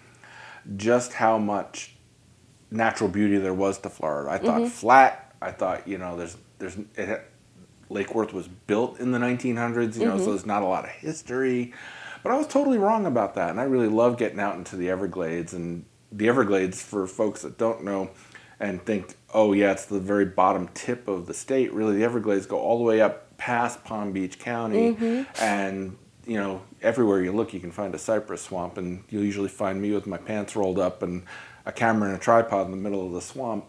just 0.77 1.15
how 1.15 1.39
much 1.39 1.95
natural 2.71 3.09
beauty 3.09 3.39
there 3.39 3.55
was 3.55 3.79
to 3.79 3.91
Florida. 3.91 4.31
I 4.31 4.39
thought 4.39 4.61
mm-hmm. 4.61 4.69
flat. 4.69 5.33
I 5.41 5.53
thought 5.53 5.87
you 5.87 5.99
know 5.99 6.17
there's 6.17 6.37
there's 6.59 6.77
it, 6.97 7.31
Lake 7.91 8.15
Worth 8.15 8.33
was 8.33 8.49
built 8.49 9.01
in 9.01 9.13
the 9.13 9.19
1900s. 9.19 9.97
You 9.97 10.07
know, 10.07 10.17
so 10.17 10.23
mm-hmm. 10.23 10.31
there's 10.31 10.47
not 10.47 10.63
a 10.63 10.67
lot 10.67 10.85
of 10.85 10.91
history. 10.91 11.73
But 12.23 12.33
I 12.33 12.37
was 12.37 12.47
totally 12.47 12.79
wrong 12.79 13.07
about 13.07 13.35
that, 13.37 13.51
and 13.51 13.61
I 13.61 13.65
really 13.65 13.89
love 13.89 14.19
getting 14.19 14.41
out 14.41 14.57
into 14.57 14.77
the 14.77 14.91
Everglades. 14.91 15.55
And 15.55 15.85
the 16.11 16.29
Everglades, 16.29 16.83
for 16.83 17.07
folks 17.07 17.43
that 17.43 17.59
don't 17.59 17.85
know, 17.85 18.11
and 18.61 18.85
think, 18.85 19.15
oh 19.33 19.53
yeah, 19.53 19.73
it's 19.73 19.87
the 19.87 20.01
very 20.01 20.25
bottom 20.25 20.69
tip 20.75 21.07
of 21.07 21.27
the 21.27 21.35
state. 21.35 21.73
Really, 21.73 21.97
the 21.97 22.05
Everglades 22.05 22.47
go 22.47 22.59
all 22.59 22.79
the 22.79 22.85
way 22.85 23.01
up 23.01 23.37
past 23.39 23.85
Palm 23.85 24.13
Beach 24.13 24.39
County, 24.39 24.95
mm-hmm. 24.95 25.43
and 25.43 25.97
you 26.27 26.37
know, 26.37 26.61
everywhere 26.83 27.23
you 27.23 27.33
look, 27.33 27.55
you 27.55 27.61
can 27.61 27.73
find 27.73 27.95
a 27.95 27.99
cypress 27.99 28.43
swamp, 28.43 28.77
and 28.77 29.03
you'll 29.09 29.25
usually 29.25 29.49
find 29.49 29.81
me 29.81 29.93
with 29.93 30.07
my 30.07 30.19
pants 30.19 30.55
rolled 30.57 30.79
up 30.79 31.03
and 31.03 31.25
a 31.65 31.73
camera 31.73 32.11
and 32.11 32.19
a 32.19 32.21
tripod 32.21 32.67
in 32.67 32.71
the 32.71 32.77
middle 32.77 33.07
of 33.07 33.13
the 33.13 33.21
swamp, 33.21 33.65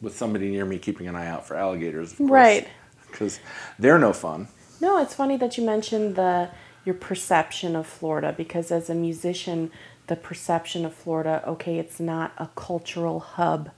with 0.00 0.16
somebody 0.16 0.50
near 0.50 0.64
me 0.64 0.78
keeping 0.78 1.06
an 1.06 1.16
eye 1.16 1.26
out 1.26 1.46
for 1.46 1.56
alligators, 1.56 2.12
of 2.12 2.18
course, 2.18 2.30
Right. 2.30 2.68
Because 3.14 3.38
they're 3.78 3.98
no 3.98 4.12
fun. 4.12 4.48
No, 4.80 5.00
it's 5.00 5.14
funny 5.14 5.36
that 5.36 5.56
you 5.56 5.64
mentioned 5.64 6.16
the 6.16 6.50
your 6.84 6.94
perception 6.94 7.74
of 7.76 7.86
Florida 7.86 8.34
because 8.36 8.70
as 8.70 8.90
a 8.90 8.94
musician, 8.94 9.70
the 10.08 10.16
perception 10.16 10.84
of 10.84 10.92
Florida, 10.92 11.42
okay, 11.46 11.78
it's 11.78 11.98
not 11.98 12.32
a 12.36 12.48
cultural 12.54 13.20
hub 13.20 13.70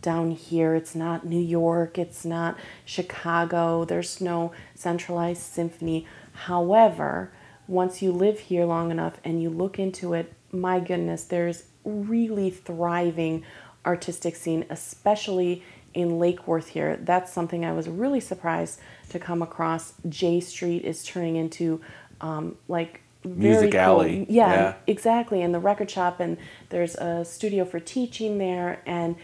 down 0.00 0.30
here. 0.30 0.74
It's 0.74 0.94
not 0.94 1.26
New 1.26 1.40
York, 1.40 1.98
it's 1.98 2.24
not 2.24 2.56
Chicago. 2.84 3.84
There's 3.84 4.20
no 4.20 4.52
centralized 4.74 5.42
symphony. 5.42 6.06
However, 6.32 7.32
once 7.66 8.00
you 8.00 8.12
live 8.12 8.38
here 8.38 8.64
long 8.64 8.90
enough 8.90 9.18
and 9.24 9.42
you 9.42 9.50
look 9.50 9.78
into 9.78 10.14
it, 10.14 10.32
my 10.52 10.80
goodness, 10.80 11.24
there's 11.24 11.64
really 11.84 12.50
thriving 12.50 13.44
artistic 13.84 14.36
scene, 14.36 14.64
especially 14.70 15.62
in 15.94 16.18
Lake 16.18 16.46
Worth 16.46 16.68
here. 16.68 16.96
That's 16.96 17.32
something 17.32 17.64
I 17.64 17.72
was 17.72 17.88
really 17.88 18.20
surprised 18.20 18.80
to 19.10 19.18
come 19.18 19.42
across. 19.42 19.94
J 20.08 20.40
Street 20.40 20.84
is 20.84 21.04
turning 21.04 21.36
into 21.36 21.80
um, 22.20 22.56
like 22.68 23.00
Music 23.24 23.70
cool- 23.72 23.80
alley, 23.80 24.26
Yeah, 24.28 24.52
yeah. 24.52 24.74
exactly. 24.86 25.40
And 25.40 25.54
the 25.54 25.58
record 25.58 25.90
shop, 25.90 26.20
and 26.20 26.36
there's 26.68 26.94
a 26.96 27.24
studio 27.24 27.64
for 27.64 27.80
teaching 27.80 28.36
there, 28.36 28.82
and 28.84 29.16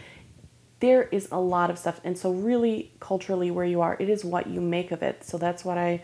there 0.79 1.03
is 1.03 1.27
a 1.31 1.39
lot 1.39 1.69
of 1.69 1.77
stuff. 1.77 2.01
And 2.03 2.17
so, 2.17 2.31
really, 2.31 2.91
culturally, 2.99 3.51
where 3.51 3.65
you 3.65 3.79
are, 3.81 3.95
it 3.99 4.09
is 4.09 4.25
what 4.25 4.47
you 4.47 4.59
make 4.59 4.91
of 4.91 5.03
it. 5.03 5.23
So 5.23 5.37
that's 5.37 5.63
what 5.63 5.77
I 5.77 6.01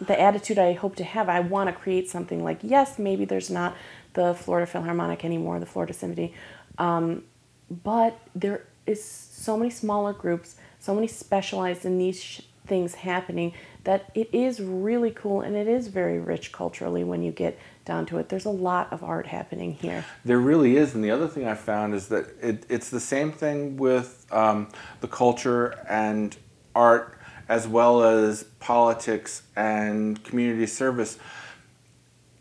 the 0.00 0.20
attitude 0.20 0.58
I 0.58 0.74
hope 0.74 0.96
to 0.96 1.04
have. 1.04 1.28
I 1.28 1.40
want 1.40 1.68
to 1.68 1.72
create 1.74 2.08
something 2.08 2.44
like, 2.44 2.58
yes, 2.62 2.98
maybe 2.98 3.24
there's 3.24 3.50
not 3.50 3.74
the 4.14 4.34
Florida 4.34 4.66
Philharmonic 4.66 5.24
anymore, 5.24 5.58
the 5.58 5.66
Florida 5.66 5.92
Symphony, 5.92 6.34
um, 6.78 7.24
but 7.70 8.18
there 8.34 8.64
is 8.88 9.02
so 9.04 9.56
many 9.56 9.70
smaller 9.70 10.12
groups, 10.12 10.56
so 10.80 10.94
many 10.94 11.06
specialized 11.06 11.84
and 11.84 11.98
niche 11.98 12.42
things 12.66 12.94
happening 12.94 13.54
that 13.84 14.10
it 14.14 14.28
is 14.32 14.60
really 14.60 15.10
cool 15.10 15.40
and 15.40 15.56
it 15.56 15.66
is 15.66 15.88
very 15.88 16.18
rich 16.18 16.52
culturally 16.52 17.02
when 17.02 17.22
you 17.22 17.32
get 17.32 17.58
down 17.84 18.04
to 18.04 18.18
it. 18.18 18.28
There's 18.28 18.44
a 18.44 18.50
lot 18.50 18.92
of 18.92 19.02
art 19.02 19.26
happening 19.26 19.72
here. 19.72 20.04
There 20.24 20.38
really 20.38 20.76
is, 20.76 20.94
and 20.94 21.02
the 21.02 21.10
other 21.10 21.26
thing 21.26 21.46
I 21.46 21.54
found 21.54 21.94
is 21.94 22.08
that 22.08 22.26
it, 22.42 22.66
it's 22.68 22.90
the 22.90 23.00
same 23.00 23.32
thing 23.32 23.78
with 23.78 24.26
um, 24.30 24.68
the 25.00 25.08
culture 25.08 25.74
and 25.88 26.36
art, 26.74 27.18
as 27.48 27.66
well 27.66 28.02
as 28.02 28.42
politics 28.60 29.42
and 29.56 30.22
community 30.22 30.66
service. 30.66 31.18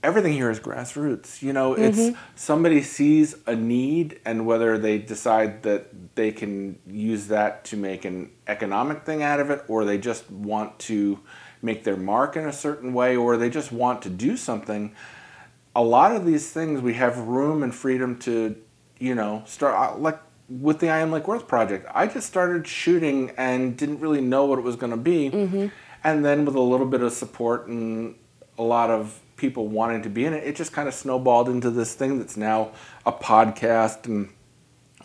Everything 0.08 0.34
here 0.34 0.50
is 0.50 0.60
grassroots. 0.60 1.42
You 1.42 1.54
know, 1.54 1.74
it's 1.74 1.98
somebody 2.36 2.82
sees 2.82 3.36
a 3.46 3.56
need, 3.56 4.20
and 4.26 4.46
whether 4.46 4.78
they 4.78 4.98
decide 4.98 5.64
that 5.64 6.16
they 6.16 6.32
can 6.32 6.80
use 6.88 7.28
that 7.28 7.66
to 7.66 7.78
make 7.78 8.06
an 8.06 8.32
economic 8.48 9.04
thing 9.04 9.22
out 9.22 9.40
of 9.40 9.50
it, 9.50 9.64
or 9.68 9.86
they 9.86 9.98
just 9.98 10.32
want 10.32 10.80
to 10.80 11.20
make 11.62 11.84
their 11.84 11.98
mark 11.98 12.38
in 12.38 12.46
a 12.48 12.54
certain 12.54 12.94
way, 12.94 13.16
or 13.16 13.38
they 13.38 13.50
just 13.50 13.72
want 13.72 14.02
to 14.04 14.10
do 14.10 14.38
something 14.38 14.96
a 15.78 15.84
lot 15.84 16.12
of 16.16 16.26
these 16.26 16.50
things 16.52 16.82
we 16.82 16.96
have 16.96 17.20
room 17.20 17.62
and 17.62 17.74
freedom 17.74 18.18
to, 18.18 18.56
you 18.98 19.14
know, 19.14 19.44
start 19.46 19.76
uh, 19.76 19.96
like 19.98 20.20
with 20.50 20.80
the 20.80 20.90
I 20.90 21.00
Am 21.00 21.12
Lake 21.12 21.28
Worth 21.28 21.48
project. 21.48 21.86
I 21.94 22.08
just 22.08 22.26
started 22.26 22.66
shooting 22.66 23.32
and 23.38 23.78
didn't 23.78 24.00
really 24.00 24.22
know 24.22 24.46
what 24.46 24.58
it 24.58 24.64
was 24.64 24.76
going 24.76 24.90
to 24.92 24.98
be, 24.98 25.30
and 26.04 26.26
then 26.26 26.46
with 26.46 26.56
a 26.56 26.62
little 26.62 26.88
bit 26.88 27.02
of 27.02 27.14
support 27.14 27.68
and 27.68 28.16
a 28.58 28.64
lot 28.64 28.90
of 28.90 29.20
people 29.38 29.68
wanting 29.68 30.02
to 30.02 30.10
be 30.10 30.26
in 30.26 30.34
it, 30.34 30.44
it 30.44 30.56
just 30.56 30.74
kind 30.74 30.88
of 30.88 30.94
snowballed 30.94 31.48
into 31.48 31.70
this 31.70 31.94
thing 31.94 32.18
that's 32.20 32.36
now 32.36 32.72
a 33.06 33.12
podcast 33.12 34.06
and 34.06 34.30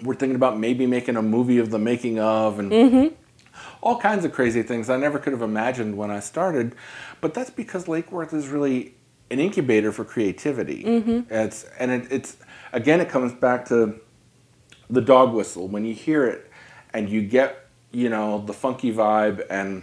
we're 0.02 0.14
thinking 0.14 0.36
about 0.36 0.58
maybe 0.58 0.86
making 0.86 1.16
a 1.16 1.22
movie 1.22 1.58
of 1.58 1.70
the 1.70 1.78
making 1.78 2.18
of 2.18 2.58
and 2.58 2.72
mm-hmm. 2.72 3.14
all 3.82 3.98
kinds 3.98 4.24
of 4.24 4.32
crazy 4.32 4.62
things 4.62 4.90
I 4.90 4.96
never 4.96 5.18
could 5.18 5.32
have 5.32 5.42
imagined 5.42 5.96
when 5.96 6.10
I 6.10 6.20
started. 6.20 6.74
But 7.20 7.34
that's 7.34 7.50
because 7.50 7.88
Lake 7.88 8.10
Worth 8.10 8.32
is 8.32 8.48
really 8.48 8.94
an 9.30 9.38
incubator 9.38 9.92
for 9.92 10.04
creativity. 10.04 10.82
Mm-hmm. 10.82 11.32
It's 11.32 11.64
and 11.78 11.90
it, 11.90 12.08
it's 12.10 12.36
again 12.72 13.00
it 13.00 13.08
comes 13.08 13.32
back 13.32 13.66
to 13.66 14.00
the 14.90 15.00
dog 15.00 15.32
whistle 15.32 15.68
when 15.68 15.84
you 15.84 15.94
hear 15.94 16.26
it 16.26 16.50
and 16.92 17.08
you 17.08 17.22
get 17.22 17.66
you 17.92 18.08
know 18.08 18.38
the 18.44 18.52
funky 18.52 18.92
vibe 18.92 19.44
and 19.50 19.82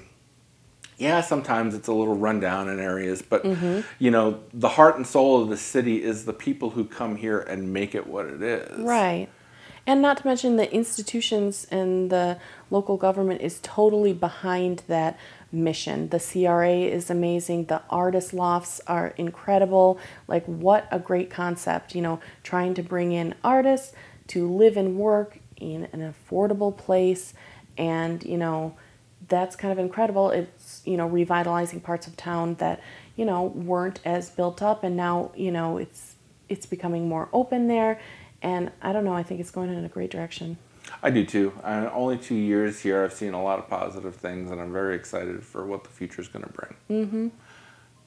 yeah 1.00 1.22
sometimes 1.22 1.74
it's 1.74 1.88
a 1.88 1.93
little 1.93 2.16
rundown 2.16 2.70
in 2.70 2.80
areas 2.80 3.22
but 3.22 3.43
mm-hmm. 3.43 3.82
you 3.97 4.12
know 4.12 4.39
the 4.54 4.70
heart 4.70 4.95
and 4.95 5.08
soul 5.08 5.41
of 5.41 5.50
the 5.50 5.58
city 5.58 6.04
is 6.04 6.26
the 6.26 6.34
people 6.34 6.72
who 6.72 6.86
come 6.86 7.16
here 7.16 7.39
and 7.39 7.74
make 7.74 7.95
it 7.95 8.06
what 8.08 8.26
it 8.26 8.41
is 8.41 8.80
Right. 8.80 9.30
And 9.89 10.04
not 10.04 10.18
to 10.18 10.28
mention 10.28 10.58
the 10.58 10.72
institutions 10.72 11.66
and 11.72 12.12
the 12.12 12.38
local 12.70 12.95
government 12.95 13.41
is 13.41 13.60
totally 13.64 14.14
behind 14.14 14.84
that 14.88 15.18
mission. 15.52 16.10
The 16.10 16.20
CRA 16.20 16.72
is 16.72 17.10
amazing. 17.10 17.66
The 17.66 17.82
artist 17.89 18.32
lofts 18.32 18.82
are 18.86 19.16
incredible. 19.18 20.00
Like, 20.28 20.45
what 20.45 20.88
a 20.91 21.00
great 21.00 21.32
concept, 21.32 21.95
you 21.95 22.04
know, 22.04 22.20
trying 22.43 22.76
to 22.76 22.84
bring 22.84 23.14
in 23.14 23.34
artists 23.43 23.93
to 24.28 24.47
live 24.47 24.78
and 24.78 24.95
work 24.95 25.39
in 25.56 25.88
an 25.91 26.14
affordable 26.14 26.76
place. 26.78 27.34
And, 27.76 28.24
you 28.24 28.38
know, 28.38 28.76
that's 29.28 29.56
kind 29.56 29.72
of 29.72 29.80
incredible. 29.80 30.30
It's, 30.30 30.59
you 30.90 30.98
know, 30.98 31.08
revitalizing 31.08 31.80
parts 31.82 32.08
of 32.08 32.18
town 32.18 32.56
that, 32.56 32.82
you 33.16 33.24
know, 33.24 33.44
weren't 33.44 34.00
as 34.04 34.32
built 34.32 34.62
up 34.64 34.84
and 34.84 34.98
now, 34.98 35.32
you 35.36 35.52
know, 35.52 35.78
it's 35.78 36.16
it's 36.50 36.66
becoming 36.66 37.08
more 37.08 37.30
open 37.32 37.68
there. 37.68 38.00
And 38.42 38.72
I 38.82 38.92
don't 38.92 39.06
know, 39.06 39.14
I 39.14 39.22
think 39.22 39.40
it's 39.40 39.52
going 39.52 39.72
in 39.72 39.86
a 39.86 39.90
great 39.90 40.10
direction. 40.10 40.58
i 41.04 41.12
do 41.12 41.24
too. 41.24 41.54
Uh, 41.64 41.90
only 41.94 42.18
two 42.18 42.34
years 42.34 42.80
here 42.80 43.04
i've 43.04 43.14
seen 43.14 43.34
a 43.34 43.44
lot 43.44 43.60
of 43.60 43.70
positive 43.70 44.16
things 44.16 44.50
and 44.50 44.60
i'm 44.60 44.74
very 44.74 44.96
excited 44.96 45.44
for 45.44 45.64
what 45.64 45.84
the 45.84 45.90
future 46.00 46.22
is 46.22 46.28
going 46.28 46.44
to 46.44 46.54
bring. 46.60 46.74
Mm-hmm. 46.90 47.28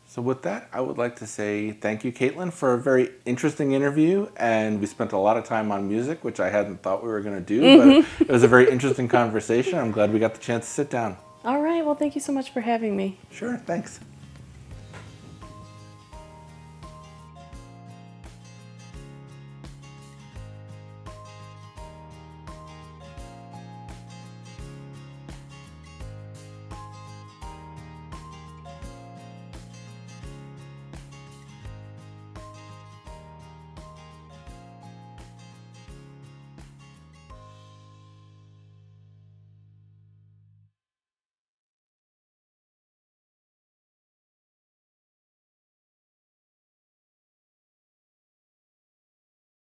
so 0.07 0.20
with 0.20 0.43
that 0.43 0.68
i 0.72 0.80
would 0.80 0.99
like 0.99 1.14
to 1.16 1.26
say 1.26 1.70
thank 1.70 2.03
you 2.05 2.11
caitlin 2.12 2.53
for 2.53 2.74
a 2.74 2.80
very 2.91 3.11
interesting 3.24 3.70
interview 3.72 4.28
and 4.37 4.80
we 4.80 4.87
spent 4.87 5.12
a 5.12 5.18
lot 5.28 5.37
of 5.37 5.45
time 5.45 5.70
on 5.70 5.89
music 5.89 6.24
which 6.24 6.41
i 6.41 6.51
hadn't 6.51 6.83
thought 6.83 6.99
we 7.05 7.11
were 7.14 7.20
going 7.20 7.39
to 7.45 7.49
do 7.55 7.61
but 7.78 7.87
it 8.28 8.33
was 8.33 8.43
a 8.43 8.49
very 8.49 8.68
interesting 8.68 9.07
conversation. 9.07 9.78
I'm 9.78 9.93
glad 9.93 10.12
we 10.12 10.18
got 10.18 10.35
the 10.35 10.41
chance 10.41 10.64
to 10.66 10.72
sit 10.72 10.91
down 10.91 11.16
All 11.45 11.61
right, 11.61 11.84
well 11.84 11.95
thank 11.95 12.14
you 12.14 12.20
so 12.20 12.32
much 12.32 12.51
for 12.51 12.61
having 12.61 12.97
me. 12.97 13.18
sure 13.30 13.57
thanks 13.57 14.01